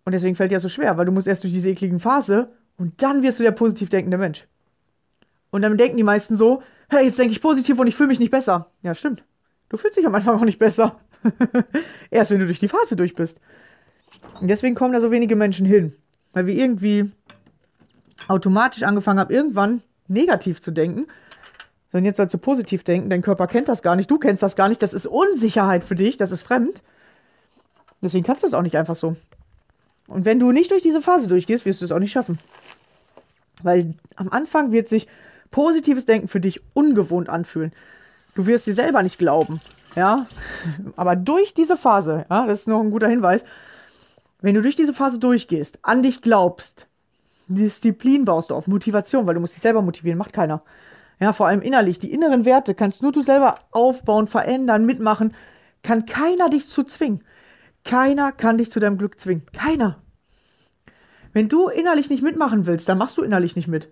Und 0.05 0.13
deswegen 0.13 0.37
fällt 0.37 0.51
dir 0.51 0.57
das 0.57 0.63
so 0.63 0.69
schwer, 0.69 0.97
weil 0.97 1.07
du 1.07 1.13
musst 1.13 1.27
erst 1.27 1.45
durch 1.45 1.53
diese 1.53 1.71
ekligen 1.71 2.01
Phase 2.01 2.49
und 2.77 3.03
dann 3.03 3.23
wirst 3.23 3.41
du 3.41 3.45
der 3.45 3.53
positiv 3.53 3.89
denkende 3.89 4.19
Mensch. 4.19 4.47
Und 5.51 5.63
dann 5.63 5.77
denken 5.77 5.97
die 5.97 6.03
meisten 6.03 6.37
so, 6.37 6.63
hey, 6.89 7.05
jetzt 7.05 7.19
denke 7.19 7.33
ich 7.33 7.41
positiv 7.41 7.79
und 7.79 7.87
ich 7.87 7.97
fühle 7.97 8.09
mich 8.09 8.21
nicht 8.21 8.31
besser. 8.31 8.71
Ja, 8.83 8.95
stimmt. 8.95 9.25
Du 9.69 9.77
fühlst 9.77 9.97
dich 9.97 10.07
am 10.07 10.15
Anfang 10.15 10.39
auch 10.39 10.45
nicht 10.45 10.59
besser. 10.59 10.97
erst 12.11 12.31
wenn 12.31 12.41
du 12.41 12.47
durch 12.47 12.61
die 12.61 12.69
Phase 12.69 12.97
durch 12.97 13.15
bist. 13.15 13.41
Und 14.41 14.49
deswegen 14.49 14.75
kommen 14.75 14.93
da 14.93 15.01
so 15.01 15.11
wenige 15.11 15.37
Menschen 15.37 15.67
hin. 15.67 15.95
Weil 16.33 16.47
wir 16.47 16.55
irgendwie 16.55 17.11
automatisch 18.29 18.83
angefangen 18.83 19.21
haben, 19.21 19.33
irgendwann 19.33 19.83
negativ 20.09 20.61
zu 20.61 20.71
denken 20.71 21.07
sondern 21.91 22.07
jetzt 22.07 22.19
sollst 22.19 22.35
du 22.35 22.39
positiv 22.39 22.85
denken. 22.85 23.11
Dein 23.11 23.23
Körper 23.23 23.47
kennt 23.47 23.69
das 23.69 23.83
gar 23.83 23.97
nicht, 23.97 24.11
du 24.11 24.19
kennst 24.19 24.43
das 24.43 24.57
gar 24.57 24.69
nicht. 24.69 24.83
Das 24.83 24.93
ist 24.93 25.07
Unsicherheit 25.07 25.85
für 25.85 25.95
dich, 25.95 26.17
das 26.17 26.33
ist 26.33 26.43
fremd. 26.43 26.83
Deswegen 28.03 28.25
kannst 28.25 28.43
du 28.43 28.47
es 28.47 28.55
auch 28.55 28.63
nicht 28.63 28.77
einfach 28.77 28.95
so. 28.95 29.17
Und 30.07 30.25
wenn 30.25 30.39
du 30.39 30.53
nicht 30.53 30.71
durch 30.71 30.83
diese 30.83 31.03
Phase 31.03 31.29
durchgehst, 31.29 31.67
wirst 31.67 31.81
du 31.81 31.85
es 31.85 31.93
auch 31.93 31.99
nicht 31.99 32.13
schaffen. 32.13 32.39
Weil 33.63 33.95
am 34.17 34.29
Anfang 34.29 34.73
wird 34.73 34.89
sich 34.89 35.09
positives 35.51 36.07
Denken 36.07 36.29
für 36.29 36.41
dich 36.41 36.61
ungewohnt 36.75 37.29
anfühlen. 37.29 37.73
Du 38.35 38.47
wirst 38.47 38.67
dir 38.67 38.75
selber 38.75 39.03
nicht 39.03 39.19
glauben. 39.19 39.61
Ja, 39.97 40.27
aber 40.97 41.17
durch 41.17 41.55
diese 41.55 41.77
Phase, 41.77 42.27
ja, 42.31 42.47
das 42.47 42.61
ist 42.61 42.69
noch 42.69 42.81
ein 42.81 42.91
guter 42.91 43.09
Hinweis, 43.09 43.45
wenn 44.41 44.55
du 44.55 44.63
durch 44.63 44.77
diese 44.77 44.95
Phase 44.95 45.19
durchgehst, 45.19 45.79
an 45.83 46.03
dich 46.03 46.23
glaubst, 46.23 46.87
Disziplin 47.49 48.25
baust 48.25 48.51
du 48.51 48.55
auf, 48.55 48.67
Motivation, 48.67 49.27
weil 49.27 49.35
du 49.35 49.41
musst 49.41 49.55
dich 49.55 49.63
selber 49.63 49.83
motivieren, 49.83 50.19
macht 50.19 50.33
keiner. 50.33 50.63
Ja, 51.19 51.33
vor 51.33 51.49
allem 51.49 51.63
innerlich. 51.63 51.99
Die 51.99 52.13
inneren 52.13 52.45
Werte 52.45 52.75
kannst 52.75 53.03
nur 53.03 53.11
du 53.11 53.23
selber 53.23 53.57
aufbauen, 53.73 54.27
verändern, 54.27 54.87
mitmachen. 54.87 55.35
Kann 55.83 56.07
keiner 56.07 56.49
dich 56.49 56.69
zu 56.69 56.85
zwingen. 56.85 57.25
Keiner 57.85 58.31
kann 58.33 58.59
dich 58.59 58.71
zu 58.71 58.79
deinem 58.79 58.99
Glück 58.99 59.19
zwingen. 59.19 59.47
Keiner. 59.53 60.01
Wenn 61.33 61.49
du 61.49 61.69
innerlich 61.69 62.11
nicht 62.11 62.23
mitmachen 62.23 62.67
willst, 62.67 62.89
dann 62.89 62.99
machst 62.99 63.19
du 63.19 63.23
innerlich 63.23 63.57
nicht 63.57 63.69
mit. 63.69 63.89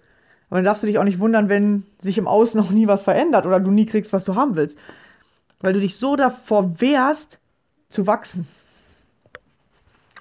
Aber 0.48 0.58
dann 0.58 0.64
darfst 0.64 0.82
du 0.82 0.86
dich 0.86 0.98
auch 0.98 1.04
nicht 1.04 1.18
wundern, 1.18 1.48
wenn 1.48 1.84
sich 2.00 2.18
im 2.18 2.28
Außen 2.28 2.60
noch 2.60 2.70
nie 2.70 2.86
was 2.86 3.02
verändert 3.02 3.46
oder 3.46 3.60
du 3.60 3.70
nie 3.70 3.86
kriegst, 3.86 4.12
was 4.12 4.24
du 4.24 4.34
haben 4.34 4.56
willst. 4.56 4.78
Weil 5.60 5.72
du 5.72 5.80
dich 5.80 5.96
so 5.96 6.16
davor 6.16 6.80
wehrst, 6.80 7.38
zu 7.88 8.06
wachsen. 8.06 8.46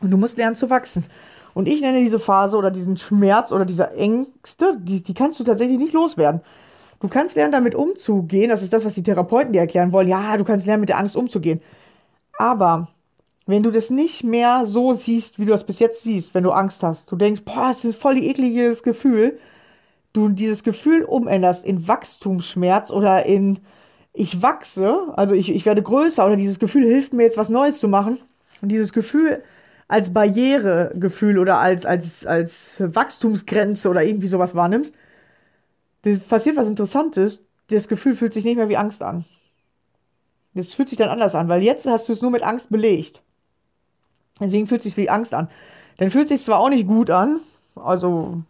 Und 0.01 0.11
du 0.11 0.17
musst 0.17 0.37
lernen 0.37 0.55
zu 0.55 0.69
wachsen. 0.69 1.05
Und 1.53 1.67
ich 1.67 1.81
nenne 1.81 1.99
diese 1.99 2.19
Phase 2.19 2.57
oder 2.57 2.69
diesen 2.69 2.97
Schmerz 2.97 3.51
oder 3.51 3.65
diese 3.65 3.91
Ängste, 3.91 4.77
die, 4.79 5.01
die 5.01 5.13
kannst 5.13 5.39
du 5.39 5.43
tatsächlich 5.43 5.77
nicht 5.77 5.93
loswerden. 5.93 6.41
Du 6.99 7.07
kannst 7.07 7.35
lernen, 7.35 7.51
damit 7.51 7.75
umzugehen. 7.75 8.49
Das 8.49 8.61
ist 8.61 8.73
das, 8.73 8.83
was 8.83 8.93
die 8.93 9.03
Therapeuten 9.03 9.53
dir 9.53 9.61
erklären 9.61 9.91
wollen. 9.91 10.07
Ja, 10.07 10.37
du 10.37 10.43
kannst 10.43 10.65
lernen, 10.65 10.81
mit 10.81 10.89
der 10.89 10.97
Angst 10.97 11.15
umzugehen. 11.15 11.61
Aber 12.37 12.89
wenn 13.45 13.63
du 13.63 13.71
das 13.71 13.89
nicht 13.89 14.23
mehr 14.23 14.65
so 14.65 14.93
siehst, 14.93 15.39
wie 15.39 15.45
du 15.45 15.51
das 15.51 15.65
bis 15.65 15.79
jetzt 15.79 16.03
siehst, 16.03 16.33
wenn 16.33 16.43
du 16.43 16.51
Angst 16.51 16.83
hast, 16.83 17.11
du 17.11 17.15
denkst, 17.15 17.41
boah, 17.45 17.67
das 17.67 17.85
ist 17.85 18.01
voll 18.01 18.15
die 18.15 18.27
ekliges 18.27 18.83
Gefühl, 18.83 19.39
du 20.15 20.29
dieses 20.29 20.63
Gefühl 20.63 21.03
umänderst 21.03 21.65
in 21.65 21.87
Wachstumsschmerz 21.87 22.91
oder 22.91 23.25
in 23.25 23.59
ich 24.13 24.41
wachse, 24.41 25.13
also 25.17 25.35
ich, 25.35 25.53
ich 25.53 25.65
werde 25.65 25.83
größer 25.83 26.25
oder 26.25 26.37
dieses 26.37 26.59
Gefühl 26.59 26.85
hilft 26.85 27.13
mir 27.13 27.23
jetzt 27.23 27.37
was 27.37 27.49
Neues 27.49 27.79
zu 27.79 27.89
machen 27.89 28.19
und 28.61 28.69
dieses 28.69 28.93
Gefühl 28.93 29.43
als 29.87 30.13
Barrieregefühl 30.13 31.37
oder 31.37 31.57
als, 31.57 31.85
als, 31.85 32.25
als 32.25 32.77
Wachstumsgrenze 32.79 33.89
oder 33.89 34.03
irgendwie 34.03 34.27
sowas 34.27 34.55
wahrnimmst, 34.55 34.93
das 36.03 36.19
passiert 36.19 36.55
was 36.55 36.67
Interessantes, 36.67 37.43
das 37.69 37.87
Gefühl 37.87 38.15
fühlt 38.15 38.33
sich 38.33 38.45
nicht 38.45 38.55
mehr 38.55 38.69
wie 38.69 38.77
Angst 38.77 39.03
an. 39.03 39.25
Das 40.53 40.73
fühlt 40.73 40.89
sich 40.89 40.97
dann 40.97 41.09
anders 41.09 41.35
an, 41.35 41.49
weil 41.49 41.61
jetzt 41.61 41.85
hast 41.85 42.07
du 42.07 42.13
es 42.13 42.21
nur 42.21 42.31
mit 42.31 42.43
Angst 42.43 42.69
belegt. 42.69 43.21
Deswegen 44.39 44.67
fühlt 44.67 44.79
es 44.79 44.85
sich 44.85 44.97
wie 44.97 45.09
Angst 45.09 45.33
an. 45.33 45.49
Dann 45.97 46.09
fühlt 46.09 46.25
es 46.25 46.29
sich 46.29 46.43
zwar 46.43 46.59
auch 46.59 46.69
nicht 46.69 46.87
gut 46.87 47.09
an, 47.09 47.39
also 47.75 48.41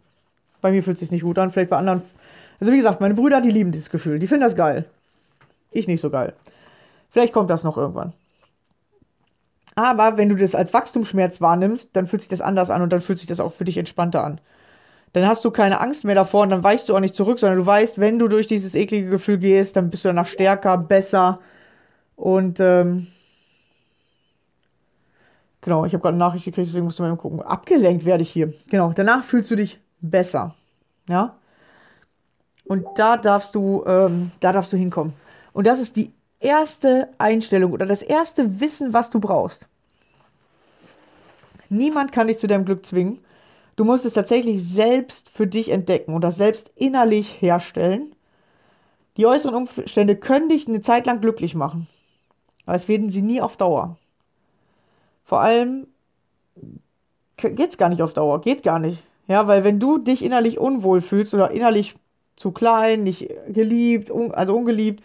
bei 0.60 0.70
mir 0.70 0.82
fühlt 0.82 0.96
es 0.96 1.00
sich 1.00 1.10
nicht 1.10 1.22
gut 1.22 1.38
an, 1.38 1.50
vielleicht 1.50 1.70
bei 1.70 1.76
anderen. 1.76 2.02
Also 2.60 2.72
wie 2.72 2.78
gesagt, 2.78 3.00
meine 3.00 3.14
Brüder, 3.14 3.40
die 3.40 3.50
lieben 3.50 3.72
dieses 3.72 3.90
Gefühl, 3.90 4.18
die 4.18 4.26
finden 4.26 4.44
das 4.44 4.56
geil. 4.56 4.86
Ich 5.70 5.86
nicht 5.86 6.00
so 6.00 6.10
geil. 6.10 6.34
Vielleicht 7.10 7.32
kommt 7.32 7.50
das 7.50 7.64
noch 7.64 7.76
irgendwann. 7.76 8.12
Aber 9.74 10.16
wenn 10.16 10.30
du 10.30 10.36
das 10.36 10.54
als 10.54 10.72
Wachstumsschmerz 10.72 11.40
wahrnimmst, 11.40 11.90
dann 11.94 12.06
fühlt 12.06 12.22
sich 12.22 12.30
das 12.30 12.40
anders 12.40 12.70
an 12.70 12.80
und 12.80 12.92
dann 12.92 13.00
fühlt 13.00 13.18
sich 13.18 13.28
das 13.28 13.40
auch 13.40 13.52
für 13.52 13.64
dich 13.64 13.76
entspannter 13.76 14.24
an. 14.24 14.40
Dann 15.12 15.26
hast 15.26 15.44
du 15.44 15.50
keine 15.50 15.80
Angst 15.80 16.04
mehr 16.04 16.14
davor 16.14 16.42
und 16.42 16.50
dann 16.50 16.64
weichst 16.64 16.88
du 16.88 16.96
auch 16.96 17.00
nicht 17.00 17.14
zurück, 17.14 17.38
sondern 17.38 17.58
du 17.58 17.66
weißt, 17.66 17.98
wenn 17.98 18.18
du 18.18 18.28
durch 18.28 18.46
dieses 18.46 18.74
eklige 18.74 19.08
Gefühl 19.10 19.38
gehst, 19.38 19.76
dann 19.76 19.90
bist 19.90 20.04
du 20.04 20.08
danach 20.08 20.26
stärker, 20.26 20.78
besser 20.78 21.40
und 22.16 22.58
ähm, 22.60 23.06
genau, 25.60 25.84
ich 25.84 25.92
habe 25.92 26.02
gerade 26.02 26.14
eine 26.14 26.24
Nachricht 26.24 26.46
gekriegt, 26.46 26.68
deswegen 26.68 26.86
musst 26.86 26.98
du 26.98 27.02
mal 27.02 27.16
gucken. 27.16 27.42
Abgelenkt 27.42 28.06
werde 28.06 28.22
ich 28.22 28.30
hier. 28.30 28.52
Genau, 28.70 28.92
danach 28.94 29.24
fühlst 29.24 29.50
du 29.50 29.56
dich 29.56 29.78
besser. 30.10 30.54
Ja. 31.08 31.36
Und 32.64 32.86
da 32.96 33.16
darfst 33.16 33.54
du, 33.54 33.84
ähm, 33.86 34.32
da 34.40 34.52
darfst 34.52 34.72
du 34.72 34.76
hinkommen. 34.76 35.12
Und 35.52 35.66
das 35.66 35.78
ist 35.78 35.96
die 35.96 36.12
erste 36.40 37.08
Einstellung 37.18 37.72
oder 37.72 37.86
das 37.86 38.02
erste 38.02 38.60
Wissen, 38.60 38.92
was 38.92 39.10
du 39.10 39.20
brauchst. 39.20 39.68
Niemand 41.68 42.12
kann 42.12 42.28
dich 42.28 42.38
zu 42.38 42.46
deinem 42.46 42.64
Glück 42.64 42.84
zwingen. 42.84 43.18
Du 43.76 43.84
musst 43.84 44.04
es 44.04 44.14
tatsächlich 44.14 44.64
selbst 44.64 45.28
für 45.28 45.46
dich 45.46 45.70
entdecken 45.70 46.14
oder 46.14 46.32
selbst 46.32 46.70
innerlich 46.76 47.40
herstellen. 47.40 48.14
Die 49.16 49.26
äußeren 49.26 49.54
Umstände 49.54 50.16
können 50.16 50.48
dich 50.48 50.68
eine 50.68 50.80
Zeit 50.80 51.06
lang 51.06 51.20
glücklich 51.20 51.54
machen. 51.54 51.86
Aber 52.64 52.76
es 52.76 52.88
werden 52.88 53.10
sie 53.10 53.22
nie 53.22 53.40
auf 53.40 53.56
Dauer. 53.56 53.96
Vor 55.24 55.40
allem 55.40 55.86
geht 57.36 57.70
es 57.70 57.78
gar 57.78 57.88
nicht 57.88 58.02
auf 58.02 58.12
Dauer, 58.12 58.40
geht 58.40 58.62
gar 58.62 58.78
nicht. 58.78 59.02
Ja, 59.28 59.48
weil 59.48 59.64
wenn 59.64 59.80
du 59.80 59.98
dich 59.98 60.24
innerlich 60.24 60.58
unwohl 60.58 61.00
fühlst 61.00 61.34
oder 61.34 61.50
innerlich 61.50 61.94
zu 62.36 62.52
klein, 62.52 63.02
nicht 63.02 63.28
geliebt, 63.48 64.10
un 64.10 64.32
also 64.32 64.54
ungeliebt, 64.54 65.02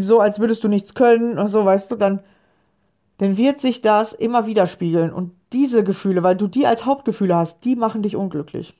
so 0.00 0.20
als 0.20 0.40
würdest 0.40 0.64
du 0.64 0.68
nichts 0.68 0.94
können 0.94 1.32
oder 1.32 1.48
so, 1.48 1.64
weißt 1.64 1.90
du, 1.90 1.96
dann, 1.96 2.20
dann 3.18 3.36
wird 3.36 3.60
sich 3.60 3.82
das 3.82 4.12
immer 4.12 4.46
widerspiegeln. 4.46 5.12
Und 5.12 5.32
diese 5.52 5.84
Gefühle, 5.84 6.22
weil 6.22 6.36
du 6.36 6.48
die 6.48 6.66
als 6.66 6.86
Hauptgefühle 6.86 7.34
hast, 7.34 7.64
die 7.64 7.76
machen 7.76 8.02
dich 8.02 8.16
unglücklich. 8.16 8.74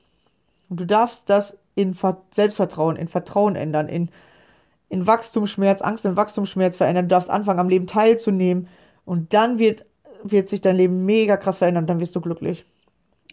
Und 0.69 0.79
du 0.79 0.85
darfst 0.85 1.29
das 1.29 1.57
in 1.75 1.93
Ver 1.93 2.21
Selbstvertrauen, 2.31 2.95
in 2.95 3.07
Vertrauen 3.07 3.55
ändern, 3.55 3.87
in, 3.87 4.09
in 4.89 5.05
Wachstumsschmerz, 5.05 5.81
Angst 5.81 6.05
in 6.05 6.17
Wachstumsschmerz 6.17 6.77
verändern. 6.77 7.05
Du 7.05 7.15
darfst 7.15 7.29
anfangen, 7.29 7.59
am 7.59 7.69
Leben 7.69 7.87
teilzunehmen. 7.87 8.67
Und 9.05 9.33
dann 9.33 9.59
wird, 9.59 9.85
wird 10.23 10.49
sich 10.49 10.61
dein 10.61 10.75
Leben 10.75 11.05
mega 11.05 11.37
krass 11.37 11.59
verändern 11.59 11.83
und 11.83 11.89
dann 11.89 11.99
wirst 11.99 12.15
du 12.15 12.21
glücklich. 12.21 12.65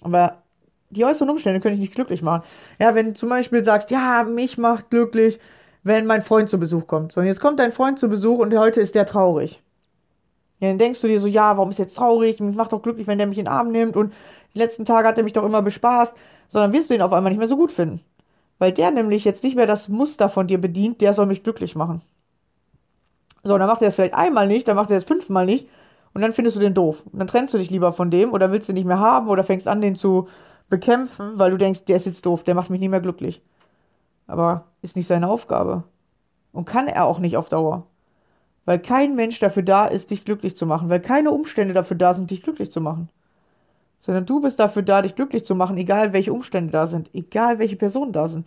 Aber 0.03 0.44
die 0.91 1.05
äußeren 1.05 1.31
Umstände 1.31 1.61
können 1.61 1.77
dich 1.77 1.85
nicht 1.85 1.95
glücklich 1.95 2.23
machen. 2.23 2.43
Ja, 2.79 2.95
wenn 2.95 3.07
du 3.07 3.15
zum 3.15 3.29
Beispiel 3.29 3.65
sagst, 3.65 3.91
ja, 3.91 4.25
mich 4.25 4.59
macht 4.59 4.91
glücklich, 4.91 5.41
wenn 5.83 6.07
mein 6.07 6.23
Freund 6.23 6.49
zu 6.49 6.59
Besuch 6.59 6.87
kommt. 6.87 7.13
So, 7.13 7.21
und 7.21 7.27
jetzt 7.27 7.41
kommt 7.41 7.59
dein 7.59 7.73
Freund 7.73 7.99
zu 7.99 8.09
Besuch 8.09 8.39
und 8.39 8.57
heute 8.57 8.81
ist 8.81 8.95
der 8.95 9.07
traurig. 9.07 9.63
Ja, 10.61 10.69
dann 10.69 10.79
denkst 10.79 11.01
du 11.01 11.09
dir 11.09 11.21
so, 11.21 11.27
ja, 11.27 11.57
warum 11.57 11.71
ist 11.71 11.79
er 11.79 11.87
jetzt 11.87 11.97
traurig? 11.97 12.41
Mich 12.41 12.57
macht 12.57 12.73
doch 12.73 12.83
glücklich, 12.83 13.07
wenn 13.07 13.19
der 13.19 13.27
mich 13.27 13.39
in 13.39 13.45
den 13.45 13.53
Arm 13.53 13.71
nimmt 13.71 13.97
und 13.97 14.13
die 14.55 14.59
letzten 14.59 14.85
Tage 14.85 15.09
hat 15.09 15.19
er 15.19 15.25
mich 15.25 15.33
doch 15.33 15.45
immer 15.45 15.63
bespaßt. 15.63 16.15
Sondern 16.49 16.73
wirst 16.73 16.91
du 16.91 16.95
ihn 16.95 17.03
auf 17.03 17.13
einmal 17.13 17.33
nicht 17.33 17.39
mehr 17.39 17.49
so 17.49 17.57
gut 17.57 17.73
finden. 17.73 18.01
Weil 18.59 18.73
der 18.73 18.91
nämlich 18.91 19.25
jetzt 19.25 19.43
nicht 19.43 19.57
mehr 19.57 19.67
das 19.67 19.89
Muster 19.89 20.29
von 20.29 20.47
dir 20.47 20.61
bedient, 20.61 21.01
der 21.01 21.13
soll 21.13 21.27
mich 21.27 21.43
glücklich 21.43 21.75
machen. 21.75 22.03
So, 23.43 23.59
dann 23.59 23.67
macht 23.67 23.83
er 23.83 23.89
es 23.89 23.95
vielleicht 23.95 24.15
einmal 24.15 24.47
nicht, 24.47 24.69
dann 24.69 24.77
macht 24.77 24.91
er 24.91 24.97
es 24.97 25.05
fünfmal 25.05 25.45
nicht 25.45 25.69
und 26.15 26.23
dann 26.23 26.33
findest 26.33 26.57
du 26.57 26.61
den 26.61 26.75
doof. 26.75 27.03
Und 27.13 27.19
dann 27.19 27.27
trennst 27.27 27.53
du 27.53 27.59
dich 27.59 27.71
lieber 27.71 27.93
von 27.93 28.11
dem 28.11 28.33
oder 28.33 28.53
willst 28.53 28.69
du 28.69 28.73
nicht 28.73 28.87
mehr 28.87 29.01
haben 29.01 29.29
oder 29.29 29.45
fängst 29.45 29.69
an, 29.69 29.81
den 29.81 29.97
zu 29.97 30.29
bekämpfen, 30.69 31.39
weil 31.39 31.51
du 31.51 31.57
denkst, 31.57 31.85
der 31.85 31.97
ist 31.97 32.07
jetzt 32.07 32.27
doof, 32.27 32.43
der 32.43 32.55
macht 32.55 32.71
mich 32.71 32.81
nicht 32.81 32.91
mehr 32.91 33.01
glücklich. 33.01 33.43
Aber 34.27 34.65
ist 34.83 34.97
nicht 34.97 35.07
seine 35.07 35.29
Aufgabe. 35.29 35.85
Und 36.53 36.65
kann 36.65 36.87
er 36.89 37.05
auch 37.05 37.19
nicht 37.19 37.37
auf 37.37 37.49
Dauer. 37.49 37.87
Weil 38.65 38.79
kein 38.79 39.15
Mensch 39.15 39.39
dafür 39.41 39.63
da 39.63 39.87
ist, 39.87 40.11
dich 40.11 40.25
glücklich 40.25 40.57
zu 40.57 40.67
machen. 40.67 40.89
Weil 40.89 41.01
keine 41.01 41.31
Umstände 41.31 41.75
dafür 41.75 41.97
da 41.97 42.15
sind, 42.15 42.31
dich 42.31 42.43
glücklich 42.43 42.73
zu 42.73 42.81
machen. 42.81 43.11
Sondern 43.99 44.27
du 44.27 44.41
bist 44.41 44.59
dafür 44.59 44.83
da, 44.83 45.03
dich 45.03 45.15
glücklich 45.15 45.45
zu 45.45 45.55
machen, 45.55 45.77
egal 45.77 46.13
welche 46.13 46.33
Umstände 46.33 46.73
da 46.73 46.87
sind, 46.87 47.11
egal 47.15 47.59
welche 47.59 47.77
Personen 47.77 48.13
da 48.13 48.29
sind. 48.29 48.47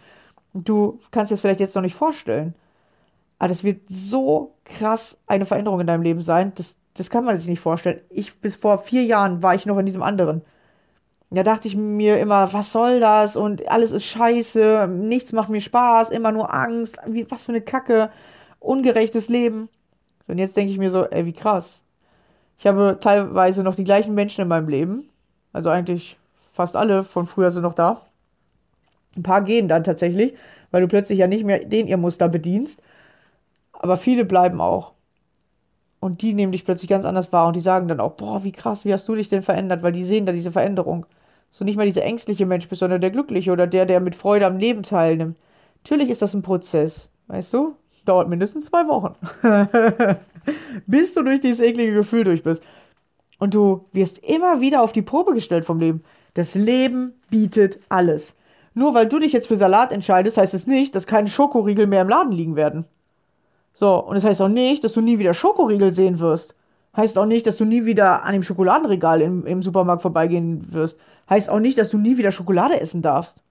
Und 0.54 0.68
du 0.68 1.00
kannst 1.12 1.32
dir 1.32 1.36
das 1.36 1.42
vielleicht 1.42 1.60
jetzt 1.60 1.76
noch 1.76 1.82
nicht 1.82 1.96
vorstellen. 1.96 2.56
Aber 3.40 3.50
das 3.50 3.64
wird 3.64 3.82
so 3.88 4.54
krass 4.66 5.20
eine 5.28 5.46
Veränderung 5.46 5.80
in 5.80 5.88
deinem 5.88 6.02
Leben 6.02 6.22
sein. 6.22 6.54
Das, 6.56 6.76
das 6.96 7.10
kann 7.10 7.26
man 7.26 7.38
sich 7.38 7.48
nicht 7.48 7.60
vorstellen. 7.60 8.02
Ich, 8.10 8.40
bis 8.40 8.56
vor 8.56 8.80
vier 8.80 9.04
Jahren 9.04 9.44
war 9.44 9.54
ich 9.54 9.66
noch 9.66 9.78
in 9.78 9.86
diesem 9.86 10.02
anderen. 10.02 10.42
Da 11.30 11.44
dachte 11.44 11.68
ich 11.68 11.76
mir 11.76 12.20
immer, 12.20 12.54
was 12.54 12.72
soll 12.72 13.00
das? 13.02 13.36
Und 13.36 13.68
alles 13.70 13.92
ist 13.92 14.06
scheiße, 14.06 14.88
nichts 14.90 15.34
macht 15.34 15.50
mir 15.50 15.60
Spaß, 15.60 16.10
immer 16.10 16.32
nur 16.32 16.54
Angst, 16.54 16.98
wie, 17.06 17.30
was 17.30 17.46
für 17.46 17.52
eine 17.52 17.62
Kacke, 17.62 18.10
ungerechtes 18.60 19.28
Leben. 19.28 19.70
Und 20.28 20.38
jetzt 20.38 20.56
denke 20.56 20.72
ich 20.72 20.78
mir 20.78 20.90
so, 20.90 21.06
ey, 21.06 21.26
wie 21.26 21.34
krass. 21.34 21.82
Ich 22.60 22.66
habe 22.66 22.98
teilweise 23.02 23.64
noch 23.64 23.76
die 23.76 23.84
gleichen 23.84 24.14
Menschen 24.16 24.42
in 24.42 24.48
meinem 24.48 24.70
Leben. 24.70 25.10
Also 25.54 25.70
eigentlich 25.70 26.18
fast 26.54 26.76
alle 26.76 27.04
von 27.04 27.28
früher 27.28 27.52
sind 27.52 27.64
noch 27.64 27.74
da. 27.74 28.02
Ein 29.16 29.24
paar 29.24 29.42
gehen 29.42 29.68
dann 29.68 29.84
tatsächlich, 29.84 30.34
weil 30.72 30.82
du 30.82 30.88
plötzlich 30.88 31.20
ja 31.20 31.28
nicht 31.28 31.46
mehr 31.46 31.60
den 31.60 31.88
ihr 31.88 31.98
Muster 31.98 32.30
bedienst. 32.30 32.82
Aber 33.74 33.98
viele 33.98 34.26
bleiben 34.26 34.62
auch. 34.62 34.94
Und 36.00 36.22
die 36.22 36.34
nehmen 36.34 36.52
dich 36.52 36.66
plötzlich 36.66 36.90
ganz 36.90 37.06
anders 37.06 37.34
wahr 37.34 37.48
und 37.48 37.56
die 37.56 37.62
sagen 37.62 37.88
dann 37.88 38.00
auch, 38.00 38.14
boah, 38.14 38.44
wie 38.44 38.52
krass, 38.52 38.86
wie 38.86 38.94
hast 38.94 39.08
du 39.08 39.16
dich 39.16 39.30
denn 39.30 39.42
verändert? 39.42 39.84
Weil 39.84 39.92
die 39.92 40.06
sehen 40.06 40.26
da 40.26 40.32
diese 40.32 40.52
Veränderung. 40.52 41.06
So 41.50 41.66
nicht 41.66 41.78
mehr 41.78 41.86
dieser 41.86 42.04
ängstliche 42.04 42.46
Mensch 42.46 42.68
bist, 42.68 42.80
sondern 42.80 43.02
der 43.02 43.12
glückliche 43.12 43.52
oder 43.52 43.68
der, 43.68 43.86
der 43.86 44.00
mit 44.00 44.16
Freude 44.16 44.46
am 44.46 44.58
Leben 44.58 44.84
teilnimmt. 44.84 45.38
Natürlich 45.84 46.10
ist 46.10 46.22
das 46.22 46.34
ein 46.34 46.42
Prozess, 46.42 47.10
weißt 47.28 47.54
du? 47.54 47.76
Dauert 48.06 48.30
mindestens 48.30 48.66
zwei 48.66 48.88
Wochen. 48.88 49.16
Bis 50.88 51.14
du 51.14 51.24
durch 51.24 51.42
dieses 51.42 51.60
eklige 51.60 51.94
Gefühl 51.94 52.24
durch 52.24 52.44
bist. 52.44 52.64
Und 53.40 53.54
du 53.54 53.86
wirst 53.92 54.20
immer 54.20 54.62
wieder 54.62 54.82
auf 54.82 54.94
die 54.94 55.02
Probe 55.02 55.34
gestellt 55.34 55.66
vom 55.66 55.80
Leben. 55.80 56.04
Das 56.34 56.56
Leben 56.56 57.14
bietet 57.30 57.80
alles. 57.90 58.36
Nur 58.74 58.94
weil 58.94 59.08
du 59.08 59.20
dich 59.20 59.34
jetzt 59.34 59.48
für 59.48 59.58
Salat 59.58 59.92
entscheidest, 59.92 60.38
heißt 60.38 60.54
es 60.54 60.68
nicht, 60.68 60.96
dass 60.96 61.08
keine 61.08 61.28
Schokoriegel 61.30 61.88
mehr 61.88 62.04
im 62.04 62.10
Laden 62.10 62.32
liegen 62.32 62.56
werden. 62.56 62.86
So, 63.74 63.98
und 63.98 64.16
das 64.16 64.24
heißt 64.24 64.42
auch 64.42 64.48
nicht, 64.48 64.84
dass 64.84 64.94
du 64.94 65.02
nie 65.02 65.20
wieder 65.20 65.34
Schokoriegel 65.34 65.94
sehen 65.94 66.20
wirst. 66.20 66.56
Heißt 66.96 67.18
auch 67.18 67.26
nicht, 67.26 67.46
dass 67.46 67.58
du 67.58 67.66
nie 67.66 67.86
wieder 67.86 68.24
an 68.24 68.34
dem 68.34 68.44
Schokoladenregal 68.44 69.22
im, 69.22 69.46
im 69.46 69.62
Supermarkt 69.62 70.02
vorbeigehen 70.02 70.74
wirst. 70.74 71.00
Heißt 71.30 71.50
auch 71.50 71.60
nicht, 71.60 71.78
dass 71.78 71.90
du 71.90 71.98
nie 71.98 72.18
wieder 72.18 72.32
Schokolade 72.32 72.80
essen 72.80 73.02
darfst. 73.02 73.42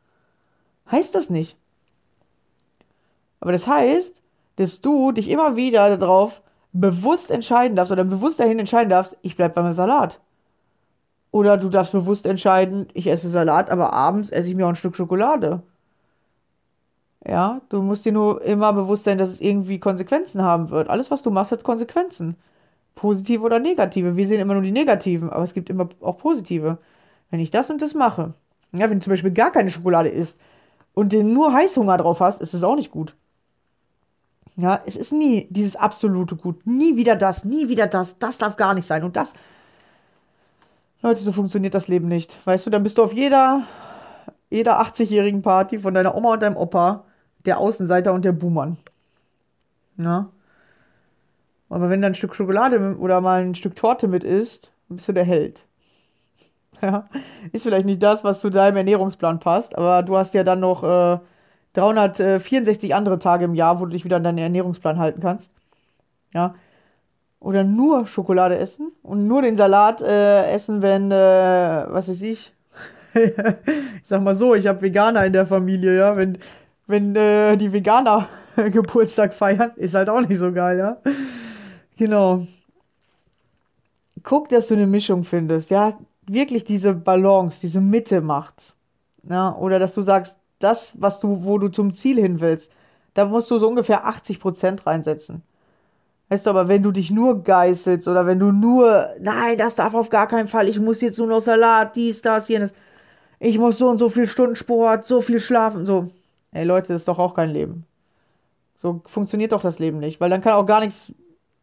Heißt 0.90 1.14
das 1.14 1.30
nicht. 1.30 1.56
Aber 3.40 3.52
das 3.52 3.66
heißt, 3.66 4.22
dass 4.56 4.80
du 4.80 5.12
dich 5.12 5.28
immer 5.28 5.56
wieder 5.56 5.96
darauf 5.96 6.42
bewusst 6.72 7.30
entscheiden 7.30 7.76
darfst 7.76 7.92
oder 7.92 8.04
bewusst 8.04 8.40
dahin 8.40 8.58
entscheiden 8.58 8.90
darfst, 8.90 9.16
ich 9.22 9.36
bleib 9.36 9.54
beim 9.54 9.72
Salat. 9.72 10.20
Oder 11.30 11.56
du 11.58 11.68
darfst 11.68 11.92
bewusst 11.92 12.26
entscheiden, 12.26 12.88
ich 12.94 13.08
esse 13.08 13.28
Salat, 13.28 13.70
aber 13.70 13.92
abends 13.92 14.30
esse 14.30 14.48
ich 14.48 14.54
mir 14.54 14.64
auch 14.64 14.70
ein 14.70 14.76
Stück 14.76 14.96
Schokolade. 14.96 15.62
Ja, 17.26 17.60
du 17.70 17.82
musst 17.82 18.04
dir 18.04 18.12
nur 18.12 18.42
immer 18.42 18.72
bewusst 18.72 19.04
sein, 19.04 19.18
dass 19.18 19.30
es 19.30 19.40
irgendwie 19.40 19.80
Konsequenzen 19.80 20.42
haben 20.42 20.70
wird. 20.70 20.88
Alles, 20.88 21.10
was 21.10 21.22
du 21.22 21.30
machst, 21.30 21.52
hat 21.52 21.64
Konsequenzen. 21.64 22.36
Positive 22.94 23.42
oder 23.42 23.58
negative. 23.58 24.16
Wir 24.16 24.26
sehen 24.26 24.40
immer 24.40 24.54
nur 24.54 24.62
die 24.62 24.70
negativen, 24.70 25.28
aber 25.28 25.42
es 25.42 25.52
gibt 25.52 25.68
immer 25.68 25.88
auch 26.00 26.18
positive. 26.18 26.78
Wenn 27.30 27.40
ich 27.40 27.50
das 27.50 27.70
und 27.70 27.82
das 27.82 27.94
mache, 27.94 28.34
ja, 28.72 28.90
wenn 28.90 28.98
du 28.98 29.04
zum 29.04 29.12
Beispiel 29.12 29.32
gar 29.32 29.50
keine 29.52 29.70
Schokolade 29.70 30.08
isst 30.08 30.38
und 30.94 31.12
den 31.12 31.32
nur 31.32 31.52
Heißhunger 31.52 31.96
drauf 31.96 32.20
hast, 32.20 32.40
ist 32.40 32.54
es 32.54 32.62
auch 32.62 32.76
nicht 32.76 32.90
gut. 32.90 33.14
Ja, 34.56 34.80
es 34.86 34.96
ist 34.96 35.12
nie 35.12 35.46
dieses 35.50 35.76
absolute 35.76 36.34
Gut. 36.34 36.66
Nie 36.66 36.96
wieder 36.96 37.14
das, 37.14 37.44
nie 37.44 37.68
wieder 37.68 37.86
das. 37.86 38.18
Das 38.18 38.38
darf 38.38 38.56
gar 38.56 38.72
nicht 38.72 38.86
sein. 38.86 39.04
Und 39.04 39.16
das. 39.16 39.34
Leute, 41.02 41.20
so 41.20 41.30
funktioniert 41.30 41.74
das 41.74 41.88
Leben 41.88 42.08
nicht. 42.08 42.38
Weißt 42.46 42.64
du, 42.64 42.70
dann 42.70 42.82
bist 42.82 42.96
du 42.96 43.02
auf 43.02 43.12
jeder, 43.12 43.64
jeder 44.48 44.80
80-jährigen 44.80 45.42
Party 45.42 45.78
von 45.78 45.92
deiner 45.92 46.14
Oma 46.14 46.32
und 46.32 46.42
deinem 46.42 46.56
Opa 46.56 47.04
der 47.44 47.58
Außenseiter 47.58 48.14
und 48.14 48.24
der 48.24 48.32
Buhmann. 48.32 48.78
Ja. 49.98 50.30
Aber 51.68 51.90
wenn 51.90 52.00
du 52.00 52.06
ein 52.06 52.14
Stück 52.14 52.34
Schokolade 52.34 52.96
oder 52.98 53.20
mal 53.20 53.42
ein 53.42 53.54
Stück 53.54 53.76
Torte 53.76 54.08
mit 54.08 54.24
isst, 54.24 54.70
bist 54.88 55.06
du 55.06 55.12
der 55.12 55.24
Held. 55.24 55.65
Ja, 56.82 57.08
ist 57.52 57.62
vielleicht 57.62 57.86
nicht 57.86 58.02
das, 58.02 58.22
was 58.22 58.40
zu 58.40 58.50
deinem 58.50 58.76
Ernährungsplan 58.76 59.40
passt, 59.40 59.76
aber 59.76 60.02
du 60.02 60.16
hast 60.16 60.34
ja 60.34 60.44
dann 60.44 60.60
noch 60.60 60.82
äh, 60.82 61.18
364 61.72 62.94
andere 62.94 63.18
Tage 63.18 63.44
im 63.44 63.54
Jahr, 63.54 63.80
wo 63.80 63.84
du 63.84 63.92
dich 63.92 64.04
wieder 64.04 64.16
an 64.16 64.24
deinen 64.24 64.38
Ernährungsplan 64.38 64.98
halten 64.98 65.20
kannst. 65.20 65.50
Ja. 66.32 66.54
Oder 67.38 67.64
nur 67.64 68.06
Schokolade 68.06 68.58
essen 68.58 68.92
und 69.02 69.26
nur 69.26 69.42
den 69.42 69.56
Salat 69.56 70.00
äh, 70.00 70.50
essen, 70.50 70.82
wenn, 70.82 71.10
äh, 71.10 71.86
was 71.88 72.08
weiß 72.08 72.22
ich. 72.22 72.52
ich 73.14 73.32
sag 74.04 74.22
mal 74.22 74.34
so, 74.34 74.54
ich 74.54 74.66
habe 74.66 74.82
Veganer 74.82 75.24
in 75.24 75.32
der 75.32 75.46
Familie, 75.46 75.96
ja. 75.96 76.16
Wenn, 76.16 76.38
wenn 76.86 77.14
äh, 77.14 77.56
die 77.56 77.72
Veganer 77.72 78.28
Geburtstag 78.56 79.34
feiern, 79.34 79.72
ist 79.76 79.94
halt 79.94 80.08
auch 80.08 80.20
nicht 80.20 80.38
so 80.38 80.52
geil, 80.52 80.78
ja. 80.78 80.96
Genau. 81.96 82.46
Guck, 84.22 84.48
dass 84.48 84.68
du 84.68 84.74
eine 84.74 84.86
Mischung 84.86 85.24
findest, 85.24 85.70
ja. 85.70 85.96
Wirklich 86.26 86.64
diese 86.64 86.92
Balance, 86.94 87.60
diese 87.60 87.80
Mitte 87.80 88.20
macht's. 88.20 88.74
Ja? 89.28 89.54
Oder 89.56 89.78
dass 89.78 89.94
du 89.94 90.02
sagst, 90.02 90.36
das, 90.58 90.92
was 91.00 91.20
du, 91.20 91.44
wo 91.44 91.58
du 91.58 91.68
zum 91.68 91.92
Ziel 91.92 92.16
hin 92.20 92.40
willst, 92.40 92.70
da 93.14 93.24
musst 93.24 93.50
du 93.50 93.58
so 93.58 93.68
ungefähr 93.68 94.06
80% 94.06 94.86
reinsetzen. 94.86 95.42
Weißt 96.28 96.44
du, 96.44 96.50
aber 96.50 96.68
wenn 96.68 96.82
du 96.82 96.90
dich 96.90 97.10
nur 97.10 97.42
geißelst 97.42 98.08
oder 98.08 98.26
wenn 98.26 98.40
du 98.40 98.50
nur, 98.50 99.10
nein, 99.20 99.56
das 99.56 99.76
darf 99.76 99.94
auf 99.94 100.10
gar 100.10 100.26
keinen 100.26 100.48
Fall, 100.48 100.68
ich 100.68 100.80
muss 100.80 101.00
jetzt 101.00 101.18
nur 101.18 101.28
noch 101.28 101.40
Salat, 101.40 101.94
dies, 101.94 102.20
das, 102.20 102.48
jenes, 102.48 102.72
ich 103.38 103.58
muss 103.58 103.78
so 103.78 103.88
und 103.88 103.98
so 103.98 104.08
viel 104.08 104.26
Stunden 104.26 104.56
Sport, 104.56 105.06
so 105.06 105.20
viel 105.20 105.40
schlafen, 105.40 105.86
so. 105.86 106.08
Ey 106.52 106.64
Leute, 106.64 106.88
das 106.88 107.02
ist 107.02 107.08
doch 107.08 107.18
auch 107.18 107.34
kein 107.34 107.50
Leben. 107.50 107.84
So 108.74 109.02
funktioniert 109.06 109.52
doch 109.52 109.60
das 109.60 109.78
Leben 109.78 109.98
nicht, 109.98 110.20
weil 110.20 110.30
dann 110.30 110.40
kann 110.40 110.54
auch 110.54 110.66
gar 110.66 110.80
nichts 110.80 111.12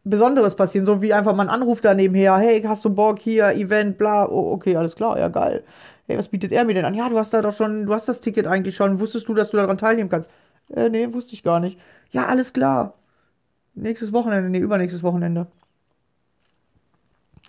Besonderes 0.04 0.54
passieren, 0.54 0.84
so 0.84 1.00
wie 1.00 1.14
einfach 1.14 1.34
mal 1.34 1.44
ein 1.44 1.54
Anruf 1.54 1.80
da 1.80 1.94
nebenher, 1.94 2.36
hey, 2.36 2.62
hast 2.62 2.84
du 2.84 2.90
Bock 2.90 3.18
hier, 3.18 3.52
Event, 3.52 3.96
bla, 3.96 4.28
oh, 4.28 4.52
okay, 4.52 4.76
alles 4.76 4.96
klar, 4.96 5.18
ja 5.18 5.28
geil. 5.28 5.64
Hey, 6.06 6.18
was 6.18 6.28
bietet 6.28 6.52
er 6.52 6.64
mir 6.64 6.74
denn 6.74 6.84
an? 6.84 6.92
Ja, 6.92 7.08
du 7.08 7.18
hast 7.18 7.32
da 7.32 7.40
doch 7.40 7.54
schon, 7.54 7.86
du 7.86 7.94
hast 7.94 8.06
das 8.06 8.20
Ticket 8.20 8.46
eigentlich 8.46 8.76
schon, 8.76 9.00
wusstest 9.00 9.28
du, 9.28 9.34
dass 9.34 9.50
du 9.50 9.56
daran 9.56 9.78
teilnehmen 9.78 10.10
kannst? 10.10 10.30
Äh, 10.68 10.90
nee, 10.90 11.12
wusste 11.12 11.32
ich 11.32 11.42
gar 11.42 11.58
nicht. 11.58 11.78
Ja, 12.10 12.26
alles 12.26 12.52
klar. 12.52 12.94
Nächstes 13.74 14.12
Wochenende, 14.12 14.50
nee, 14.50 14.58
übernächstes 14.58 15.02
Wochenende. 15.02 15.46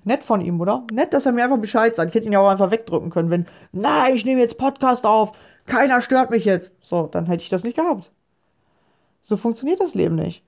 Nett 0.06 0.24
von 0.24 0.39
ihm, 0.39 0.62
oder? 0.62 0.86
Nett, 0.93 1.14
dass 1.14 1.26
er 1.26 1.34
mir 1.34 1.43
einfach 1.43 1.58
Bescheid 1.58 1.95
sagt. 1.95 2.10
Ich 2.10 2.16
hätte 2.16 2.28
ihn 2.28 2.32
ja 2.32 2.39
auch 2.39 2.49
einfach 2.49 2.72
wegdrücken 2.72 3.10
können, 3.10 3.32
wenn, 3.32 3.47
nein, 3.74 4.16
ich 4.16 4.24
nehme 4.24 4.39
jetzt 4.39 4.58
Podcast 4.58 5.06
auf, 5.06 5.34
keiner 5.66 5.99
stört 5.99 6.30
mich 6.30 6.45
jetzt. 6.45 6.74
So, 6.80 7.08
dann 7.08 7.26
hätte 7.26 7.43
ich 7.43 7.49
das 7.49 7.64
nicht 7.64 7.76
gehabt. 7.76 8.12
So 9.24 9.36
funktioniert 9.36 9.82
das 9.82 9.95
Leben 9.95 10.16
nicht. 10.16 10.43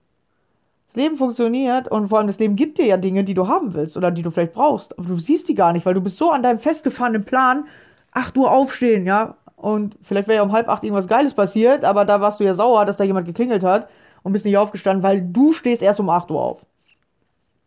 Das 0.87 0.95
Leben 0.95 1.17
funktioniert 1.17 1.89
und 1.89 2.07
vor 2.07 2.17
allem 2.17 2.27
das 2.27 2.39
Leben 2.39 2.55
gibt 2.55 2.77
dir 2.77 2.85
ja 2.85 2.97
Dinge, 2.97 3.23
die 3.23 3.33
du 3.33 3.47
haben 3.47 3.73
willst 3.73 3.97
oder 3.97 4.09
die 4.09 4.21
du 4.21 4.31
vielleicht 4.31 4.53
brauchst. 4.53 4.97
Aber 4.97 5.07
du 5.07 5.19
siehst 5.19 5.47
die 5.47 5.55
gar 5.55 5.73
nicht, 5.73 5.85
weil 5.85 5.93
du 5.93 6.01
bist 6.01 6.17
so 6.17 6.31
an 6.31 6.43
deinem 6.43 6.59
festgefahrenen 6.59 7.23
Plan, 7.23 7.65
8 8.11 8.37
Uhr 8.37 8.51
aufstehen, 8.51 9.05
ja. 9.05 9.35
Und 9.55 9.97
vielleicht 10.01 10.27
wäre 10.27 10.37
ja 10.37 10.43
um 10.43 10.51
halb 10.51 10.69
acht 10.69 10.83
irgendwas 10.83 11.07
Geiles 11.07 11.33
passiert, 11.33 11.83
aber 11.83 12.05
da 12.05 12.21
warst 12.21 12.39
du 12.39 12.43
ja 12.43 12.53
sauer, 12.53 12.85
dass 12.85 12.97
da 12.97 13.03
jemand 13.03 13.25
geklingelt 13.25 13.63
hat 13.63 13.89
und 14.23 14.33
bist 14.33 14.45
nicht 14.45 14.57
aufgestanden, 14.57 15.03
weil 15.03 15.21
du 15.21 15.53
stehst 15.53 15.81
erst 15.81 15.99
um 15.99 16.09
8 16.09 16.29
Uhr 16.31 16.41
auf. 16.41 16.65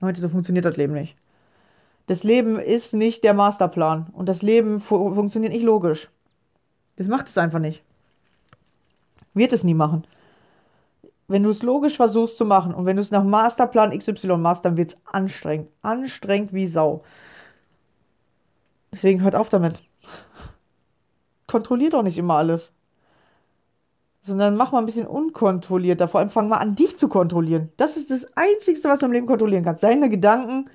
Leute, 0.01 0.21
so 0.21 0.29
funktioniert 0.29 0.65
das 0.65 0.77
Leben 0.77 0.95
nicht. 0.95 1.17
Das 2.07 2.25
Leben 2.25 2.59
ist 2.59 2.95
nicht 2.95 3.23
der 3.23 3.35
Masterplan 3.35 4.07
und 4.13 4.29
das 4.29 4.43
Leben 4.43 4.81
fu 4.81 5.15
funktioniert 5.15 5.53
nicht 5.53 5.63
logisch. 5.63 6.09
Das 6.97 7.07
macht 7.07 7.29
es 7.29 7.39
einfach 7.39 7.61
nicht. 7.61 7.83
Wird 9.35 9.53
es 9.53 9.63
nie 9.63 9.75
machen. 9.75 10.05
Wenn 11.31 11.45
du 11.45 11.51
es 11.51 11.63
logisch 11.63 11.97
versuchst 11.97 12.39
zu 12.39 12.45
machen 12.45 12.75
und 12.75 12.87
wenn 12.87 12.97
du 12.97 13.03
es 13.03 13.13
nach 13.13 13.23
Masterplan 13.23 13.97
XY 13.97 14.37
machst, 14.37 14.65
dann 14.65 14.77
wird 14.77 14.91
es 14.91 14.99
anstrengend. 15.05 15.69
Anstrengend 15.81 16.53
wie 16.53 16.67
Sau. 16.67 17.05
Deswegen 18.93 19.23
hört 19.23 19.37
auf 19.37 19.49
damit. 19.49 19.81
Kontrollier 21.47 21.91
doch 21.91 22.03
nicht 22.03 22.19
immer 22.19 22.35
alles. 22.35 22.73
Sondern 24.23 24.57
mach 24.57 24.73
mal 24.73 24.81
ein 24.81 24.87
bisschen 24.87 25.07
unkontrollierter. 25.07 26.09
Vor 26.09 26.19
allem 26.19 26.31
fang 26.31 26.49
mal 26.49 26.57
an, 26.57 26.75
dich 26.75 26.99
zu 26.99 27.07
kontrollieren. 27.07 27.71
Das 27.77 27.97
ist 27.97 28.11
das 28.11 28.27
Einzige, 28.37 28.83
was 28.83 28.99
du 28.99 29.07
im 29.07 29.13
Leben 29.13 29.29
kontrollieren 29.29 29.63
kannst. 29.63 29.85
Deine 29.85 30.09
Gedanken, 30.09 30.69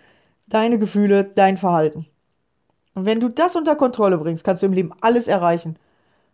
deine 0.47 0.79
Gefühle, 0.79 1.25
dein 1.25 1.57
Verhalten. 1.57 2.05
Und 2.93 3.05
wenn 3.05 3.19
du 3.19 3.27
das 3.27 3.57
unter 3.57 3.75
Kontrolle 3.75 4.17
bringst, 4.17 4.45
kannst 4.45 4.63
du 4.63 4.67
im 4.67 4.73
Leben 4.73 4.93
alles 5.01 5.27
erreichen. 5.27 5.77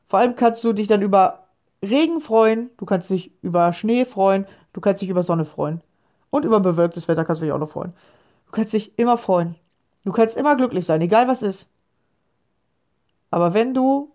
Vor 0.07 0.19
allem 0.19 0.35
kannst 0.35 0.63
du 0.63 0.73
dich 0.73 0.87
dann 0.87 1.01
über 1.01 1.40
Regen 1.83 2.21
freuen, 2.21 2.69
du 2.77 2.85
kannst 2.85 3.09
dich 3.09 3.31
über 3.41 3.73
Schnee 3.73 4.05
freuen, 4.05 4.45
du 4.73 4.81
kannst 4.81 5.01
dich 5.01 5.09
über 5.09 5.23
Sonne 5.23 5.45
freuen. 5.45 5.81
Und 6.29 6.45
über 6.45 6.59
bewölktes 6.59 7.07
Wetter 7.07 7.25
kannst 7.25 7.41
du 7.41 7.45
dich 7.45 7.53
auch 7.53 7.59
noch 7.59 7.69
freuen. 7.69 7.93
Du 8.45 8.51
kannst 8.51 8.73
dich 8.73 8.97
immer 8.97 9.17
freuen. 9.17 9.55
Du 10.05 10.11
kannst 10.11 10.37
immer 10.37 10.55
glücklich 10.55 10.85
sein, 10.85 11.01
egal 11.01 11.27
was 11.27 11.41
ist. 11.41 11.69
Aber 13.31 13.53
wenn 13.53 13.73
du 13.73 14.11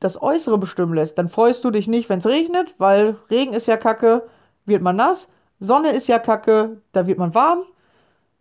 das 0.00 0.20
Äußere 0.20 0.58
bestimmen 0.58 0.94
lässt, 0.94 1.18
dann 1.18 1.28
freust 1.28 1.64
du 1.64 1.70
dich 1.70 1.88
nicht, 1.88 2.08
wenn 2.08 2.18
es 2.18 2.26
regnet, 2.26 2.74
weil 2.78 3.16
Regen 3.30 3.52
ist 3.52 3.66
ja 3.66 3.76
kacke, 3.76 4.28
wird 4.64 4.82
man 4.82 4.96
nass. 4.96 5.28
Sonne 5.60 5.90
ist 5.90 6.08
ja 6.08 6.18
kacke, 6.18 6.80
da 6.92 7.06
wird 7.06 7.18
man 7.18 7.34
warm. 7.34 7.62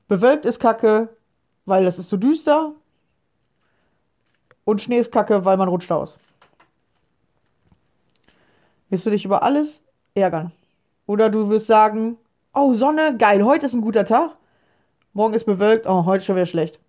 Bewölkt 0.08 0.45
ist 0.45 0.60
kacke, 0.60 1.10
weil 1.66 1.86
es 1.86 1.99
ist 1.99 2.10
so 2.10 2.18
düster. 2.18 2.74
Und 4.66 4.82
Schnee 4.82 4.99
ist 4.99 5.12
kacke, 5.12 5.45
weil 5.45 5.58
man 5.58 5.70
rutscht 5.70 5.91
aus 5.91 6.18
wirst 8.89 9.05
du 9.05 9.09
dich 9.09 9.25
über 9.25 9.43
alles 9.43 9.83
ärgern. 10.15 10.51
Oder 11.05 11.29
du 11.29 11.49
wirst 11.49 11.67
sagen, 11.67 12.17
oh 12.53 12.73
Sonne, 12.73 13.15
geil, 13.17 13.43
heute 13.43 13.65
ist 13.65 13.73
ein 13.73 13.81
guter 13.81 14.05
Tag. 14.05 14.38
Morgen 15.13 15.33
ist 15.33 15.45
bewölkt, 15.45 15.88
oh, 15.88 16.05
heute 16.05 16.23
schon 16.23 16.35
wieder 16.35 16.45
schlecht. 16.45 16.79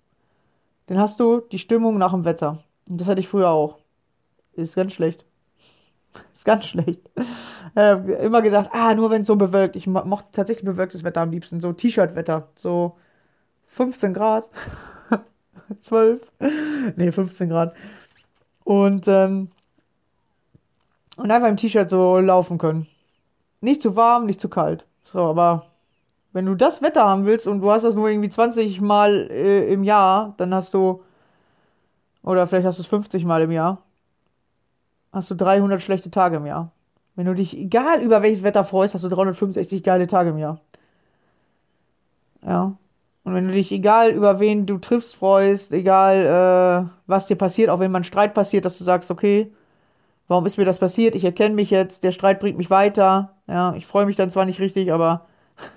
Dann 0.86 0.98
hast 0.98 1.20
du 1.20 1.40
die 1.40 1.58
Stimmung 1.58 1.98
nach 1.98 2.12
dem 2.12 2.24
Wetter. 2.24 2.64
Und 2.88 3.00
das 3.00 3.08
hatte 3.08 3.20
ich 3.20 3.28
früher 3.28 3.50
auch. 3.50 3.78
Ist 4.54 4.74
ganz 4.74 4.92
schlecht. 4.92 5.24
Ist 6.34 6.44
ganz 6.44 6.66
schlecht. 6.66 7.00
Äh, 7.76 8.24
immer 8.24 8.40
gesagt, 8.40 8.70
ah, 8.72 8.94
nur 8.94 9.10
wenn 9.10 9.20
es 9.22 9.26
so 9.28 9.36
bewölkt. 9.36 9.76
Ich 9.76 9.86
mochte 9.86 10.28
tatsächlich 10.32 10.64
bewölktes 10.64 11.04
Wetter 11.04 11.20
am 11.20 11.30
liebsten. 11.30 11.60
So 11.60 11.72
T-Shirt-Wetter. 11.74 12.48
So 12.56 12.96
15 13.66 14.14
Grad. 14.14 14.48
12. 15.82 16.32
nee, 16.96 17.12
15 17.12 17.50
Grad. 17.50 17.74
Und 18.64 19.06
ähm, 19.06 19.50
und 21.18 21.30
einfach 21.30 21.48
im 21.48 21.56
T-Shirt 21.56 21.90
so 21.90 22.18
laufen 22.18 22.58
können. 22.58 22.86
Nicht 23.60 23.82
zu 23.82 23.96
warm, 23.96 24.24
nicht 24.24 24.40
zu 24.40 24.48
kalt. 24.48 24.86
So, 25.02 25.20
aber 25.24 25.66
wenn 26.32 26.46
du 26.46 26.54
das 26.54 26.80
Wetter 26.80 27.04
haben 27.04 27.26
willst 27.26 27.46
und 27.46 27.60
du 27.60 27.70
hast 27.70 27.82
das 27.82 27.94
nur 27.94 28.08
irgendwie 28.08 28.30
20 28.30 28.80
Mal 28.80 29.28
äh, 29.30 29.72
im 29.72 29.82
Jahr, 29.82 30.34
dann 30.36 30.54
hast 30.54 30.74
du, 30.74 31.02
oder 32.22 32.46
vielleicht 32.46 32.66
hast 32.66 32.78
du 32.78 32.82
es 32.82 32.88
50 32.88 33.24
Mal 33.24 33.42
im 33.42 33.50
Jahr, 33.50 33.82
hast 35.12 35.30
du 35.30 35.34
300 35.34 35.82
schlechte 35.82 36.10
Tage 36.10 36.36
im 36.36 36.46
Jahr. 36.46 36.70
Wenn 37.16 37.26
du 37.26 37.34
dich, 37.34 37.56
egal 37.56 38.00
über 38.00 38.22
welches 38.22 38.44
Wetter 38.44 38.62
freust, 38.62 38.94
hast 38.94 39.02
du 39.02 39.08
365 39.08 39.82
geile 39.82 40.06
Tage 40.06 40.30
im 40.30 40.38
Jahr. 40.38 40.60
Ja. 42.46 42.76
Und 43.24 43.34
wenn 43.34 43.48
du 43.48 43.54
dich, 43.54 43.72
egal 43.72 44.12
über 44.12 44.38
wen 44.38 44.66
du 44.66 44.78
triffst, 44.78 45.16
freust, 45.16 45.72
egal 45.72 46.86
äh, 46.86 46.90
was 47.08 47.26
dir 47.26 47.36
passiert, 47.36 47.70
auch 47.70 47.80
wenn 47.80 47.90
mal 47.90 48.00
ein 48.00 48.04
Streit 48.04 48.34
passiert, 48.34 48.64
dass 48.64 48.78
du 48.78 48.84
sagst, 48.84 49.10
okay, 49.10 49.52
warum 50.28 50.46
ist 50.46 50.58
mir 50.58 50.64
das 50.64 50.78
passiert? 50.78 51.14
Ich 51.14 51.24
erkenne 51.24 51.54
mich 51.54 51.70
jetzt, 51.70 52.04
der 52.04 52.12
Streit 52.12 52.38
bringt 52.40 52.58
mich 52.58 52.70
weiter. 52.70 53.36
Ja, 53.48 53.74
ich 53.74 53.86
freue 53.86 54.06
mich 54.06 54.16
dann 54.16 54.30
zwar 54.30 54.44
nicht 54.44 54.60
richtig, 54.60 54.92
aber 54.92 55.26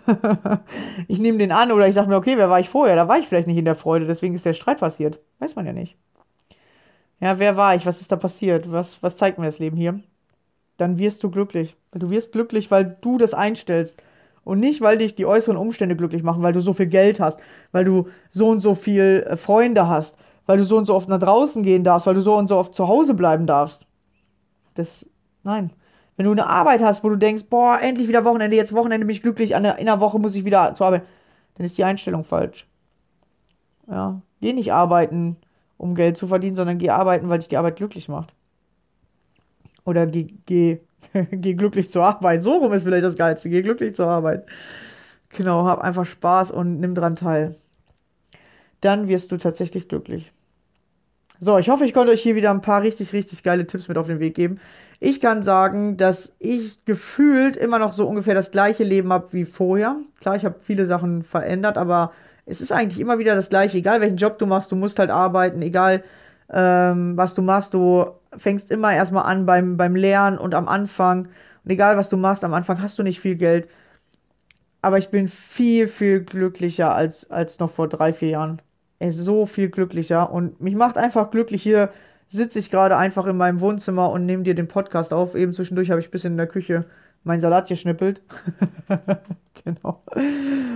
ich 1.07 1.19
nehme 1.19 1.37
den 1.37 1.51
an 1.51 1.71
oder 1.71 1.87
ich 1.87 1.95
sage 1.95 2.09
mir, 2.09 2.17
okay, 2.17 2.37
wer 2.37 2.49
war 2.49 2.59
ich 2.59 2.69
vorher? 2.69 2.95
Da 2.95 3.07
war 3.07 3.17
ich 3.17 3.27
vielleicht 3.27 3.47
nicht 3.47 3.57
in 3.57 3.65
der 3.65 3.75
Freude, 3.75 4.05
deswegen 4.05 4.35
ist 4.35 4.45
der 4.45 4.53
Streit 4.53 4.79
passiert. 4.79 5.19
Weiß 5.39 5.55
man 5.55 5.65
ja 5.65 5.73
nicht. 5.73 5.97
Ja, 7.19 7.39
wer 7.39 7.55
war 7.55 7.75
ich? 7.75 7.85
Was 7.85 8.01
ist 8.01 8.11
da 8.11 8.15
passiert? 8.15 8.71
Was, 8.71 9.01
was 9.01 9.17
zeigt 9.17 9.37
mir 9.37 9.45
das 9.45 9.59
Leben 9.59 9.77
hier? 9.77 9.99
Dann 10.77 10.97
wirst 10.97 11.23
du 11.23 11.29
glücklich. 11.29 11.75
Du 11.93 12.09
wirst 12.09 12.31
glücklich, 12.31 12.71
weil 12.71 12.97
du 13.01 13.17
das 13.17 13.33
einstellst. 13.33 13.95
Und 14.43 14.59
nicht, 14.59 14.81
weil 14.81 14.97
dich 14.97 15.13
die 15.15 15.27
äußeren 15.27 15.57
Umstände 15.57 15.95
glücklich 15.95 16.23
machen, 16.23 16.41
weil 16.41 16.53
du 16.53 16.61
so 16.61 16.73
viel 16.73 16.87
Geld 16.87 17.19
hast, 17.19 17.39
weil 17.71 17.85
du 17.85 18.07
so 18.31 18.49
und 18.49 18.59
so 18.59 18.73
viel 18.73 19.25
äh, 19.29 19.37
Freunde 19.37 19.87
hast, 19.87 20.15
weil 20.47 20.57
du 20.57 20.63
so 20.63 20.77
und 20.77 20.85
so 20.85 20.95
oft 20.95 21.07
nach 21.09 21.19
draußen 21.19 21.61
gehen 21.61 21.83
darfst, 21.83 22.07
weil 22.07 22.15
du 22.15 22.21
so 22.21 22.35
und 22.35 22.47
so 22.47 22.57
oft 22.57 22.73
zu 22.73 22.87
Hause 22.87 23.13
bleiben 23.13 23.45
darfst. 23.45 23.85
Das, 24.75 25.05
nein. 25.43 25.71
Wenn 26.17 26.25
du 26.25 26.31
eine 26.31 26.47
Arbeit 26.47 26.81
hast, 26.81 27.03
wo 27.03 27.09
du 27.09 27.15
denkst, 27.15 27.45
boah, 27.49 27.79
endlich 27.81 28.07
wieder 28.07 28.25
Wochenende, 28.25 28.55
jetzt 28.55 28.73
Wochenende 28.73 29.05
bin 29.05 29.15
ich 29.15 29.21
glücklich, 29.21 29.51
in 29.51 29.65
einer 29.65 29.99
Woche 29.99 30.19
muss 30.19 30.35
ich 30.35 30.45
wieder 30.45 30.73
zur 30.75 30.87
Arbeit, 30.87 31.03
dann 31.55 31.65
ist 31.65 31.77
die 31.77 31.83
Einstellung 31.83 32.23
falsch. 32.23 32.67
Ja, 33.87 34.21
geh 34.39 34.53
nicht 34.53 34.71
arbeiten, 34.71 35.37
um 35.77 35.95
Geld 35.95 36.17
zu 36.17 36.27
verdienen, 36.27 36.55
sondern 36.55 36.77
geh 36.77 36.89
arbeiten, 36.89 37.29
weil 37.29 37.39
dich 37.39 37.47
die 37.47 37.57
Arbeit 37.57 37.77
glücklich 37.77 38.07
macht. 38.07 38.33
Oder 39.83 40.05
geh, 40.05 40.27
geh, 40.45 40.79
geh 41.31 41.55
glücklich 41.55 41.89
zur 41.89 42.03
Arbeit. 42.03 42.43
So 42.43 42.53
rum 42.53 42.73
ist 42.73 42.83
vielleicht 42.83 43.03
das 43.03 43.15
Geilste. 43.15 43.49
Geh 43.49 43.61
glücklich 43.61 43.95
zur 43.95 44.07
Arbeit. 44.07 44.45
Genau, 45.29 45.65
hab 45.65 45.79
einfach 45.79 46.05
Spaß 46.05 46.51
und 46.51 46.79
nimm 46.79 46.93
dran 46.93 47.15
teil. 47.15 47.55
Dann 48.81 49.07
wirst 49.07 49.31
du 49.31 49.37
tatsächlich 49.37 49.87
glücklich. 49.87 50.31
So, 51.43 51.57
ich 51.57 51.69
hoffe, 51.69 51.85
ich 51.85 51.93
konnte 51.95 52.11
euch 52.11 52.21
hier 52.21 52.35
wieder 52.35 52.51
ein 52.51 52.61
paar 52.61 52.83
richtig, 52.83 53.13
richtig 53.13 53.41
geile 53.41 53.65
Tipps 53.65 53.87
mit 53.87 53.97
auf 53.97 54.05
den 54.05 54.19
Weg 54.19 54.35
geben. 54.35 54.59
Ich 54.99 55.19
kann 55.19 55.41
sagen, 55.41 55.97
dass 55.97 56.33
ich 56.37 56.85
gefühlt 56.85 57.57
immer 57.57 57.79
noch 57.79 57.93
so 57.93 58.07
ungefähr 58.07 58.35
das 58.35 58.51
gleiche 58.51 58.83
Leben 58.83 59.11
habe 59.11 59.33
wie 59.33 59.45
vorher. 59.45 59.95
Klar, 60.19 60.35
ich 60.35 60.45
habe 60.45 60.59
viele 60.59 60.85
Sachen 60.85 61.23
verändert, 61.23 61.79
aber 61.79 62.11
es 62.45 62.61
ist 62.61 62.71
eigentlich 62.71 62.99
immer 62.99 63.17
wieder 63.17 63.33
das 63.33 63.49
gleiche. 63.49 63.79
Egal 63.79 64.01
welchen 64.01 64.17
Job 64.17 64.37
du 64.37 64.45
machst, 64.45 64.71
du 64.71 64.75
musst 64.75 64.99
halt 64.99 65.09
arbeiten. 65.09 65.63
Egal 65.63 66.03
ähm, 66.51 67.17
was 67.17 67.33
du 67.33 67.41
machst. 67.41 67.73
Du 67.73 68.05
fängst 68.37 68.69
immer 68.69 68.93
erstmal 68.93 69.23
an 69.25 69.47
beim, 69.47 69.77
beim 69.77 69.95
Lernen 69.95 70.37
und 70.37 70.53
am 70.53 70.67
Anfang. 70.67 71.27
Und 71.63 71.71
egal, 71.71 71.97
was 71.97 72.09
du 72.09 72.17
machst, 72.17 72.43
am 72.43 72.53
Anfang 72.53 72.83
hast 72.83 72.99
du 72.99 73.03
nicht 73.03 73.19
viel 73.19 73.35
Geld. 73.35 73.67
Aber 74.83 74.99
ich 74.99 75.09
bin 75.09 75.27
viel, 75.27 75.87
viel 75.87 76.21
glücklicher 76.23 76.93
als, 76.93 77.31
als 77.31 77.57
noch 77.57 77.71
vor 77.71 77.87
drei, 77.89 78.13
vier 78.13 78.29
Jahren. 78.29 78.61
Ey, 79.01 79.09
so 79.09 79.47
viel 79.47 79.69
glücklicher. 79.69 80.31
Und 80.31 80.61
mich 80.61 80.75
macht 80.75 80.95
einfach 80.95 81.31
glücklich. 81.31 81.63
Hier 81.63 81.89
sitze 82.29 82.59
ich 82.59 82.69
gerade 82.69 82.95
einfach 82.97 83.25
in 83.25 83.35
meinem 83.35 83.59
Wohnzimmer 83.59 84.11
und 84.11 84.27
nehme 84.27 84.43
dir 84.43 84.53
den 84.53 84.67
Podcast 84.67 85.11
auf. 85.11 85.33
Eben 85.33 85.55
zwischendurch 85.55 85.89
habe 85.89 85.99
ich 85.99 86.09
ein 86.09 86.11
bisschen 86.11 86.33
in 86.33 86.37
der 86.37 86.45
Küche 86.45 86.85
meinen 87.23 87.41
Salat 87.41 87.67
geschnippelt. 87.67 88.21
genau. 89.63 90.03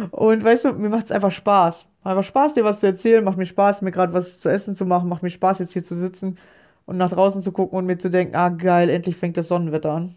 Und 0.10 0.44
weißt 0.44 0.66
du, 0.66 0.74
mir 0.74 0.90
macht 0.90 1.06
es 1.06 1.12
einfach 1.12 1.30
Spaß. 1.30 1.86
Einfach 2.04 2.24
Spaß, 2.24 2.56
dir 2.56 2.64
was 2.64 2.80
zu 2.80 2.88
erzählen. 2.88 3.24
Macht 3.24 3.38
mir 3.38 3.46
Spaß, 3.46 3.84
mir 3.84 3.92
gerade 3.92 4.14
was 4.14 4.40
zu 4.40 4.50
essen 4.50 4.74
zu 4.74 4.88
machen. 4.88 5.08
Macht 5.08 5.22
mir 5.22 5.30
Spaß, 5.30 5.60
jetzt 5.60 5.74
hier 5.74 5.84
zu 5.84 5.94
sitzen 5.94 6.40
und 6.88 6.98
nach 6.98 7.12
draußen 7.12 7.44
zu 7.44 7.52
gucken 7.52 7.78
und 7.78 7.86
mir 7.86 8.00
zu 8.00 8.10
denken, 8.10 8.36
ah 8.36 8.50
geil, 8.50 8.90
endlich 8.90 9.18
fängt 9.18 9.38
das 9.38 9.48
Sonnenwetter 9.48 9.92
an. 9.92 10.16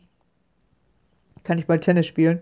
Kann 1.44 1.58
ich 1.58 1.66
bald 1.66 1.84
Tennis 1.84 2.06
spielen. 2.06 2.40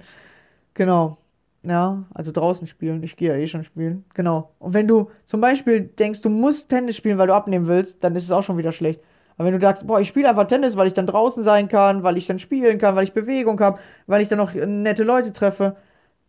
Genau. 0.75 1.19
Ja, 1.67 2.05
also 2.15 2.31
draußen 2.31 2.67
spielen. 2.69 3.03
Ich 3.03 3.17
gehe 3.17 3.31
ja 3.31 3.37
eh 3.37 3.49
schon 3.49 3.65
spielen. 3.65 4.05
Genau. 4.15 4.51
Und 4.61 4.73
wenn 4.73 4.87
du 4.87 5.11
zum 5.25 5.41
Beispiel 5.41 5.81
denkst, 5.81 6.23
du 6.23 6.31
musst 6.31 6.69
Tennis 6.69 6.97
spielen, 6.97 7.19
weil 7.19 7.27
du 7.27 7.35
abnehmen 7.35 7.67
willst, 7.67 8.05
dann 8.05 8.15
ist 8.15 8.25
es 8.25 8.31
auch 8.31 8.45
schon 8.45 8.57
wieder 8.57 8.71
schlecht. 8.71 9.01
Aber 9.37 9.47
wenn 9.47 9.55
du 9.55 9.61
sagst, 9.61 9.87
boah, 9.87 10.01
ich 10.01 10.09
spiele 10.09 10.29
einfach 10.29 10.47
Tennis, 10.47 10.77
weil 10.77 10.87
ich 10.87 10.95
dann 10.95 11.07
draußen 11.07 11.43
sein 11.43 11.69
kann, 11.69 12.05
weil 12.05 12.17
ich 12.17 12.27
dann 12.27 12.39
spielen 12.39 12.79
kann, 12.79 12.95
weil 12.95 13.05
ich 13.05 13.13
Bewegung 13.13 13.59
habe, 13.61 13.81
weil 14.07 14.23
ich 14.23 14.29
dann 14.29 14.39
noch 14.39 14.55
nette 14.55 15.03
Leute 15.03 15.33
treffe, 15.33 15.77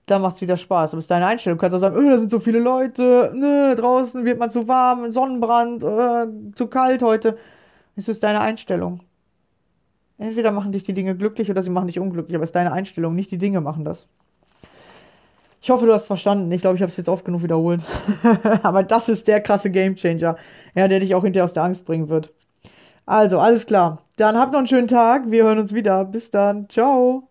dann 0.07 0.21
macht 0.23 0.35
es 0.35 0.41
wieder 0.41 0.57
Spaß. 0.57 0.91
Aber 0.93 0.99
es 0.99 1.05
ist 1.05 1.11
deine 1.11 1.27
Einstellung. 1.27 1.57
Du 1.57 1.61
kannst 1.61 1.75
auch 1.75 1.79
sagen, 1.79 1.97
oh, 1.97 2.09
da 2.09 2.17
sind 2.17 2.31
so 2.31 2.39
viele 2.39 2.59
Leute, 2.59 3.31
ne, 3.35 3.75
draußen 3.77 4.25
wird 4.25 4.39
man 4.39 4.49
zu 4.49 4.67
warm, 4.67 5.11
Sonnenbrand, 5.11 5.83
äh, 5.83 6.53
zu 6.55 6.67
kalt 6.67 7.03
heute. 7.03 7.38
Es 7.95 8.07
ist 8.07 8.23
deine 8.23 8.41
Einstellung. 8.41 9.01
Entweder 10.17 10.51
machen 10.51 10.71
dich 10.71 10.83
die 10.83 10.93
Dinge 10.93 11.15
glücklich 11.15 11.51
oder 11.51 11.61
sie 11.61 11.69
machen 11.69 11.88
dich 11.88 11.99
unglücklich, 11.99 12.35
aber 12.35 12.43
es 12.43 12.49
ist 12.49 12.55
deine 12.55 12.71
Einstellung, 12.71 13.15
nicht 13.15 13.29
die 13.31 13.38
Dinge 13.38 13.61
machen 13.61 13.85
das. 13.85 14.07
Ich 15.61 15.69
hoffe, 15.69 15.85
du 15.85 15.93
hast 15.93 16.07
verstanden. 16.07 16.51
Ich 16.51 16.61
glaube, 16.61 16.75
ich 16.75 16.81
habe 16.81 16.91
es 16.91 16.97
jetzt 16.97 17.09
oft 17.09 17.25
genug 17.25 17.43
wiederholt. 17.43 17.81
aber 18.63 18.83
das 18.83 19.09
ist 19.09 19.27
der 19.27 19.41
krasse 19.41 19.71
Gamechanger, 19.71 20.37
ja, 20.75 20.87
der 20.87 20.99
dich 20.99 21.15
auch 21.15 21.23
hinterher 21.23 21.45
aus 21.45 21.53
der 21.53 21.63
Angst 21.63 21.85
bringen 21.85 22.09
wird. 22.09 22.31
Also, 23.05 23.39
alles 23.39 23.65
klar. 23.65 24.03
Dann 24.17 24.37
habt 24.37 24.51
noch 24.51 24.59
einen 24.59 24.67
schönen 24.67 24.87
Tag. 24.87 25.31
Wir 25.31 25.43
hören 25.43 25.59
uns 25.59 25.73
wieder. 25.73 26.05
Bis 26.05 26.29
dann. 26.29 26.69
Ciao. 26.69 27.27